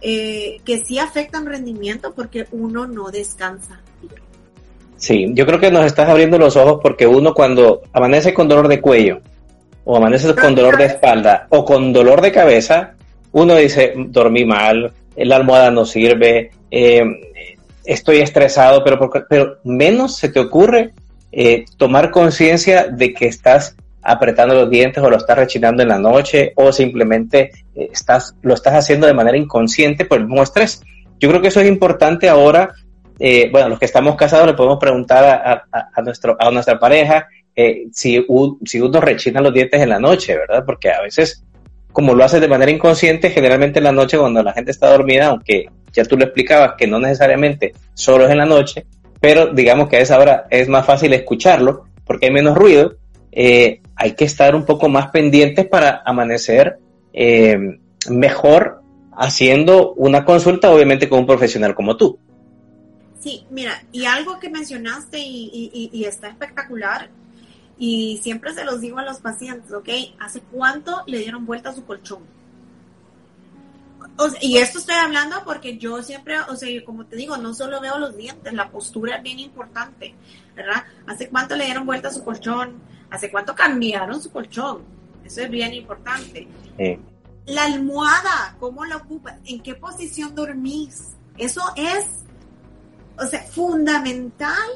eh, 0.00 0.56
que 0.64 0.78
sí 0.78 0.98
afectan 0.98 1.46
rendimiento 1.46 2.14
porque 2.14 2.46
uno 2.50 2.86
no 2.86 3.10
descansa. 3.10 3.80
Sí, 4.96 5.26
yo 5.34 5.46
creo 5.46 5.60
que 5.60 5.70
nos 5.70 5.84
estás 5.84 6.08
abriendo 6.08 6.38
los 6.38 6.56
ojos 6.56 6.80
porque 6.82 7.06
uno 7.06 7.34
cuando 7.34 7.82
amanece 7.92 8.32
con 8.32 8.48
dolor 8.48 8.68
de 8.68 8.80
cuello 8.80 9.20
o 9.84 9.96
amanece 9.96 10.34
con 10.34 10.54
dolor 10.54 10.78
de 10.78 10.86
espalda 10.86 11.46
o 11.50 11.64
con 11.64 11.92
dolor 11.92 12.22
de 12.22 12.32
cabeza, 12.32 12.94
uno 13.32 13.54
dice, 13.56 13.92
dormí 13.94 14.46
mal, 14.46 14.92
la 15.14 15.36
almohada 15.36 15.70
no 15.70 15.84
sirve, 15.84 16.50
eh, 16.70 17.04
estoy 17.84 18.18
estresado, 18.18 18.82
pero, 18.82 19.10
pero 19.28 19.58
menos 19.62 20.16
se 20.16 20.30
te 20.30 20.40
ocurre 20.40 20.92
eh, 21.30 21.66
tomar 21.76 22.10
conciencia 22.10 22.88
de 22.88 23.12
que 23.12 23.26
estás 23.26 23.76
apretando 24.06 24.54
los 24.54 24.70
dientes 24.70 25.02
o 25.02 25.10
lo 25.10 25.16
estás 25.16 25.36
rechinando 25.36 25.82
en 25.82 25.88
la 25.88 25.98
noche 25.98 26.52
o 26.56 26.72
simplemente 26.72 27.50
eh, 27.74 27.88
estás, 27.92 28.34
lo 28.42 28.54
estás 28.54 28.74
haciendo 28.74 29.06
de 29.06 29.14
manera 29.14 29.36
inconsciente 29.36 30.04
por 30.04 30.18
el 30.18 30.26
mismo 30.26 30.42
estrés. 30.42 30.82
Yo 31.18 31.28
creo 31.28 31.40
que 31.40 31.48
eso 31.48 31.60
es 31.60 31.68
importante 31.68 32.28
ahora. 32.28 32.72
Eh, 33.18 33.48
bueno, 33.50 33.70
los 33.70 33.78
que 33.78 33.86
estamos 33.86 34.16
casados 34.16 34.46
le 34.46 34.54
podemos 34.54 34.78
preguntar 34.78 35.64
a, 35.72 36.02
nuestro, 36.02 36.36
a 36.38 36.50
nuestra 36.50 36.78
pareja 36.78 37.26
si, 37.90 38.26
si 38.64 38.80
uno 38.80 39.00
rechina 39.00 39.40
los 39.40 39.54
dientes 39.54 39.80
en 39.80 39.88
la 39.88 39.98
noche, 39.98 40.36
¿verdad? 40.36 40.62
Porque 40.66 40.90
a 40.90 41.00
veces, 41.00 41.42
como 41.92 42.14
lo 42.14 42.22
haces 42.22 42.42
de 42.42 42.48
manera 42.48 42.70
inconsciente, 42.70 43.30
generalmente 43.30 43.78
en 43.78 43.84
la 43.84 43.92
noche 43.92 44.18
cuando 44.18 44.42
la 44.42 44.52
gente 44.52 44.70
está 44.70 44.90
dormida, 44.90 45.28
aunque 45.28 45.70
ya 45.92 46.04
tú 46.04 46.18
lo 46.18 46.24
explicabas 46.24 46.74
que 46.76 46.86
no 46.86 46.98
necesariamente 46.98 47.72
solo 47.94 48.26
es 48.26 48.30
en 48.30 48.38
la 48.38 48.44
noche, 48.44 48.84
pero 49.20 49.46
digamos 49.46 49.88
que 49.88 49.96
a 49.96 50.00
esa 50.00 50.18
hora 50.18 50.46
es 50.50 50.68
más 50.68 50.84
fácil 50.84 51.12
escucharlo 51.14 51.86
porque 52.04 52.26
hay 52.26 52.32
menos 52.32 52.56
ruido. 52.56 52.96
Eh, 53.32 53.80
hay 53.96 54.14
que 54.14 54.24
estar 54.24 54.54
un 54.54 54.64
poco 54.64 54.88
más 54.88 55.10
pendientes 55.10 55.66
para 55.66 56.02
amanecer 56.04 56.78
eh, 57.12 57.78
mejor 58.10 58.82
haciendo 59.16 59.94
una 59.94 60.24
consulta, 60.24 60.70
obviamente 60.70 61.08
con 61.08 61.20
un 61.20 61.26
profesional 61.26 61.74
como 61.74 61.96
tú. 61.96 62.18
Sí, 63.18 63.46
mira, 63.50 63.82
y 63.90 64.04
algo 64.04 64.38
que 64.38 64.50
mencionaste 64.50 65.18
y, 65.18 66.04
está 66.04 66.28
espectacular, 66.28 67.08
y 67.78 68.20
siempre 68.22 68.54
se 68.54 68.64
los 68.64 68.80
digo 68.80 68.98
a 68.98 69.04
los 69.04 69.20
pacientes, 69.20 69.72
¿ok? 69.72 69.88
¿Hace 70.20 70.40
cuánto 70.52 71.02
le 71.06 71.18
dieron 71.18 71.46
vuelta 71.46 71.70
a 71.70 71.74
su 71.74 71.84
colchón? 71.84 72.36
y 74.40 74.56
esto 74.58 74.78
estoy 74.78 74.94
hablando 74.94 75.42
porque 75.44 75.76
yo 75.76 76.02
siempre, 76.02 76.38
o 76.48 76.56
sea, 76.56 76.68
como 76.84 77.04
te 77.04 77.16
digo, 77.16 77.36
no 77.36 77.52
solo 77.52 77.80
veo 77.80 77.98
los 77.98 78.16
dientes, 78.16 78.52
la 78.54 78.70
postura 78.70 79.16
es 79.16 79.22
bien 79.22 79.40
importante, 79.40 80.14
¿verdad? 80.54 80.84
¿Hace 81.06 81.28
cuánto 81.28 81.54
le 81.54 81.66
dieron 81.66 81.84
vuelta 81.84 82.08
a 82.08 82.12
su 82.12 82.24
colchón? 82.24 82.80
¿Hace 83.10 83.30
cuánto 83.30 83.54
cambiaron 83.54 84.20
su 84.20 84.30
colchón? 84.30 84.82
Eso 85.24 85.42
es 85.42 85.50
bien 85.50 85.74
importante. 85.74 86.48
La 87.46 87.64
almohada, 87.64 88.56
¿cómo 88.58 88.84
la 88.84 88.96
ocupas? 88.96 89.36
¿En 89.44 89.60
qué 89.60 89.74
posición 89.74 90.34
dormís? 90.34 91.14
Eso 91.36 91.62
es, 91.76 92.06
o 93.18 93.26
sea, 93.26 93.42
fundamental 93.42 94.68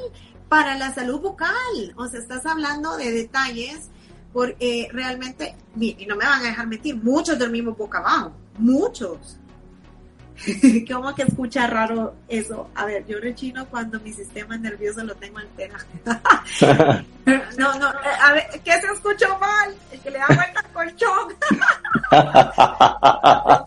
para 0.47 0.77
la 0.77 0.93
salud 0.93 1.19
bucal. 1.19 1.93
O 1.95 2.07
sea, 2.07 2.19
estás 2.19 2.45
hablando 2.45 2.97
de 2.97 3.11
detalles 3.11 3.89
porque 4.33 4.87
realmente, 4.91 5.55
y 5.77 6.05
no 6.05 6.15
me 6.15 6.25
van 6.25 6.41
a 6.41 6.49
dejar 6.49 6.67
mentir, 6.67 6.95
muchos 6.95 7.37
dormimos 7.37 7.77
boca 7.77 7.99
abajo 7.99 8.33
muchos. 8.57 9.37
¿Cómo 10.91 11.13
que 11.13 11.23
escucha 11.23 11.67
raro 11.67 12.13
eso? 12.27 12.69
A 12.75 12.85
ver, 12.85 13.05
yo 13.07 13.19
rechino 13.19 13.65
cuando 13.67 13.99
mi 13.99 14.11
sistema 14.13 14.57
nervioso 14.57 15.03
lo 15.03 15.15
tengo 15.15 15.39
alterado. 15.39 15.85
no, 17.57 17.79
no, 17.79 17.87
a 17.87 18.33
ver, 18.33 18.43
¿qué 18.63 18.71
se 18.73 18.87
escuchó 18.93 19.37
mal? 19.39 19.73
El 19.91 19.99
que 19.99 20.11
le 20.11 20.17
da 20.17 20.27
vuelta 20.27 20.59
al 20.59 20.71
colchón. 20.71 21.33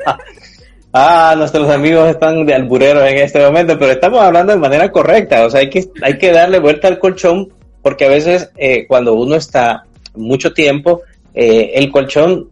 ah, 0.92 1.34
nuestros 1.36 1.70
amigos 1.70 2.08
están 2.10 2.44
de 2.44 2.54
albureros 2.54 3.04
en 3.08 3.18
este 3.18 3.44
momento, 3.44 3.78
pero 3.78 3.92
estamos 3.92 4.20
hablando 4.20 4.52
de 4.52 4.58
manera 4.58 4.90
correcta. 4.90 5.46
O 5.46 5.50
sea, 5.50 5.60
hay 5.60 5.70
que, 5.70 5.88
hay 6.02 6.18
que 6.18 6.32
darle 6.32 6.58
vuelta 6.58 6.88
al 6.88 6.98
colchón 6.98 7.52
porque 7.82 8.06
a 8.06 8.08
veces 8.08 8.50
eh, 8.56 8.86
cuando 8.88 9.14
uno 9.14 9.36
está 9.36 9.84
mucho 10.14 10.52
tiempo, 10.52 11.02
eh, 11.34 11.72
el 11.74 11.92
colchón 11.92 12.48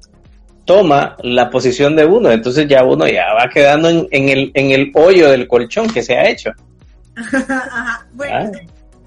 toma 0.64 1.16
la 1.22 1.50
posición 1.50 1.96
de 1.96 2.04
uno, 2.04 2.30
entonces 2.30 2.66
ya 2.68 2.84
uno 2.84 3.06
ya 3.06 3.32
va 3.34 3.48
quedando 3.48 3.88
en, 3.88 4.28
el, 4.28 4.50
en 4.54 4.70
el 4.70 4.90
hoyo 4.94 5.30
del 5.30 5.48
colchón 5.48 5.88
que 5.88 6.02
se 6.02 6.16
ha 6.16 6.28
hecho. 6.28 6.50
Bueno, 8.14 8.52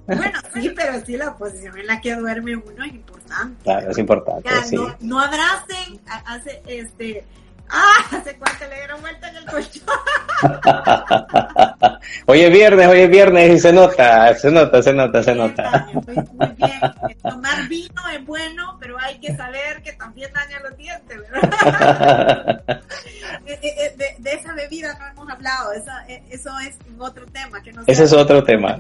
ah. 0.08 0.16
bueno, 0.16 0.40
sí, 0.54 0.72
pero 0.76 1.04
sí 1.06 1.18
la 1.18 1.36
posición 1.36 1.78
en 1.80 1.88
la 1.88 2.02
que 2.02 2.16
duerme 2.16 2.56
uno 2.56 2.84
es 2.86 2.94
importante. 2.94 3.64
Claro, 3.64 3.90
es 3.90 3.98
importante. 3.98 4.50
no, 4.72 4.96
no 5.00 5.20
abracen, 5.20 6.00
hace, 6.26 6.62
este, 6.68 7.24
Ah, 7.70 7.98
hace 8.12 8.36
cuánto 8.38 8.66
le 8.68 8.76
dieron 8.76 9.02
vuelta 9.02 9.30
en 9.30 9.36
el 9.38 9.46
colchón. 9.46 9.84
hoy 12.28 12.42
es 12.42 12.52
viernes, 12.52 12.88
hoy 12.88 13.00
es 13.00 13.10
viernes 13.10 13.56
y 13.56 13.60
se 13.60 13.74
nota, 13.74 14.36
se 14.36 14.52
nota, 14.52 14.82
se 14.82 14.94
nota, 14.94 15.24
se 15.24 15.36
nota. 15.36 15.88
Muy, 15.94 16.16
muy 16.16 16.48
bien. 16.58 16.80
Tomar 17.22 17.68
vino 17.68 18.10
es 18.14 18.26
bueno, 18.26 18.78
pero 18.80 18.98
hay 19.00 19.20
que 19.20 19.36
saber 19.36 19.82
que 19.82 19.94
también 19.94 20.32
daña 20.34 20.60
los 20.60 20.78
dientes, 20.78 21.18
¿verdad? 21.32 22.62
Eh, 23.48 23.60
eh, 23.62 23.76
eh, 23.78 23.94
de, 23.96 24.16
de, 24.20 24.34
esa 24.34 24.54
bebida 24.54 24.98
no 24.98 25.08
hemos 25.08 25.30
hablado, 25.30 25.72
eso, 25.74 25.92
eso 26.30 26.58
es 26.60 26.78
otro 26.98 27.26
tema. 27.28 27.62
Que 27.62 27.74
no 27.74 27.84
Ese 27.86 28.04
es 28.04 28.14
otro 28.14 28.44
tema. 28.44 28.80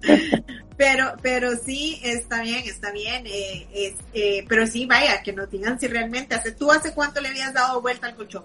Pero, 0.78 1.06
pero 1.20 1.56
sí, 1.56 2.00
está 2.04 2.40
bien, 2.40 2.62
está 2.64 2.92
bien. 2.92 3.26
Eh, 3.26 3.66
es, 3.74 3.94
eh, 4.14 4.44
pero 4.48 4.64
sí, 4.64 4.86
vaya, 4.86 5.20
que 5.24 5.32
nos 5.32 5.50
digan 5.50 5.78
si 5.78 5.88
realmente 5.88 6.36
hace, 6.36 6.52
¿tú 6.52 6.70
hace 6.70 6.94
cuánto 6.94 7.20
le 7.20 7.28
habías 7.28 7.52
dado 7.52 7.82
vuelta 7.82 8.06
al 8.06 8.14
colchón? 8.14 8.44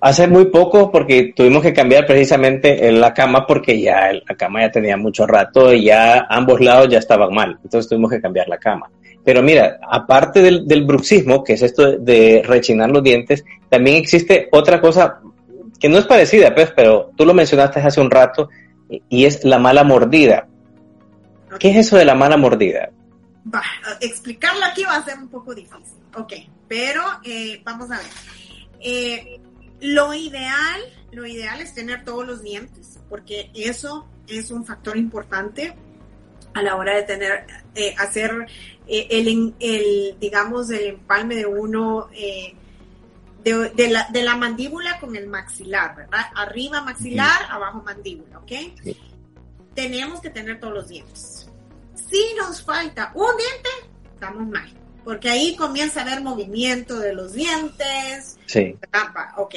Hace 0.00 0.26
muy 0.26 0.46
poco 0.46 0.90
porque 0.90 1.32
tuvimos 1.36 1.62
que 1.62 1.72
cambiar 1.72 2.04
precisamente 2.06 2.88
en 2.88 3.00
la 3.00 3.14
cama 3.14 3.46
porque 3.46 3.80
ya 3.80 4.12
la 4.12 4.34
cama 4.34 4.62
ya 4.62 4.72
tenía 4.72 4.96
mucho 4.96 5.24
rato 5.26 5.72
y 5.72 5.84
ya 5.84 6.26
ambos 6.28 6.60
lados 6.60 6.88
ya 6.88 6.98
estaban 6.98 7.32
mal. 7.32 7.58
Entonces 7.62 7.88
tuvimos 7.88 8.10
que 8.10 8.20
cambiar 8.20 8.48
la 8.48 8.58
cama. 8.58 8.90
Pero 9.24 9.40
mira, 9.42 9.78
aparte 9.88 10.42
del, 10.42 10.66
del 10.66 10.84
bruxismo, 10.84 11.44
que 11.44 11.52
es 11.52 11.62
esto 11.62 11.98
de 11.98 12.42
rechinar 12.44 12.90
los 12.90 13.04
dientes, 13.04 13.44
también 13.68 13.98
existe 13.98 14.48
otra 14.50 14.80
cosa 14.80 15.20
que 15.78 15.88
no 15.88 15.98
es 15.98 16.06
parecida, 16.06 16.54
pues, 16.54 16.72
pero 16.74 17.12
tú 17.16 17.24
lo 17.24 17.34
mencionaste 17.34 17.78
hace 17.78 18.00
un 18.00 18.10
rato 18.10 18.48
y 19.08 19.26
es 19.26 19.44
la 19.44 19.58
mala 19.58 19.84
mordida. 19.84 20.48
¿Qué 21.58 21.70
es 21.70 21.86
eso 21.86 21.96
de 21.96 22.04
la 22.04 22.14
mala 22.14 22.36
mordida? 22.36 22.90
Explicarlo 24.00 24.64
aquí 24.64 24.84
va 24.84 24.96
a 24.96 25.04
ser 25.04 25.18
un 25.18 25.28
poco 25.28 25.54
difícil. 25.54 25.98
Ok, 26.16 26.32
pero 26.68 27.02
eh, 27.24 27.60
vamos 27.64 27.90
a 27.90 27.98
ver. 27.98 28.06
Eh, 28.80 29.40
lo 29.80 30.12
ideal, 30.14 30.80
lo 31.12 31.26
ideal 31.26 31.60
es 31.60 31.74
tener 31.74 32.04
todos 32.04 32.26
los 32.26 32.42
dientes, 32.42 32.98
porque 33.08 33.50
eso 33.54 34.06
es 34.28 34.50
un 34.50 34.64
factor 34.64 34.96
importante 34.96 35.74
a 36.54 36.62
la 36.62 36.76
hora 36.76 36.96
de 36.96 37.02
tener, 37.02 37.46
eh, 37.74 37.94
hacer 37.98 38.46
el, 38.86 39.54
el, 39.58 40.16
digamos, 40.18 40.70
el 40.70 40.86
empalme 40.86 41.36
de 41.36 41.46
uno 41.46 42.08
de, 43.42 43.70
de, 43.74 43.88
la, 43.88 44.08
de, 44.10 44.22
la, 44.22 44.36
mandíbula 44.36 44.98
con 44.98 45.16
el 45.16 45.28
maxilar, 45.28 45.96
¿verdad? 45.96 46.26
Arriba 46.34 46.82
maxilar, 46.82 47.42
abajo 47.48 47.82
mandíbula, 47.82 48.38
¿ok? 48.38 48.52
Sí. 48.82 48.96
Tenemos 49.74 50.20
que 50.20 50.30
tener 50.30 50.58
todos 50.60 50.74
los 50.74 50.88
dientes. 50.88 51.39
Si 52.10 52.34
nos 52.36 52.62
falta 52.62 53.12
un 53.14 53.30
diente, 53.36 53.94
estamos 54.14 54.46
mal, 54.48 54.68
porque 55.04 55.30
ahí 55.30 55.56
comienza 55.56 56.00
a 56.00 56.02
haber 56.02 56.22
movimiento 56.22 56.98
de 56.98 57.14
los 57.14 57.32
dientes. 57.32 58.38
Sí. 58.46 58.76
¿verdad? 58.80 59.28
Ok. 59.36 59.56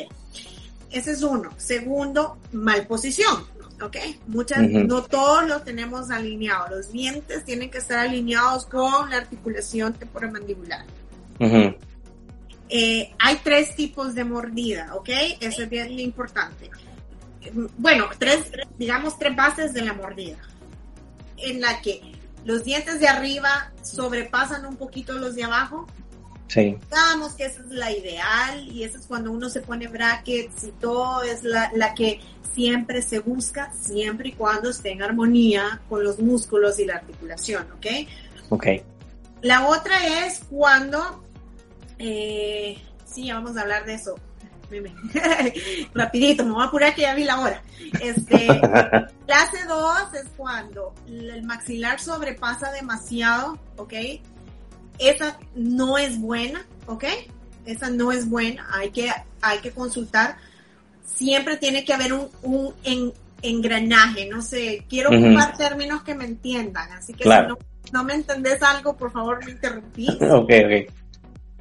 Ese 0.92 1.12
es 1.12 1.24
uno. 1.24 1.50
Segundo, 1.58 2.38
mal 2.52 2.86
posición. 2.86 3.48
¿ok? 3.84 3.98
Muchas, 4.28 4.60
uh 4.60 4.64
-huh. 4.64 4.88
no 4.88 5.04
todos 5.04 5.48
los 5.48 5.64
tenemos 5.64 6.10
alineados. 6.10 6.70
Los 6.70 6.92
dientes 6.92 7.44
tienen 7.46 7.70
que 7.70 7.80
estar 7.80 8.00
alineados 8.00 8.66
con 8.66 9.10
la 9.10 9.18
articulación 9.18 9.94
temporomandibular. 9.94 10.86
Uh 11.40 11.46
-huh. 11.46 11.78
eh, 12.70 13.14
hay 13.20 13.36
tres 13.44 13.76
tipos 13.76 14.16
de 14.16 14.24
mordida, 14.24 14.94
¿ok? 14.96 15.10
Eso 15.40 15.64
es 15.64 15.70
bien 15.70 16.00
importante. 16.00 16.70
Bueno, 17.78 18.08
tres, 18.18 18.52
digamos, 18.78 19.20
tres 19.20 19.36
bases 19.36 19.74
de 19.74 19.82
la 19.82 19.94
mordida. 19.94 20.38
En 21.38 21.60
la 21.60 21.82
que 21.82 22.02
los 22.46 22.64
dientes 22.64 23.00
de 23.00 23.08
arriba 23.08 23.72
sobrepasan 23.82 24.66
un 24.66 24.76
poquito 24.76 25.14
los 25.14 25.36
de 25.36 25.44
abajo. 25.44 25.88
Sí. 26.48 26.78
Sabemos 26.90 27.34
que 27.34 27.46
esa 27.46 27.62
es 27.62 27.70
la 27.70 27.92
ideal 27.92 28.68
y 28.68 28.84
esa 28.84 29.00
es 29.00 29.08
cuando 29.08 29.32
uno 29.32 29.50
se 29.50 29.62
pone 29.62 29.88
brackets 29.88 30.66
y 30.66 30.72
todo, 30.72 31.24
es 31.24 31.44
la, 31.44 31.72
la 31.74 31.94
que 31.94 32.20
siempre 32.54 33.02
se 33.02 33.20
busca, 33.20 33.72
siempre 33.74 34.30
y 34.30 34.32
cuando 34.34 34.70
esté 34.70 34.92
en 34.92 35.02
armonía 35.02 35.82
con 35.90 36.04
los 36.04 36.20
músculos 36.20 36.80
y 36.80 36.86
la 36.86 36.96
articulación, 36.96 37.66
¿ok? 37.74 37.86
Ok. 38.50 38.68
La 39.42 39.68
otra 39.68 40.26
es 40.26 40.42
cuando, 40.50 41.24
eh, 41.98 42.78
sí, 43.06 43.26
ya 43.26 43.36
vamos 43.36 43.58
a 43.58 43.62
hablar 43.62 43.86
de 43.86 43.96
eso. 43.96 44.16
Rapidito, 45.94 46.46
me 46.46 46.52
voy 46.52 46.64
a 46.64 46.68
apurar 46.68 46.96
que 46.96 47.02
ya 47.02 47.16
vi 47.16 47.24
la 47.24 47.40
hora. 47.40 47.62
Este, 48.02 48.48
clase 49.26 49.66
2 49.68 50.14
es 50.14 50.26
cuando 50.36 50.94
el 51.08 51.44
maxilar 51.44 52.00
sobrepasa 52.00 52.72
demasiado, 52.72 53.58
¿ok? 53.78 53.94
Esa 55.00 55.38
no 55.56 55.98
es 55.98 56.20
buena, 56.20 56.66
¿ok? 56.88 57.06
Esa 57.66 57.90
no 57.90 58.12
es 58.12 58.30
buena, 58.30 58.68
hay 58.72 58.92
que, 58.92 59.12
hay 59.42 59.60
que 59.60 59.72
consultar 59.72 60.38
siempre 61.06 61.58
tiene 61.58 61.86
que 61.86 61.94
haber 61.94 62.14
un, 62.14 62.30
un 62.42 62.74
en, 62.84 63.14
engranaje, 63.42 64.28
no 64.28 64.42
sé, 64.42 64.86
quiero 64.90 65.10
uh 65.10 65.14
-huh. 65.14 65.28
ocupar 65.28 65.58
términos 65.58 66.04
que 66.04 66.16
me 66.16 66.26
entiendan, 66.26 66.92
así 66.94 67.14
que 67.14 67.24
claro. 67.24 67.58
si 67.84 67.92
no, 67.92 68.00
no, 68.00 68.06
me 68.06 68.14
entendés 68.14 68.62
algo, 68.64 68.96
por 68.96 69.12
favor 69.12 69.44
me 69.46 69.52
interrumpís. 69.52 70.10
ok, 70.22 70.52
ok. 70.66 70.94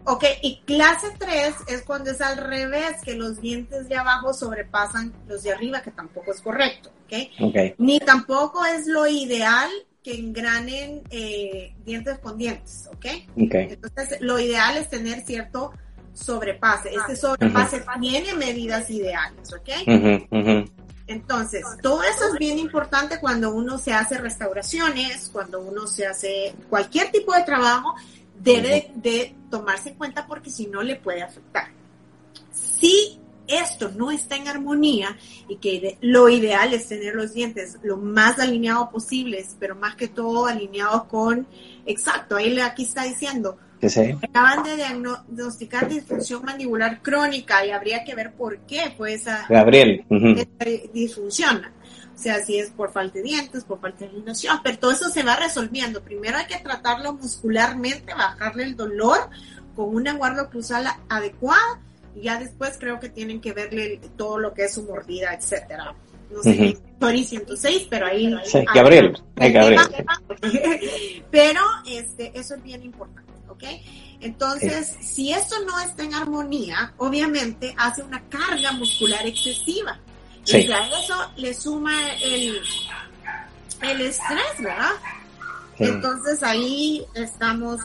Ok, 0.05 0.25
y 0.43 0.61
clase 0.67 1.09
3 1.19 1.55
es 1.69 1.83
cuando 1.83 2.11
es 2.11 2.21
al 2.21 2.37
revés, 2.37 2.97
que 3.05 3.15
los 3.15 3.41
dientes 3.41 3.89
de 3.89 3.97
abajo 3.97 4.35
sobrepasan 4.35 5.13
los 5.29 5.43
de 5.45 5.53
arriba, 5.53 5.81
que 5.81 5.93
tampoco 5.93 6.33
es 6.33 6.41
correcto, 6.41 6.91
¿ok? 7.07 7.49
okay. 7.49 7.75
Ni 7.79 8.01
tampoco 8.01 8.65
es 8.65 8.87
lo 8.87 9.07
ideal 9.07 9.71
que 10.03 10.15
engranen 10.15 11.03
eh, 11.11 11.75
dientes 11.85 12.19
con 12.19 12.37
dientes, 12.37 12.89
¿ok? 12.93 13.07
okay. 13.47 13.69
Entonces, 13.71 14.21
lo 14.21 14.41
ideal 14.41 14.77
es 14.77 14.89
tener 14.91 15.21
cierto 15.25 15.73
sobrepase. 16.15 16.93
Este 16.95 17.15
sobrepase 17.15 17.77
uh 17.77 17.81
-huh. 17.81 18.01
tiene 18.01 18.35
medidas 18.35 18.91
ideales, 18.91 19.53
¿ok? 19.53 19.69
Uh 19.87 19.91
-huh, 19.91 20.29
uh 20.31 20.37
-huh. 20.37 20.71
Entonces, 21.07 21.65
todo 21.83 22.03
eso 22.03 22.33
es 22.33 22.39
bien 22.39 22.59
importante 22.59 23.21
cuando 23.21 23.53
uno 23.53 23.79
se 23.79 23.93
hace 23.93 24.19
restauraciones, 24.19 25.31
cuando 25.33 25.61
uno 25.61 25.87
se 25.87 26.07
hace 26.07 26.55
cualquier 26.71 27.11
tipo 27.11 27.35
de 27.35 27.43
trabajo, 27.43 27.95
debe 28.43 28.93
de, 28.95 29.11
de 29.11 29.35
tomarse 29.51 29.91
en 29.91 29.95
cuenta 29.97 30.27
porque 30.27 30.51
si 30.51 30.67
no 30.67 30.83
le 30.83 30.97
puede 30.97 31.23
afectar. 31.23 31.69
Si 32.51 33.19
esto 33.47 33.91
no 33.91 34.11
está 34.11 34.37
en 34.37 34.49
armonía 34.49 35.17
y 35.49 35.57
que 35.57 35.99
lo 36.01 36.29
ideal 36.29 36.73
es 36.73 36.89
tener 36.89 37.15
los 37.15 37.33
dientes 37.33 37.79
lo 37.83 37.97
más 37.97 38.39
alineados 38.39 38.89
posibles, 38.91 39.57
pero 39.59 39.75
más 39.75 39.97
que 39.97 40.09
todo 40.09 40.47
alineados 40.47 41.05
con, 41.05 41.47
exacto, 41.87 42.37
ahí 42.37 42.59
aquí 42.61 42.85
está 42.85 43.05
diciendo, 43.05 43.59
Sí, 43.83 43.91
sí. 43.91 44.15
Acaban 44.23 44.63
de 44.63 44.77
diagnosticar 44.77 45.89
disfunción 45.89 46.45
mandibular 46.45 47.03
crónica 47.03 47.67
y 47.67 47.71
habría 47.71 48.05
que 48.05 48.15
ver 48.15 48.33
por 48.33 48.59
qué 48.61 48.95
fue 48.97 49.15
esa, 49.15 49.45
Gabriel. 49.49 50.05
Uh 50.09 50.15
-huh. 50.15 50.93
disfunción. 50.93 51.63
O 52.15 52.19
sea, 52.19 52.45
si 52.45 52.59
es 52.59 52.71
por 52.71 52.93
falta 52.93 53.19
de 53.19 53.25
dientes, 53.25 53.65
por 53.65 53.81
falta 53.81 54.05
de 54.05 54.11
alineación, 54.13 54.61
pero 54.63 54.79
todo 54.79 54.93
eso 54.93 55.09
se 55.09 55.25
va 55.25 55.35
resolviendo. 55.35 56.01
Primero 56.01 56.39
hay 56.39 56.47
que 56.47 56.59
tratarlo 56.59 57.15
muscularmente, 57.15 58.15
bajarle 58.15 58.63
el 58.63 58.77
dolor 58.77 59.19
con 59.75 59.93
una 59.93 60.13
guarda 60.13 60.49
cruzal 60.49 60.87
adecuada 61.09 61.81
y 62.15 62.23
ya 62.23 62.39
después 62.39 62.77
creo 62.79 63.01
que 63.01 63.09
tienen 63.09 63.41
que 63.41 63.53
verle 63.53 64.01
todo 64.17 64.39
lo 64.39 64.55
que 64.55 64.67
es 64.67 64.75
su 64.75 64.85
mordida, 64.85 65.35
etcétera. 65.35 65.95
No 66.31 66.43
sé, 66.43 66.51
uh 66.51 66.53
-huh. 66.53 66.79
Tori 67.01 67.25
106, 67.25 67.89
pero 67.91 68.07
ahí... 68.07 68.33
Sí, 68.45 68.65
Gabriel, 68.73 69.19
ahí, 69.37 69.53
Gabriel. 69.53 69.81
pero 71.33 71.61
este, 71.87 72.31
eso 72.39 72.55
es 72.55 72.63
bien 72.63 72.85
importante. 72.85 73.22
¿Ok? 73.53 73.65
Entonces, 74.21 74.97
sí. 75.01 75.07
si 75.07 75.33
esto 75.33 75.57
no 75.65 75.79
está 75.81 76.05
en 76.05 76.15
armonía, 76.15 76.93
obviamente 76.99 77.75
hace 77.77 78.03
una 78.03 78.21
carga 78.29 78.73
muscular 78.73 79.27
excesiva. 79.27 79.99
Sí. 80.45 80.59
Y 80.59 80.73
a 80.73 80.87
eso 80.87 81.15
le 81.37 81.55
suma 81.55 82.13
el, 82.15 82.61
el 83.83 84.01
estrés, 84.01 84.59
¿verdad? 84.59 84.91
Sí. 85.79 85.85
Entonces 85.85 86.43
ahí 86.43 87.05
estamos, 87.15 87.81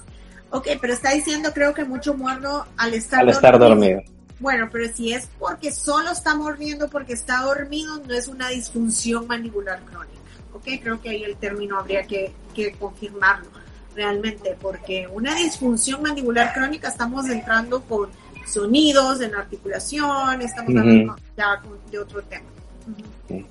ok, 0.51 0.67
pero 0.81 0.93
está 0.93 1.11
diciendo 1.11 1.51
creo 1.53 1.73
que 1.73 1.85
mucho 1.85 2.13
muerdo 2.13 2.65
al 2.77 2.93
estar, 2.93 3.21
al 3.21 3.29
estar 3.29 3.57
dormido. 3.59 3.95
dormido. 3.95 4.17
Bueno, 4.39 4.69
pero 4.71 4.93
si 4.93 5.13
es 5.13 5.27
porque 5.39 5.71
solo 5.71 6.11
está 6.11 6.35
mordiendo 6.35 6.87
porque 6.89 7.13
está 7.13 7.41
dormido, 7.41 7.97
no 8.05 8.13
es 8.13 8.27
una 8.27 8.49
disfunción 8.49 9.25
mandibular 9.25 9.81
crónica. 9.81 10.17
Ok, 10.53 10.65
creo 10.81 11.01
que 11.01 11.09
ahí 11.09 11.23
el 11.23 11.35
término 11.37 11.79
habría 11.79 12.03
que, 12.03 12.31
que 12.53 12.71
confirmarlo 12.73 13.49
realmente, 13.97 14.55
porque 14.61 15.07
una 15.11 15.35
disfunción 15.35 16.03
mandibular 16.03 16.53
crónica 16.53 16.87
estamos 16.87 17.27
entrando 17.27 17.81
con 17.81 18.09
sonidos 18.45 19.19
en 19.21 19.31
la 19.31 19.39
articulación, 19.39 20.41
estamos 20.41 20.71
uh 20.71 20.75
-huh. 20.75 20.79
hablando 20.79 21.15
ya 21.35 21.61
de 21.91 21.99
otro 21.99 22.21
tema. 22.21 22.45
Uh 22.87 23.33
-huh. 23.33 23.45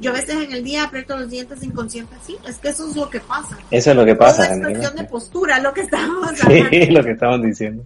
Yo 0.00 0.10
a 0.10 0.14
veces 0.14 0.36
en 0.36 0.52
el 0.52 0.64
día 0.64 0.84
aprieto 0.84 1.16
los 1.16 1.30
dientes 1.30 1.62
inconscientes, 1.62 2.18
sí, 2.26 2.36
es 2.46 2.56
que 2.56 2.68
eso 2.68 2.88
es 2.88 2.96
lo 2.96 3.08
que 3.08 3.20
pasa. 3.20 3.58
Eso 3.70 3.90
es 3.90 3.96
lo 3.96 4.04
que 4.04 4.14
pasa. 4.14 4.52
Es 4.52 4.60
cuestión 4.60 4.96
de 4.96 5.04
postura, 5.04 5.58
lo 5.58 5.72
que 5.72 5.82
estamos 5.82 6.42
hablando. 6.42 6.68
Sí, 6.70 6.86
lo 6.90 7.04
que 7.04 7.10
estamos 7.12 7.42
diciendo. 7.42 7.84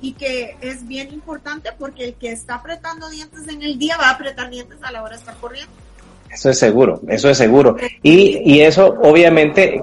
Y 0.00 0.12
que 0.12 0.56
es 0.60 0.86
bien 0.86 1.12
importante 1.12 1.70
porque 1.78 2.04
el 2.04 2.14
que 2.14 2.32
está 2.32 2.56
apretando 2.56 3.08
dientes 3.08 3.48
en 3.48 3.62
el 3.62 3.78
día 3.78 3.96
va 3.96 4.08
a 4.08 4.10
apretar 4.12 4.50
dientes 4.50 4.78
a 4.82 4.92
la 4.92 5.02
hora 5.02 5.12
de 5.12 5.20
estar 5.20 5.36
corriendo. 5.36 5.72
Eso 6.30 6.50
es 6.50 6.58
seguro, 6.58 7.00
eso 7.08 7.30
es 7.30 7.38
seguro. 7.38 7.76
Y, 8.02 8.40
y 8.44 8.60
eso 8.60 8.86
obviamente 9.02 9.80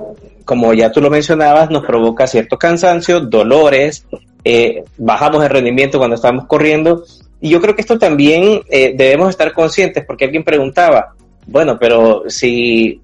como 0.52 0.74
ya 0.74 0.92
tú 0.92 1.00
lo 1.00 1.10
mencionabas, 1.10 1.70
nos 1.70 1.86
provoca 1.86 2.28
cierto 2.28 2.58
cansancio, 2.58 3.22
dolores, 3.22 4.06
eh, 4.44 4.84
bajamos 4.98 5.42
el 5.42 5.50
rendimiento 5.50 5.98
cuando 5.98 6.18
estamos 6.18 6.46
corriendo. 6.46 7.06
Y 7.40 7.48
yo 7.48 7.62
creo 7.62 7.74
que 7.74 7.80
esto 7.80 7.98
también 7.98 8.62
eh, 8.70 8.94
debemos 8.94 9.30
estar 9.30 9.54
conscientes, 9.54 10.04
porque 10.06 10.26
alguien 10.26 10.44
preguntaba, 10.44 11.16
bueno, 11.48 11.78
pero 11.80 12.24
si, 12.28 13.00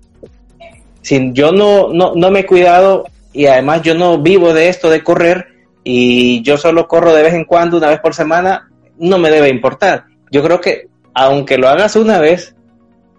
si 1.02 1.32
yo 1.32 1.54
no, 1.54 1.88
no, 1.88 2.16
no 2.16 2.32
me 2.32 2.42
he 2.42 2.46
cuidado 2.46 3.06
y 3.32 3.46
además 3.46 3.82
yo 3.82 3.96
no 3.96 4.18
vivo 4.18 4.54
de 4.54 4.68
esto 4.68 4.90
de 4.90 5.02
correr 5.02 5.48
y 5.86 6.42
yo 6.42 6.58
solo 6.58 6.86
corro 6.86 7.14
de 7.14 7.24
vez 7.24 7.34
en 7.34 7.46
cuando, 7.46 7.78
una 7.78 7.88
vez 7.88 8.02
por 8.02 8.14
semana, 8.14 8.70
no 8.98 9.18
me 9.20 9.32
debe 9.32 9.48
importar. 9.48 10.04
Yo 10.32 10.44
creo 10.44 10.60
que 10.60 10.90
aunque 11.14 11.58
lo 11.58 11.70
hagas 11.70 11.96
una 11.96 12.20
vez 12.20 12.58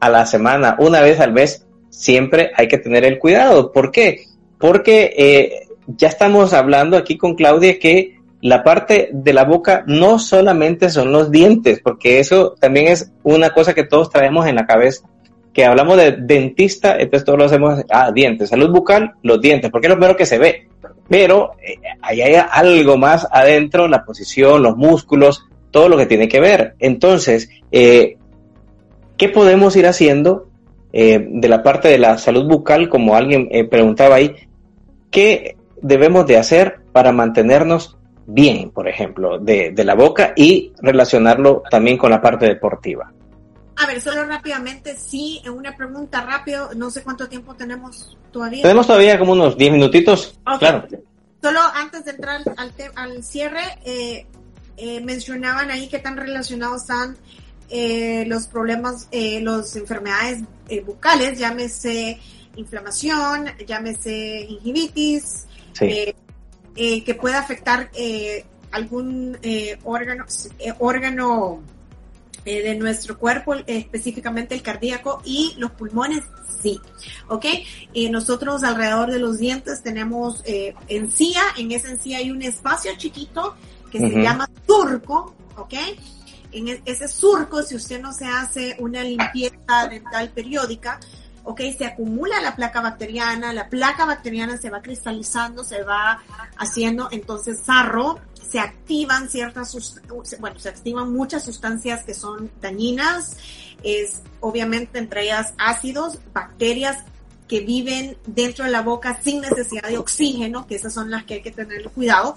a 0.00 0.10
la 0.10 0.26
semana, 0.26 0.76
una 0.78 1.00
vez 1.00 1.18
al 1.18 1.32
mes, 1.32 1.64
siempre 1.90 2.50
hay 2.54 2.68
que 2.68 2.78
tener 2.78 3.04
el 3.04 3.18
cuidado. 3.18 3.72
¿Por 3.72 3.90
qué? 3.90 4.24
Porque 4.58 5.14
eh, 5.16 5.68
ya 5.86 6.08
estamos 6.08 6.52
hablando 6.52 6.96
aquí 6.96 7.16
con 7.16 7.34
Claudia 7.34 7.78
que 7.78 8.18
la 8.40 8.62
parte 8.62 9.10
de 9.12 9.32
la 9.32 9.44
boca 9.44 9.84
no 9.86 10.18
solamente 10.18 10.90
son 10.90 11.12
los 11.12 11.30
dientes, 11.30 11.80
porque 11.82 12.20
eso 12.20 12.54
también 12.60 12.88
es 12.88 13.12
una 13.22 13.50
cosa 13.50 13.74
que 13.74 13.84
todos 13.84 14.10
traemos 14.10 14.46
en 14.46 14.56
la 14.56 14.66
cabeza. 14.66 15.08
Que 15.52 15.64
hablamos 15.64 15.96
de 15.96 16.12
dentista, 16.12 16.96
entonces 16.98 17.24
todos 17.24 17.38
lo 17.38 17.44
hacemos, 17.46 17.80
ah, 17.90 18.12
dientes, 18.12 18.50
salud 18.50 18.70
bucal, 18.70 19.14
los 19.22 19.40
dientes, 19.40 19.70
porque 19.70 19.88
es 19.88 19.90
lo 19.90 19.96
primero 19.96 20.16
que 20.16 20.26
se 20.26 20.38
ve. 20.38 20.68
Pero 21.08 21.52
eh, 21.60 21.78
ahí 22.00 22.20
hay 22.20 22.34
algo 22.34 22.96
más 22.96 23.26
adentro, 23.30 23.88
la 23.88 24.04
posición, 24.04 24.62
los 24.62 24.76
músculos, 24.76 25.46
todo 25.70 25.88
lo 25.88 25.96
que 25.96 26.06
tiene 26.06 26.28
que 26.28 26.38
ver. 26.38 26.74
Entonces, 26.78 27.48
eh, 27.72 28.18
¿qué 29.16 29.28
podemos 29.28 29.74
ir 29.74 29.86
haciendo 29.86 30.47
eh, 30.92 31.26
de 31.28 31.48
la 31.48 31.62
parte 31.62 31.88
de 31.88 31.98
la 31.98 32.18
salud 32.18 32.46
bucal, 32.46 32.88
como 32.88 33.14
alguien 33.14 33.48
preguntaba 33.70 34.16
ahí? 34.16 34.34
¿Qué 35.10 35.56
debemos 35.80 36.26
de 36.26 36.36
hacer 36.36 36.80
para 36.92 37.12
mantenernos 37.12 37.96
bien, 38.26 38.70
por 38.70 38.88
ejemplo, 38.88 39.38
de, 39.38 39.72
la 39.84 39.94
boca 39.94 40.32
y 40.36 40.72
relacionarlo 40.80 41.62
también 41.70 41.96
con 41.96 42.10
la 42.10 42.20
parte 42.20 42.46
deportiva? 42.46 43.12
A 43.76 43.86
ver, 43.86 44.00
solo 44.00 44.24
rápidamente, 44.24 44.96
sí, 44.96 45.40
en 45.44 45.52
una 45.52 45.76
pregunta 45.76 46.20
rápido, 46.20 46.70
no 46.76 46.90
sé 46.90 47.02
cuánto 47.02 47.28
tiempo 47.28 47.54
tenemos 47.54 48.18
todavía. 48.32 48.62
Tenemos 48.62 48.86
todavía 48.86 49.18
como 49.18 49.32
unos 49.32 49.56
10 49.56 49.72
minutitos, 49.72 50.38
claro. 50.58 50.86
Solo 51.40 51.60
antes 51.72 52.04
de 52.04 52.10
entrar 52.10 52.40
al, 52.56 52.72
al 52.96 53.22
cierre, 53.22 53.62
eh, 53.84 54.26
eh, 54.76 55.00
mencionaban 55.00 55.70
ahí 55.70 55.88
que 55.88 56.00
tan 56.00 56.16
relacionados 56.16 56.82
están 56.82 57.16
eh, 57.70 58.24
los 58.26 58.46
problemas, 58.46 59.08
las 59.12 59.76
enfermedades 59.76 60.42
bucales, 60.84 61.38
llámese 61.38 62.18
inflamación, 62.58 63.46
llámese 63.66 64.46
gingivitis, 64.48 65.46
eh, 65.80 66.14
eh, 66.76 67.04
que 67.04 67.14
pueda 67.14 67.38
afectar 67.38 67.90
eh, 67.94 68.44
algún 68.70 69.38
órgano, 69.84 70.26
órgano 70.78 71.62
de 72.44 72.74
nuestro 72.76 73.18
cuerpo, 73.18 73.54
específicamente 73.66 74.54
el 74.54 74.62
cardíaco 74.62 75.20
y 75.24 75.54
los 75.58 75.70
pulmones, 75.72 76.24
sí. 76.62 76.80
¿Ok? 77.28 77.44
nosotros 78.10 78.62
alrededor 78.62 79.10
de 79.10 79.18
los 79.18 79.38
dientes 79.38 79.82
tenemos 79.82 80.42
encía, 80.88 81.42
en 81.58 81.72
esa 81.72 81.90
encía 81.90 82.18
hay 82.18 82.30
un 82.30 82.42
espacio 82.42 82.92
chiquito 82.96 83.54
que 83.90 83.98
se 83.98 84.22
llama 84.22 84.48
surco, 84.66 85.34
¿ok? 85.56 85.74
En 86.52 86.68
e, 86.68 86.82
ese 86.84 87.08
surco, 87.08 87.62
si 87.62 87.76
usted 87.76 88.00
no 88.00 88.12
se 88.12 88.26
hace 88.26 88.76
una 88.78 89.02
limpieza 89.02 89.88
dental 89.88 90.30
periódica, 90.30 90.98
¿ok? 91.44 91.60
Se 91.76 91.86
acumula 91.86 92.40
la 92.40 92.54
placa 92.54 92.80
bacteriana, 92.80 93.52
la 93.52 93.68
placa 93.68 94.04
bacteriana 94.04 94.58
se 94.58 94.70
va 94.70 94.82
cristalizando, 94.82 95.64
se 95.64 95.82
va 95.82 96.22
haciendo 96.56 97.08
entonces 97.10 97.60
sarro, 97.64 98.20
se 98.50 98.60
activan 98.60 99.28
ciertas, 99.28 99.76
bueno, 100.40 100.58
se 100.58 100.68
activan 100.68 101.12
muchas 101.12 101.44
sustancias 101.44 102.04
que 102.04 102.14
son 102.14 102.50
dañinas, 102.60 103.36
es 103.82 104.22
obviamente 104.40 104.98
entre 104.98 105.24
ellas 105.24 105.54
ácidos, 105.58 106.18
bacterias 106.32 107.04
que 107.46 107.60
viven 107.60 108.18
dentro 108.26 108.64
de 108.64 108.70
la 108.70 108.82
boca 108.82 109.20
sin 109.22 109.40
necesidad 109.40 109.88
de 109.88 109.98
oxígeno, 109.98 110.66
que 110.66 110.74
esas 110.74 110.92
son 110.92 111.10
las 111.10 111.24
que 111.24 111.34
hay 111.34 111.42
que 111.42 111.50
tener 111.50 111.88
cuidado, 111.90 112.36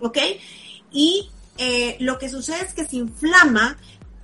¿ok? 0.00 0.18
Y 0.90 1.30
eh, 1.58 1.96
lo 2.00 2.18
que 2.18 2.28
sucede 2.28 2.64
es 2.64 2.72
que 2.72 2.86
se 2.86 2.96
inflama 2.96 3.76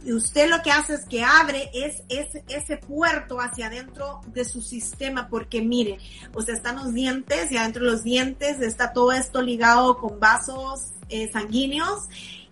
y 0.04 0.12
usted 0.12 0.50
lo 0.50 0.62
que 0.62 0.70
hace 0.70 0.94
es 0.94 1.04
que 1.06 1.24
abre 1.24 1.70
es, 1.72 2.02
ese 2.08 2.76
puerto 2.76 3.40
hacia 3.40 3.66
adentro 3.66 4.20
de 4.26 4.44
su 4.44 4.60
sistema, 4.60 5.28
porque 5.28 5.62
mire, 5.62 5.98
o 6.34 6.42
sea, 6.42 6.54
están 6.54 6.76
los 6.76 6.92
dientes 6.92 7.50
y 7.50 7.56
adentro 7.56 7.84
de 7.84 7.92
los 7.92 8.02
dientes 8.02 8.60
está 8.60 8.92
todo 8.92 9.12
esto 9.12 9.40
ligado 9.40 9.96
con 9.96 10.20
vasos 10.20 10.88
eh, 11.08 11.30
sanguíneos 11.32 12.04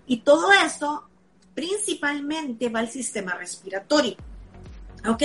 y 0.06 0.18
todo 0.18 0.50
esto 0.52 1.08
principalmente 1.54 2.70
va 2.70 2.80
al 2.80 2.88
sistema 2.88 3.34
respiratorio. 3.34 4.16
¿Ok? 5.06 5.22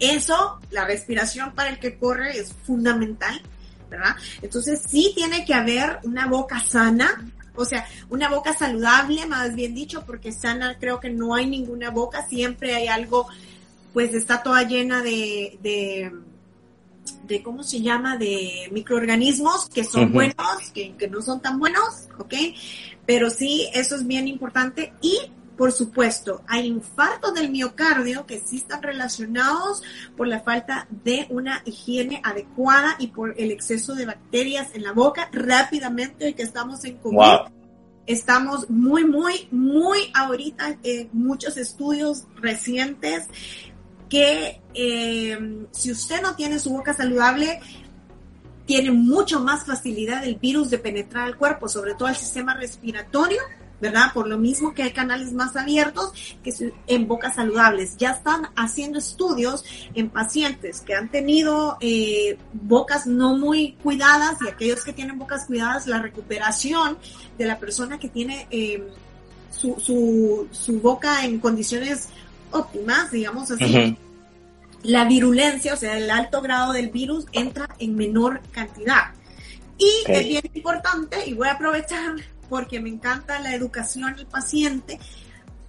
Eso, 0.00 0.58
la 0.70 0.84
respiración 0.84 1.54
para 1.54 1.70
el 1.70 1.78
que 1.78 1.96
corre 1.96 2.36
es 2.36 2.52
fundamental, 2.66 3.40
¿verdad? 3.88 4.16
Entonces 4.40 4.82
sí 4.84 5.12
tiene 5.14 5.44
que 5.44 5.54
haber 5.54 6.00
una 6.02 6.26
boca 6.26 6.58
sana, 6.58 7.24
o 7.54 7.64
sea, 7.64 7.86
una 8.10 8.28
boca 8.28 8.54
saludable, 8.54 9.26
más 9.26 9.54
bien 9.54 9.74
dicho, 9.74 10.04
porque 10.06 10.32
sana 10.32 10.76
creo 10.78 11.00
que 11.00 11.10
no 11.10 11.34
hay 11.34 11.46
ninguna 11.46 11.90
boca, 11.90 12.26
siempre 12.26 12.74
hay 12.74 12.86
algo, 12.86 13.26
pues 13.92 14.14
está 14.14 14.42
toda 14.42 14.62
llena 14.62 15.02
de, 15.02 15.58
de, 15.62 16.12
de 17.24 17.42
¿cómo 17.42 17.62
se 17.62 17.80
llama? 17.80 18.16
De 18.16 18.68
microorganismos 18.72 19.68
que 19.68 19.84
son 19.84 20.12
buenos, 20.12 20.70
que, 20.74 20.94
que 20.96 21.08
no 21.08 21.20
son 21.20 21.40
tan 21.40 21.58
buenos, 21.58 22.08
¿ok? 22.18 22.34
Pero 23.06 23.30
sí, 23.30 23.68
eso 23.74 23.96
es 23.96 24.06
bien 24.06 24.28
importante 24.28 24.92
y 25.00 25.30
por 25.62 25.70
supuesto, 25.70 26.42
hay 26.48 26.66
infartos 26.66 27.34
del 27.34 27.48
miocardio 27.48 28.26
que 28.26 28.40
sí 28.40 28.56
están 28.56 28.82
relacionados 28.82 29.84
por 30.16 30.26
la 30.26 30.40
falta 30.40 30.88
de 30.90 31.28
una 31.30 31.62
higiene 31.64 32.20
adecuada 32.24 32.96
y 32.98 33.06
por 33.06 33.40
el 33.40 33.52
exceso 33.52 33.94
de 33.94 34.06
bacterias 34.06 34.70
en 34.74 34.82
la 34.82 34.90
boca. 34.90 35.28
Rápidamente, 35.32 36.24
hoy 36.24 36.34
que 36.34 36.42
estamos 36.42 36.84
en 36.84 36.96
COVID, 36.96 37.52
estamos 38.06 38.70
muy, 38.70 39.04
muy, 39.04 39.46
muy 39.52 39.98
ahorita 40.14 40.78
en 40.82 41.10
muchos 41.12 41.56
estudios 41.56 42.24
recientes 42.40 43.28
que 44.08 44.60
eh, 44.74 45.66
si 45.70 45.92
usted 45.92 46.22
no 46.22 46.34
tiene 46.34 46.58
su 46.58 46.70
boca 46.70 46.92
saludable, 46.92 47.60
tiene 48.66 48.90
mucho 48.90 49.38
más 49.38 49.64
facilidad 49.64 50.24
el 50.24 50.34
virus 50.34 50.70
de 50.70 50.78
penetrar 50.78 51.28
al 51.28 51.36
cuerpo, 51.36 51.68
sobre 51.68 51.94
todo 51.94 52.08
al 52.08 52.16
sistema 52.16 52.52
respiratorio 52.54 53.38
¿verdad? 53.82 54.12
Por 54.14 54.28
lo 54.28 54.38
mismo 54.38 54.74
que 54.74 54.84
hay 54.84 54.92
canales 54.92 55.32
más 55.32 55.56
abiertos 55.56 56.12
que 56.44 56.72
en 56.86 57.08
bocas 57.08 57.34
saludables. 57.34 57.96
Ya 57.96 58.12
están 58.12 58.48
haciendo 58.54 59.00
estudios 59.00 59.64
en 59.94 60.08
pacientes 60.08 60.82
que 60.82 60.94
han 60.94 61.10
tenido 61.10 61.78
eh, 61.80 62.38
bocas 62.52 63.08
no 63.08 63.36
muy 63.36 63.72
cuidadas 63.82 64.36
y 64.40 64.48
aquellos 64.48 64.84
que 64.84 64.92
tienen 64.92 65.18
bocas 65.18 65.46
cuidadas, 65.46 65.88
la 65.88 66.00
recuperación 66.00 66.96
de 67.36 67.44
la 67.44 67.58
persona 67.58 67.98
que 67.98 68.08
tiene 68.08 68.46
eh, 68.52 68.86
su, 69.50 69.74
su, 69.80 70.46
su, 70.52 70.80
boca 70.80 71.24
en 71.24 71.40
condiciones 71.40 72.08
óptimas, 72.52 73.10
digamos 73.10 73.50
así. 73.50 73.96
La 74.84 75.06
virulencia, 75.06 75.74
o 75.74 75.76
sea, 75.76 75.98
el 75.98 76.08
alto 76.08 76.40
grado 76.40 76.72
del 76.72 76.90
virus 76.90 77.26
entra 77.32 77.68
en 77.80 77.96
menor 77.96 78.42
cantidad. 78.52 79.10
Y 79.76 79.90
es 80.06 80.28
bien 80.28 80.50
importante, 80.54 81.18
y 81.26 81.34
voy 81.34 81.48
a 81.48 81.52
aprovechar 81.52 82.14
porque 82.52 82.80
me 82.80 82.90
encanta 82.90 83.38
la 83.38 83.54
educación 83.54 84.14
del 84.14 84.26
paciente, 84.26 85.00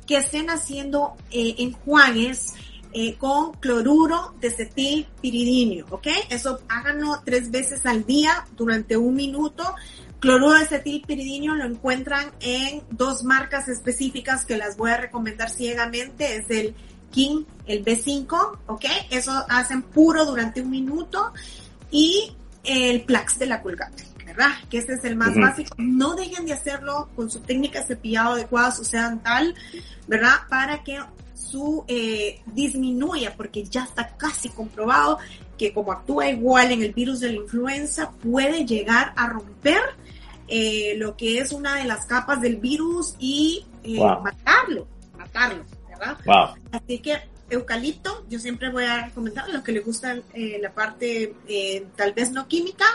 que 0.06 0.18
estén 0.18 0.50
haciendo 0.50 1.16
eh, 1.32 1.56
enjuagues 1.60 2.56
eh, 2.92 3.16
con 3.16 3.54
cloruro 3.54 4.34
de 4.42 4.52
cetilpiridinio, 4.52 5.86
¿ok? 5.92 6.08
Eso 6.30 6.60
háganlo 6.68 7.22
tres 7.24 7.52
veces 7.52 7.86
al 7.86 8.06
día 8.06 8.46
durante 8.58 8.98
un 8.98 9.16
minuto. 9.16 9.64
Cloruro 10.20 10.60
de 10.60 10.66
cetilpiridinio 10.66 11.56
lo 11.56 11.64
encuentran 11.64 12.34
en 12.42 12.84
dos 12.92 13.24
marcas 13.24 13.70
específicas 13.70 14.44
que 14.44 14.58
las 14.58 14.76
voy 14.76 14.92
a 14.92 14.98
recomendar 14.98 15.50
ciegamente, 15.50 16.36
es 16.36 16.50
el 16.50 16.76
King, 17.12 17.46
el 17.66 17.86
B5, 17.86 18.60
¿ok? 18.68 18.86
Eso 19.10 19.32
hacen 19.48 19.84
puro 19.84 20.26
durante 20.26 20.60
un 20.60 20.70
minuto 20.70 21.32
y 21.92 22.36
el 22.66 23.06
Plax 23.06 23.40
de 23.40 23.46
la 23.46 23.62
Colgate. 23.62 24.13
¿Verdad? 24.36 24.52
Que 24.70 24.80
este 24.80 24.94
es 24.94 25.04
el 25.04 25.16
más 25.16 25.36
básico. 25.36 25.76
No 25.78 26.16
dejen 26.16 26.46
de 26.46 26.54
hacerlo 26.54 27.10
con 27.16 27.30
su 27.30 27.40
técnica 27.42 27.80
de 27.82 27.88
cepillado 27.88 28.34
adecuada, 28.34 28.72
su 28.72 28.84
tal, 29.24 29.54
¿verdad? 30.08 30.34
Para 30.50 30.84
que 30.84 31.00
su 31.36 31.84
eh, 31.88 32.42
disminuya, 32.48 33.36
porque 33.38 33.64
ya 33.64 33.84
está 33.84 34.08
casi 34.18 34.50
comprobado 34.50 35.20
que 35.58 35.72
como 35.72 35.92
actúa 35.92 36.30
igual 36.30 36.72
en 36.72 36.82
el 36.82 36.94
virus 36.94 37.20
de 37.20 37.30
la 37.30 37.36
influenza, 37.36 38.12
puede 38.12 38.66
llegar 38.66 39.14
a 39.16 39.28
romper 39.28 39.82
eh, 40.48 40.96
lo 40.98 41.16
que 41.16 41.38
es 41.38 41.52
una 41.52 41.76
de 41.76 41.86
las 41.86 42.06
capas 42.06 42.42
del 42.42 42.58
virus 42.58 43.16
y 43.20 43.66
eh, 43.84 44.00
matarlo, 44.00 44.88
matarlo, 45.16 45.64
¿verdad? 45.88 46.18
Así 46.72 47.00
que 47.00 47.33
eucalipto, 47.50 48.26
yo 48.30 48.40
siempre 48.40 48.70
voy 48.70 48.86
a 48.86 49.06
recomendar 49.06 49.46
a 49.46 49.50
los 49.50 49.64
que 49.64 49.72
les 49.72 49.86
gusta 49.86 50.16
eh, 50.34 50.60
la 50.62 50.72
parte 50.72 51.34
eh, 51.48 51.86
tal 51.96 52.14
vez 52.14 52.32
no 52.32 52.48
química, 52.48 52.86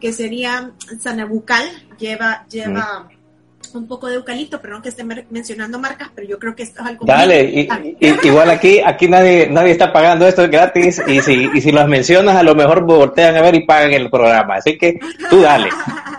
que 0.00 0.12
sería 0.12 0.72
sanabucal, 1.00 1.64
lleva, 1.98 2.46
lleva 2.48 3.08
un 3.74 3.86
poco 3.86 4.08
de 4.08 4.14
eucalipto, 4.14 4.60
perdón 4.60 4.82
que 4.82 4.88
esté 4.88 5.04
mencionando 5.04 5.78
marcas, 5.78 6.10
pero 6.14 6.26
yo 6.26 6.38
creo 6.38 6.54
que 6.54 6.62
esto 6.62 6.80
es 6.80 6.88
algo 6.88 7.04
Dale, 7.04 7.68
igual 8.22 8.50
aquí 8.50 8.80
aquí 8.80 9.08
nadie 9.08 9.48
nadie 9.50 9.72
está 9.72 9.92
pagando 9.92 10.26
esto 10.26 10.44
es 10.44 10.50
gratis 10.50 11.02
y 11.06 11.20
si 11.20 11.50
y 11.52 11.60
si 11.60 11.72
los 11.72 11.86
mencionas 11.88 12.36
a 12.36 12.42
lo 12.42 12.54
mejor 12.54 12.84
voltean 12.84 13.36
a 13.36 13.42
ver 13.42 13.54
y 13.56 13.66
pagan 13.66 13.92
el 13.92 14.10
programa, 14.10 14.56
así 14.56 14.78
que 14.78 14.98
tú 15.28 15.40
dale. 15.40 15.68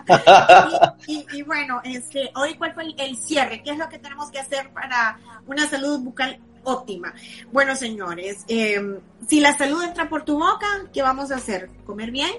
y, 1.07 1.41
bueno, 1.43 1.81
este, 1.83 2.31
hoy 2.35 2.53
cuál 2.55 2.73
fue 2.73 2.83
el, 2.97 3.17
cierre, 3.17 3.61
¿qué 3.61 3.71
es 3.71 3.77
lo 3.77 3.89
que 3.89 3.99
tenemos 3.99 4.31
que 4.31 4.39
hacer 4.39 4.69
para 4.69 5.17
una 5.45 5.67
salud 5.67 5.99
bucal 5.99 6.39
óptima? 6.63 7.13
Bueno, 7.51 7.75
señores, 7.75 8.43
em, 8.47 8.99
si 9.27 9.39
la 9.39 9.57
salud 9.57 9.83
entra 9.83 10.09
por 10.09 10.23
tu 10.23 10.39
boca, 10.39 10.67
¿qué 10.93 11.01
vamos 11.01 11.31
a 11.31 11.35
hacer? 11.35 11.69
Comer 11.85 12.11
bien, 12.11 12.31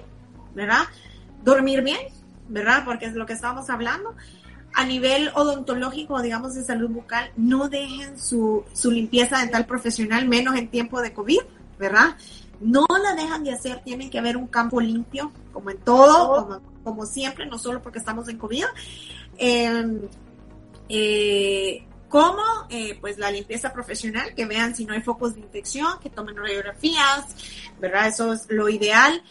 ¿verdad? 0.55 0.83
Dormir 1.43 1.81
bien, 1.83 1.99
¿verdad? 2.47 2.83
Porque 2.85 3.05
es 3.05 3.13
lo 3.13 3.25
que 3.25 3.33
estamos 3.33 3.69
hablando 3.69 4.15
a 4.73 4.85
nivel 4.85 5.31
odontológico, 5.35 6.21
digamos, 6.21 6.55
de 6.55 6.63
salud 6.63 6.89
bucal, 6.89 7.31
no 7.35 7.69
dejen 7.69 8.19
su, 8.19 8.63
su 8.73 8.91
limpieza 8.91 9.39
dental 9.39 9.65
profesional, 9.65 10.27
menos 10.27 10.55
en 10.55 10.69
tiempo 10.69 11.01
de 11.01 11.13
COVID, 11.13 11.39
¿verdad? 11.77 12.15
No 12.59 12.85
la 13.01 13.15
dejan 13.15 13.43
de 13.43 13.51
hacer, 13.51 13.81
tienen 13.83 14.09
que 14.09 14.19
haber 14.19 14.37
un 14.37 14.47
campo 14.47 14.81
limpio, 14.81 15.31
como 15.53 15.71
en 15.71 15.77
todo, 15.79 16.61
como, 16.83 17.05
siempre, 17.05 17.45
no 17.45 17.57
solo 17.57 17.81
porque 17.81 17.99
estamos 17.99 18.27
en 18.27 18.37
COVID. 18.37 18.65
Em, 19.37 20.01
eh, 20.89 21.83
como 22.09 22.43
eh, 22.69 22.97
pues 22.99 23.17
la 23.17 23.31
limpieza 23.31 23.71
profesional, 23.71 24.33
que 24.35 24.45
vean 24.45 24.75
si 24.75 24.85
no 24.85 24.93
hay 24.93 25.01
focos 25.01 25.35
de 25.35 25.41
infección, 25.41 25.99
que 26.01 26.09
tomen 26.09 26.35
radiografías, 26.35 27.35
¿verdad? 27.79 28.07
Eso 28.07 28.33
es 28.33 28.45
lo 28.49 28.67
ideal. 28.67 29.23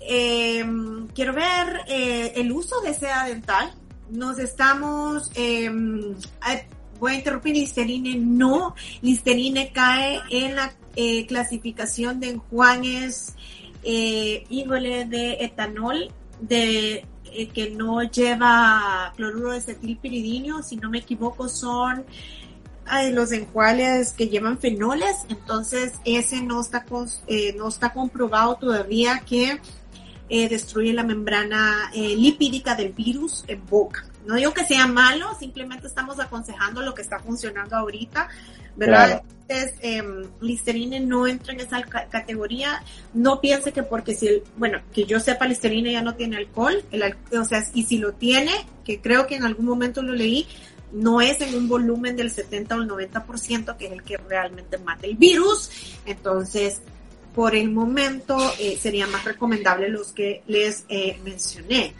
Em, 0.00 1.08
quiero 1.08 1.34
ver 1.34 1.82
eh, 1.88 2.32
el 2.36 2.52
uso 2.52 2.80
de 2.80 2.94
seda 2.94 3.24
dental, 3.24 3.74
nos 4.10 4.38
estamos, 4.38 5.30
em, 5.34 6.14
voy 6.98 7.12
a 7.12 7.14
interrumpir, 7.16 7.54
Listerine 7.54 8.16
no, 8.16 8.74
Listerine 9.02 9.72
cae 9.72 10.20
en 10.30 10.56
la 10.56 10.72
eh, 10.96 11.26
clasificación 11.26 12.18
de 12.18 12.30
enjuagues 12.30 13.34
eh, 13.82 14.44
índole 14.48 15.06
de 15.06 15.44
etanol, 15.44 16.12
de 16.40 17.06
eh, 17.32 17.48
que 17.48 17.70
no 17.70 18.02
lleva 18.02 19.12
cloruro 19.16 19.52
de 19.52 19.58
acetilpiridinio, 19.58 20.62
si 20.62 20.76
no 20.76 20.90
me 20.90 20.98
equivoco 20.98 21.48
son 21.48 22.04
los 23.12 23.30
enjuagues 23.30 24.12
que 24.12 24.28
llevan 24.28 24.58
fenoles, 24.58 25.14
entonces 25.28 25.92
ese 26.04 26.42
no 26.42 26.60
está, 26.60 26.84
eh, 27.28 27.54
no 27.56 27.68
está 27.68 27.92
comprobado 27.92 28.56
todavía 28.56 29.20
que 29.20 29.60
eh, 30.28 30.48
destruye 30.48 30.92
la 30.92 31.02
membrana 31.02 31.90
eh, 31.94 32.16
lipídica 32.16 32.74
del 32.74 32.92
virus 32.92 33.44
en 33.48 33.64
boca. 33.66 34.04
No 34.26 34.34
digo 34.34 34.52
que 34.52 34.64
sea 34.64 34.86
malo, 34.86 35.34
simplemente 35.38 35.86
estamos 35.86 36.20
aconsejando 36.20 36.82
lo 36.82 36.94
que 36.94 37.02
está 37.02 37.18
funcionando 37.18 37.76
ahorita, 37.76 38.28
¿verdad? 38.76 39.22
Entonces, 39.48 39.74
em, 39.80 40.24
Listerine 40.40 41.00
no 41.00 41.26
entra 41.26 41.52
en 41.52 41.60
esa 41.60 41.82
categoría. 41.82 42.82
No 43.14 43.40
piense 43.40 43.72
que 43.72 43.82
porque 43.82 44.14
si, 44.14 44.42
bueno, 44.56 44.80
que 44.92 45.04
yo 45.04 45.18
sepa, 45.18 45.46
Listerine 45.46 45.92
ya 45.92 46.02
no 46.02 46.14
tiene 46.14 46.36
alcohol, 46.36 46.84
el, 46.90 47.16
o 47.32 47.44
sea, 47.44 47.64
y 47.74 47.84
si 47.84 47.98
lo 47.98 48.12
tiene, 48.12 48.52
que 48.84 49.00
creo 49.00 49.26
que 49.26 49.36
en 49.36 49.44
algún 49.44 49.66
momento 49.66 50.02
lo 50.02 50.12
leí, 50.12 50.46
no 50.92 51.20
es 51.20 51.40
en 51.40 51.54
un 51.54 51.68
volumen 51.68 52.16
del 52.16 52.30
70 52.30 52.76
o 52.76 52.82
el 52.82 52.88
90%, 52.88 53.76
que 53.76 53.86
es 53.86 53.92
el 53.92 54.02
que 54.02 54.16
realmente 54.16 54.78
mata 54.78 55.06
el 55.06 55.16
virus. 55.16 55.70
Entonces, 56.04 56.80
por 57.34 57.54
el 57.54 57.70
momento 57.70 58.36
eh, 58.58 58.78
sería 58.80 59.06
más 59.06 59.24
recomendable 59.24 59.88
los 59.88 60.12
que 60.12 60.42
les 60.46 60.84
eh, 60.88 61.18
mencioné. 61.24 61.94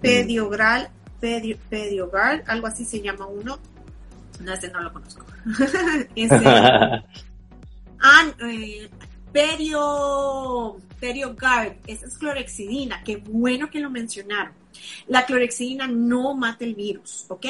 Pediogral, 0.00 0.90
Pediogral, 1.20 2.44
algo 2.46 2.66
así 2.66 2.84
se 2.84 3.00
llama 3.00 3.26
uno. 3.26 3.58
No, 4.40 4.52
ese 4.52 4.70
no 4.70 4.80
lo 4.80 4.92
conozco. 4.92 5.24
ese, 6.14 6.34
ah, 6.46 7.02
eh, 8.40 8.88
perio, 9.32 10.78
Periogard, 10.98 11.74
esa 11.86 12.06
es 12.06 12.16
clorexidina, 12.18 13.02
qué 13.04 13.16
bueno 13.16 13.70
que 13.70 13.80
lo 13.80 13.90
mencionaron. 13.90 14.52
La 15.08 15.26
clorexidina 15.26 15.86
no 15.86 16.34
mata 16.34 16.64
el 16.64 16.74
virus, 16.74 17.26
¿ok? 17.28 17.46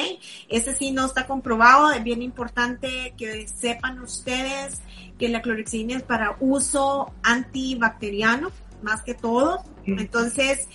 Ese 0.49 0.73
sí 0.75 0.91
no 0.91 1.05
está 1.05 1.27
comprobado, 1.27 1.91
es 1.91 2.03
bien 2.03 2.21
importante 2.21 3.13
que 3.17 3.47
sepan 3.47 4.01
ustedes 4.01 4.81
que 5.17 5.29
la 5.29 5.41
clorexidina 5.41 5.97
es 5.97 6.03
para 6.03 6.37
uso 6.39 7.13
antibacteriano, 7.23 8.51
más 8.81 9.01
que 9.03 9.13
todo. 9.13 9.63
Entonces, 9.85 10.67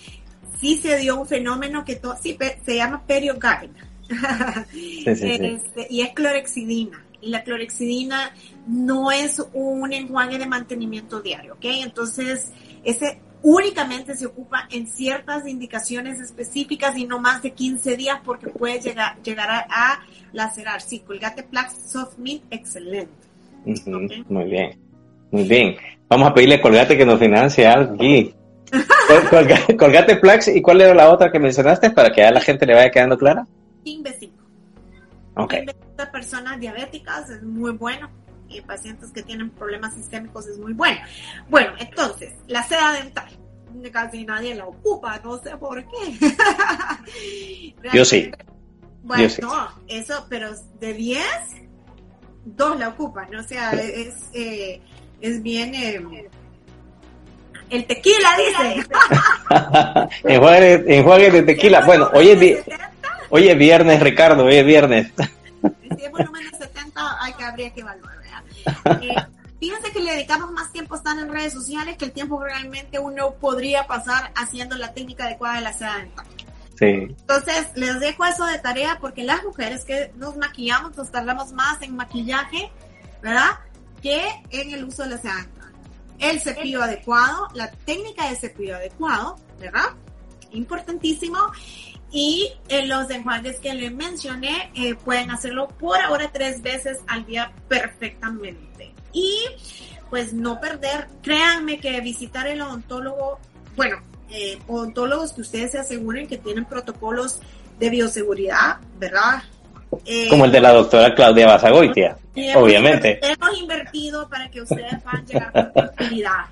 sí 0.60 0.78
se 0.78 0.98
dio 0.98 1.20
un 1.20 1.26
fenómeno 1.26 1.84
que 1.84 2.00
sí, 2.22 2.36
se 2.64 2.76
llama 2.76 3.02
periogardia. 3.06 3.70
Este, 4.74 5.86
y 5.88 6.02
es 6.02 6.10
clorexidina. 6.10 7.04
Y 7.20 7.30
la 7.30 7.44
clorexidina 7.44 8.34
no 8.66 9.12
es 9.12 9.42
un 9.52 9.92
enjuague 9.92 10.38
de 10.38 10.46
mantenimiento 10.46 11.20
diario, 11.20 11.54
¿ok? 11.54 11.64
Entonces, 11.64 12.50
ese 12.84 13.20
únicamente 13.42 14.14
se 14.16 14.26
ocupa 14.26 14.68
en 14.70 14.86
ciertas 14.86 15.46
indicaciones 15.46 16.20
específicas 16.20 16.96
y 16.96 17.06
no 17.06 17.18
más 17.18 17.42
de 17.42 17.52
15 17.52 17.96
días 17.96 18.20
porque 18.24 18.48
puede 18.48 18.80
llegar, 18.80 19.20
llegar 19.22 19.50
a, 19.50 20.00
lacerar. 20.32 20.80
Sí, 20.80 21.00
Colgate 21.00 21.42
Plax 21.42 21.90
Soft 21.90 22.18
Mint, 22.18 22.42
excelente. 22.50 23.12
Muy 24.28 24.44
bien, 24.44 24.78
muy 25.30 25.44
bien. 25.44 25.76
Vamos 26.08 26.28
a 26.28 26.34
pedirle 26.34 26.56
a 26.56 26.60
Colgate 26.60 26.96
que 26.96 27.06
nos 27.06 27.18
financie 27.18 27.66
algo 27.66 27.94
aquí. 27.94 28.34
Colgate, 29.78 30.16
Plax, 30.16 30.48
¿y 30.48 30.62
cuál 30.62 30.80
era 30.80 30.94
la 30.94 31.10
otra 31.10 31.30
que 31.30 31.38
mencionaste 31.38 31.90
para 31.90 32.10
que 32.10 32.22
a 32.22 32.30
la 32.30 32.40
gente 32.40 32.66
le 32.66 32.74
vaya 32.74 32.90
quedando 32.90 33.18
clara? 33.18 33.46
King 33.84 34.02
B5. 34.02 34.30
Ok. 35.36 35.54
personas 36.12 36.60
diabéticas 36.60 37.30
es 37.30 37.42
muy 37.42 37.72
bueno 37.72 38.10
y 38.48 38.60
pacientes 38.60 39.10
que 39.12 39.22
tienen 39.22 39.50
problemas 39.50 39.94
sistémicos 39.94 40.46
es 40.46 40.58
muy 40.58 40.72
bueno. 40.72 41.00
Bueno, 41.48 41.72
entonces, 41.78 42.34
la 42.46 42.62
seda 42.62 42.92
dental. 42.92 43.28
Casi 43.90 44.24
nadie 44.24 44.54
la 44.54 44.66
ocupa, 44.66 45.18
no 45.24 45.38
sé 45.38 45.56
por 45.56 45.82
qué. 45.82 46.34
Yo 47.94 48.04
sí. 48.04 48.30
Bueno, 49.02 49.28
no, 49.40 49.68
eso, 49.88 50.26
pero 50.28 50.50
de 50.78 50.92
10, 50.92 51.24
dos 52.44 52.78
la 52.78 52.88
ocupan, 52.90 53.34
o 53.34 53.42
sea, 53.42 53.72
es, 53.72 54.14
eh, 54.34 54.80
es 55.20 55.42
bien... 55.42 55.74
Eh, 55.74 56.28
el 57.72 57.86
tequila, 57.86 58.28
dice. 58.36 58.86
enjuague, 60.94 61.30
de 61.30 61.42
tequila. 61.42 61.80
Bueno, 61.84 62.10
hoy 62.12 62.30
es, 62.30 62.64
hoy 63.30 63.48
es 63.48 63.58
viernes, 63.58 64.00
Ricardo, 64.00 64.44
hoy 64.44 64.56
es 64.56 64.66
viernes. 64.66 65.12
Si 65.96 66.04
es 66.04 66.10
volumen 66.10 66.50
de 66.50 66.58
70, 66.58 67.24
hay 67.24 67.32
que 67.32 67.44
habría 67.44 67.70
que 67.72 67.80
evaluar. 67.80 68.12
Eh, 69.00 69.14
fíjense 69.58 69.90
que 69.90 70.00
le 70.00 70.12
dedicamos 70.12 70.52
más 70.52 70.70
tiempo 70.70 70.96
estar 70.96 71.18
en 71.18 71.32
redes 71.32 71.52
sociales 71.52 71.96
que 71.96 72.04
el 72.04 72.12
tiempo 72.12 72.42
realmente 72.42 72.98
uno 72.98 73.32
podría 73.40 73.86
pasar 73.86 74.30
haciendo 74.36 74.76
la 74.76 74.92
técnica 74.92 75.24
adecuada 75.24 75.56
de 75.56 75.60
la 75.62 75.72
seda 75.72 75.96
dental. 75.96 76.26
Entonces, 76.80 77.68
les 77.76 78.00
dejo 78.00 78.24
eso 78.24 78.44
de 78.44 78.58
tarea 78.58 78.98
porque 79.00 79.22
las 79.22 79.44
mujeres 79.44 79.84
que 79.84 80.10
nos 80.16 80.36
maquillamos 80.36 80.96
nos 80.96 81.10
tardamos 81.12 81.52
más 81.52 81.80
en 81.82 81.94
maquillaje, 81.94 82.70
¿verdad? 83.22 83.50
Que 84.02 84.20
en 84.50 84.72
el 84.72 84.84
uso 84.84 85.04
de 85.04 85.10
la 85.10 85.18
seda 85.18 85.36
dental. 85.36 85.61
El 86.22 86.40
cepillo 86.40 86.82
adecuado, 86.82 87.48
la 87.52 87.70
técnica 87.70 88.30
de 88.30 88.36
cepillo 88.36 88.76
adecuado, 88.76 89.36
¿verdad? 89.58 89.90
Importantísimo. 90.52 91.38
Y 92.12 92.52
en 92.68 92.88
los 92.88 93.10
enjuagues 93.10 93.58
que 93.58 93.74
les 93.74 93.92
mencioné, 93.92 94.70
eh, 94.76 94.94
pueden 94.94 95.32
hacerlo 95.32 95.66
por 95.66 95.98
ahora 95.98 96.30
tres 96.32 96.62
veces 96.62 96.98
al 97.08 97.26
día 97.26 97.52
perfectamente. 97.68 98.94
Y 99.12 99.36
pues 100.10 100.32
no 100.32 100.60
perder, 100.60 101.08
créanme 101.22 101.80
que 101.80 102.00
visitar 102.00 102.46
el 102.46 102.60
odontólogo, 102.62 103.40
bueno, 103.76 103.96
eh, 104.30 104.58
odontólogos 104.68 105.32
que 105.32 105.40
ustedes 105.40 105.72
se 105.72 105.78
aseguren 105.78 106.28
que 106.28 106.38
tienen 106.38 106.66
protocolos 106.66 107.40
de 107.80 107.90
bioseguridad, 107.90 108.78
¿verdad? 108.98 109.42
Eh, 110.04 110.28
Como 110.28 110.44
el 110.44 110.52
de 110.52 110.60
la 110.60 110.72
doctora 110.72 111.14
Claudia 111.14 111.46
Basagoitia, 111.46 112.16
obviamente. 112.56 113.20
Hemos 113.22 113.58
invertido 113.58 114.28
para 114.28 114.50
que 114.50 114.62
ustedes 114.62 115.02
puedan 115.02 115.26
llegar 115.26 115.52
con 115.52 115.72
tranquilidad. 115.72 116.46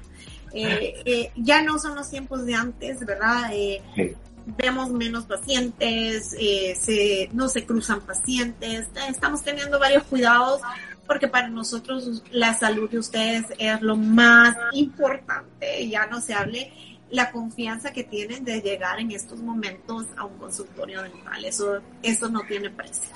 ya 1.36 1.62
no 1.62 1.78
son 1.78 1.94
los 1.94 2.10
tiempos 2.10 2.44
de 2.46 2.54
antes, 2.54 3.04
¿verdad? 3.04 3.50
Sí 3.94 4.14
vemos 4.56 4.90
menos 4.90 5.24
pacientes, 5.26 6.34
eh, 6.38 6.74
se, 6.78 7.28
no 7.32 7.48
se 7.48 7.64
cruzan 7.64 8.00
pacientes, 8.00 8.88
estamos 9.08 9.42
teniendo 9.42 9.78
varios 9.78 10.04
cuidados 10.04 10.60
porque 11.06 11.28
para 11.28 11.48
nosotros 11.48 12.22
la 12.30 12.54
salud 12.54 12.88
de 12.90 12.98
ustedes 12.98 13.44
es 13.58 13.80
lo 13.82 13.96
más 13.96 14.56
importante, 14.72 15.88
ya 15.88 16.06
no 16.06 16.20
se 16.20 16.34
hable 16.34 16.72
la 17.10 17.32
confianza 17.32 17.92
que 17.92 18.04
tienen 18.04 18.44
de 18.44 18.60
llegar 18.60 19.00
en 19.00 19.10
estos 19.10 19.40
momentos 19.40 20.06
a 20.16 20.24
un 20.24 20.38
consultorio 20.38 21.02
dental, 21.02 21.44
eso, 21.44 21.80
eso 22.02 22.28
no 22.28 22.42
tiene 22.42 22.70
precio. 22.70 23.10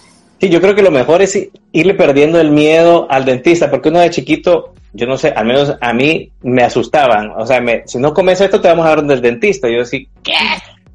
Sí, 0.44 0.50
yo 0.50 0.60
creo 0.60 0.74
que 0.74 0.82
lo 0.82 0.90
mejor 0.90 1.22
es 1.22 1.38
irle 1.72 1.94
perdiendo 1.94 2.38
el 2.38 2.50
miedo 2.50 3.06
al 3.08 3.24
dentista, 3.24 3.70
porque 3.70 3.88
uno 3.88 4.00
de 4.00 4.10
chiquito, 4.10 4.74
yo 4.92 5.06
no 5.06 5.16
sé, 5.16 5.28
al 5.28 5.46
menos 5.46 5.74
a 5.80 5.94
mí 5.94 6.30
me 6.42 6.62
asustaban, 6.62 7.30
o 7.34 7.46
sea, 7.46 7.62
me, 7.62 7.82
si 7.86 7.96
no 7.96 8.12
comes 8.12 8.42
esto 8.42 8.60
te 8.60 8.68
vamos 8.68 8.84
a 8.84 8.90
dar 8.90 9.04
del 9.04 9.22
dentista, 9.22 9.70
yo 9.70 9.78
decía, 9.78 10.06
¿qué? 10.22 10.34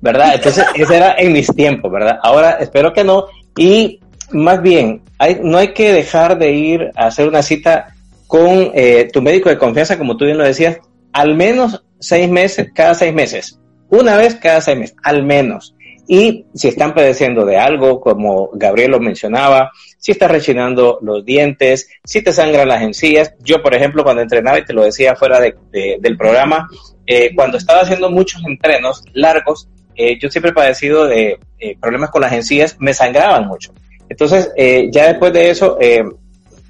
¿verdad? 0.01 0.35
Entonces, 0.35 0.65
ese 0.75 0.97
era 0.97 1.15
en 1.17 1.33
mis 1.33 1.47
tiempos, 1.47 1.91
¿verdad? 1.91 2.19
Ahora 2.21 2.57
espero 2.59 2.93
que 2.93 3.03
no. 3.03 3.25
Y 3.57 3.99
más 4.29 4.61
bien, 4.61 5.01
hay, 5.17 5.39
no 5.41 5.57
hay 5.57 5.73
que 5.73 5.93
dejar 5.93 6.37
de 6.37 6.51
ir 6.51 6.91
a 6.95 7.07
hacer 7.07 7.27
una 7.27 7.41
cita 7.41 7.95
con 8.27 8.69
eh, 8.75 9.09
tu 9.11 9.23
médico 9.23 9.49
de 9.49 9.57
confianza, 9.57 9.97
como 9.97 10.15
tú 10.15 10.25
bien 10.25 10.37
lo 10.37 10.43
decías, 10.43 10.77
al 11.11 11.33
menos 11.33 11.83
seis 11.99 12.29
meses, 12.29 12.69
cada 12.71 12.93
seis 12.93 13.15
meses. 13.15 13.59
Una 13.89 14.15
vez 14.15 14.35
cada 14.35 14.61
seis 14.61 14.77
meses, 14.77 14.95
al 15.01 15.23
menos. 15.23 15.73
Y 16.11 16.47
si 16.55 16.69
están 16.69 16.95
padeciendo 16.95 17.45
de 17.45 17.57
algo, 17.57 18.01
como 18.01 18.49
Gabriel 18.53 18.89
lo 18.89 18.99
mencionaba, 18.99 19.71
si 19.99 20.11
estás 20.11 20.31
rechinando 20.31 20.97
los 21.03 21.23
dientes, 21.23 21.87
si 22.03 22.23
te 22.23 22.33
sangran 22.33 22.67
las 22.67 22.81
encías. 22.81 23.35
Yo, 23.43 23.61
por 23.61 23.75
ejemplo, 23.75 24.03
cuando 24.03 24.23
entrenaba, 24.23 24.57
y 24.57 24.65
te 24.65 24.73
lo 24.73 24.83
decía 24.83 25.15
fuera 25.15 25.39
de, 25.39 25.53
del 25.71 26.17
programa, 26.17 26.67
eh, 27.05 27.29
cuando 27.35 27.59
estaba 27.59 27.81
haciendo 27.81 28.09
muchos 28.09 28.43
entrenos 28.43 29.03
largos, 29.13 29.69
eh, 29.95 30.17
yo 30.19 30.31
siempre 30.31 30.49
he 30.49 30.55
padecido 30.55 31.05
de 31.05 31.37
eh, 31.59 31.77
problemas 31.79 32.09
con 32.09 32.21
las 32.23 32.33
encías, 32.33 32.75
me 32.79 32.95
sangraban 32.95 33.45
mucho. 33.45 33.71
Entonces, 34.09 34.51
ya 34.91 35.09
después 35.09 35.31
de 35.31 35.51
eso, 35.51 35.77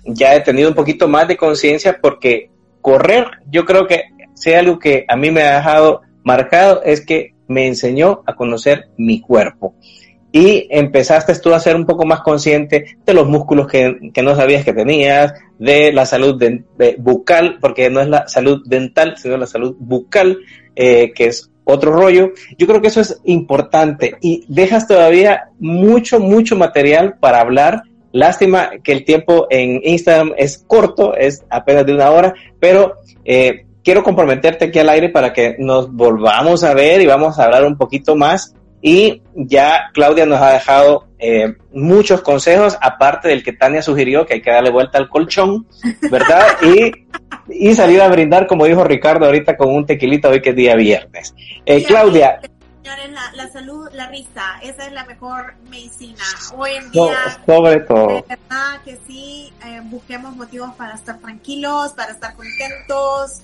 ya 0.03 0.35
he 0.35 0.41
tenido 0.41 0.67
un 0.67 0.75
poquito 0.75 1.07
más 1.07 1.29
de 1.29 1.37
conciencia 1.37 1.97
porque 2.01 2.51
correr, 2.81 3.25
yo 3.49 3.63
creo 3.63 3.87
que 3.87 4.03
sea 4.33 4.59
algo 4.59 4.79
que 4.79 5.05
a 5.07 5.15
mí 5.15 5.31
me 5.31 5.43
ha 5.43 5.55
dejado 5.55 6.01
marcado, 6.25 6.83
es 6.83 6.99
que 7.05 7.35
me 7.49 7.67
enseñó 7.67 8.21
a 8.25 8.35
conocer 8.35 8.89
mi 8.97 9.19
cuerpo. 9.19 9.75
Y 10.31 10.67
empezaste 10.69 11.33
tú 11.39 11.53
a 11.53 11.59
ser 11.59 11.75
un 11.75 11.85
poco 11.85 12.05
más 12.05 12.21
consciente 12.21 12.97
de 13.03 13.13
los 13.13 13.27
músculos 13.27 13.67
que, 13.67 14.11
no 14.21 14.35
sabías 14.35 14.63
que 14.63 14.73
tenías, 14.73 15.33
de 15.57 15.91
la 15.91 16.05
salud 16.05 16.41
bucal, 16.99 17.57
porque 17.59 17.89
no 17.89 17.99
es 17.99 18.07
la 18.07 18.27
salud 18.27 18.61
dental, 18.65 19.15
sino 19.17 19.37
la 19.37 19.47
salud 19.47 19.75
bucal, 19.79 20.37
eh, 20.75 21.11
que 21.15 21.25
es 21.25 21.49
otro 21.63 21.91
rollo. 21.91 22.31
Yo 22.57 22.67
creo 22.67 22.81
que 22.81 22.89
eso 22.89 23.01
es 23.01 23.19
importante 23.25 24.15
y 24.21 24.45
dejas 24.47 24.87
todavía 24.87 25.49
mucho, 25.59 26.19
mucho 26.19 26.55
material 26.55 27.17
para 27.19 27.39
hablar. 27.39 27.83
Lástima 28.11 28.71
que 28.83 28.91
el 28.91 29.05
tiempo 29.05 29.47
en 29.49 29.81
Instagram 29.83 30.33
es 30.37 30.63
corto, 30.65 31.15
es 31.15 31.43
apenas 31.49 31.85
de 31.85 31.93
una 31.93 32.11
hora, 32.11 32.33
pero 32.59 32.95
eh, 33.25 33.65
quiero 33.83 34.03
comprometerte 34.03 34.65
aquí 34.65 34.79
al 34.79 34.89
aire 34.89 35.09
para 35.09 35.33
que 35.33 35.55
nos 35.59 35.91
volvamos 35.91 36.63
a 36.63 36.73
ver 36.73 37.01
y 37.01 37.05
vamos 37.05 37.39
a 37.39 37.45
hablar 37.45 37.65
un 37.65 37.77
poquito 37.77 38.15
más. 38.15 38.53
Y 38.81 39.21
ya 39.35 39.89
Claudia 39.93 40.25
nos 40.25 40.41
ha 40.41 40.53
dejado 40.53 41.09
eh, 41.17 41.55
muchos 41.73 42.21
consejos, 42.21 42.77
aparte 42.81 43.27
del 43.27 43.43
que 43.43 43.51
Tania 43.51 43.81
sugirió, 43.81 44.25
que 44.25 44.35
hay 44.35 44.41
que 44.41 44.51
darle 44.51 44.69
vuelta 44.69 44.97
al 44.97 45.09
colchón, 45.09 45.67
¿verdad? 46.09 46.47
y, 46.61 47.05
y 47.49 47.75
salir 47.75 48.01
a 48.01 48.07
brindar, 48.07 48.47
como 48.47 48.65
dijo 48.65 48.85
Ricardo 48.85 49.25
ahorita, 49.25 49.57
con 49.57 49.73
un 49.73 49.85
tequilito 49.85 50.29
hoy 50.29 50.41
que 50.41 50.51
es 50.51 50.55
día 50.55 50.75
viernes. 50.75 51.35
Eh, 51.65 51.83
Claudia. 51.83 52.39
Señores, 52.81 53.11
la, 53.35 53.49
salud, 53.49 53.89
la 53.93 54.07
risa, 54.07 54.59
esa 54.63 54.85
es 54.85 54.93
la 54.93 55.03
mejor 55.05 55.55
medicina. 55.69 56.23
Hoy 56.55 56.71
en 56.71 56.89
día, 56.91 57.17
sobre 57.45 57.81
todo. 57.81 58.07
De 58.07 58.23
verdad 58.29 58.81
que 58.85 58.97
sí, 59.05 59.51
eh, 59.65 59.81
busquemos 59.83 60.35
motivos 60.37 60.73
para 60.75 60.95
estar 60.95 61.19
tranquilos, 61.19 61.91
para 61.93 62.13
estar 62.13 62.33
contentos, 62.33 63.41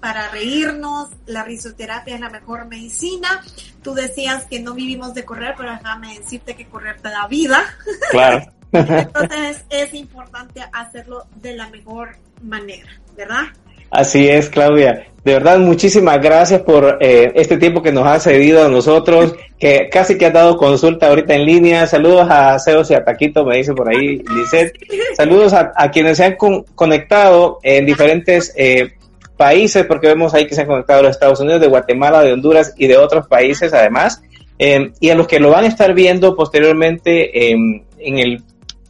para 0.00 0.28
reírnos, 0.28 1.08
la 1.26 1.42
risoterapia 1.44 2.14
es 2.14 2.20
la 2.20 2.30
mejor 2.30 2.66
medicina. 2.66 3.42
Tú 3.82 3.94
decías 3.94 4.46
que 4.46 4.60
no 4.60 4.74
vivimos 4.74 5.14
de 5.14 5.24
correr, 5.24 5.54
pero 5.56 5.72
déjame 5.72 6.18
decirte 6.18 6.54
que 6.54 6.66
correr 6.66 7.00
te 7.00 7.08
da 7.08 7.26
vida. 7.26 7.62
Claro. 8.10 8.44
Entonces 8.70 9.64
es 9.70 9.94
importante 9.94 10.60
hacerlo 10.72 11.24
de 11.36 11.56
la 11.56 11.68
mejor 11.68 12.16
manera, 12.42 12.88
¿verdad? 13.16 13.44
Así 13.90 14.28
es, 14.28 14.50
Claudia. 14.50 15.06
De 15.24 15.32
verdad, 15.32 15.58
muchísimas 15.58 16.20
gracias 16.22 16.62
por 16.62 16.98
eh, 17.00 17.32
este 17.34 17.56
tiempo 17.56 17.82
que 17.82 17.92
nos 17.92 18.06
ha 18.06 18.20
cedido 18.20 18.64
a 18.64 18.68
nosotros, 18.68 19.34
que 19.58 19.88
casi 19.90 20.16
que 20.16 20.26
ha 20.26 20.30
dado 20.30 20.56
consulta 20.56 21.08
ahorita 21.08 21.34
en 21.34 21.44
línea. 21.44 21.86
Saludos 21.86 22.28
a 22.30 22.58
Ceos 22.58 22.90
y 22.90 22.94
a 22.94 23.04
Taquito, 23.04 23.44
me 23.44 23.56
dice 23.56 23.72
por 23.74 23.88
ahí 23.88 24.22
Lizeth. 24.34 24.74
Saludos 25.16 25.52
a, 25.54 25.90
quienes 25.90 26.18
se 26.18 26.24
han 26.24 26.36
conectado 26.74 27.58
en 27.62 27.86
diferentes 27.86 28.52
eh, 28.56 28.97
países, 29.38 29.86
porque 29.86 30.08
vemos 30.08 30.34
ahí 30.34 30.46
que 30.46 30.54
se 30.54 30.60
han 30.60 30.66
conectado 30.66 31.02
los 31.02 31.12
Estados 31.12 31.40
Unidos, 31.40 31.62
de 31.62 31.68
Guatemala, 31.68 32.22
de 32.22 32.32
Honduras 32.34 32.74
y 32.76 32.86
de 32.86 32.98
otros 32.98 33.26
países 33.26 33.72
además, 33.72 34.20
em, 34.58 34.92
y 35.00 35.08
a 35.08 35.14
los 35.14 35.26
que 35.26 35.40
lo 35.40 35.50
van 35.50 35.64
a 35.64 35.68
estar 35.68 35.94
viendo 35.94 36.36
posteriormente 36.36 37.50
em, 37.50 37.82
en 37.98 38.18
el 38.18 38.42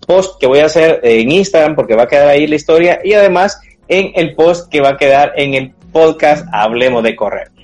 post 0.07 0.41
que 0.41 0.47
voy 0.47 0.61
a 0.61 0.67
hacer 0.67 1.01
en 1.05 1.31
Instagram, 1.31 1.77
porque 1.77 1.95
va 1.95 2.05
a 2.05 2.09
quedar 2.09 2.29
ahí 2.29 2.47
la 2.47 2.57
historia, 2.57 2.99
y 3.05 3.13
además 3.13 3.61
en 3.87 4.11
el 4.17 4.35
post 4.35 4.71
que 4.71 4.81
va 4.81 4.91
a 4.91 4.97
quedar 4.97 5.33
en 5.37 5.55
el 5.55 5.73
podcast 5.93 6.47
Hablemos 6.53 7.03
de 7.03 7.15
Correr. 7.15 7.58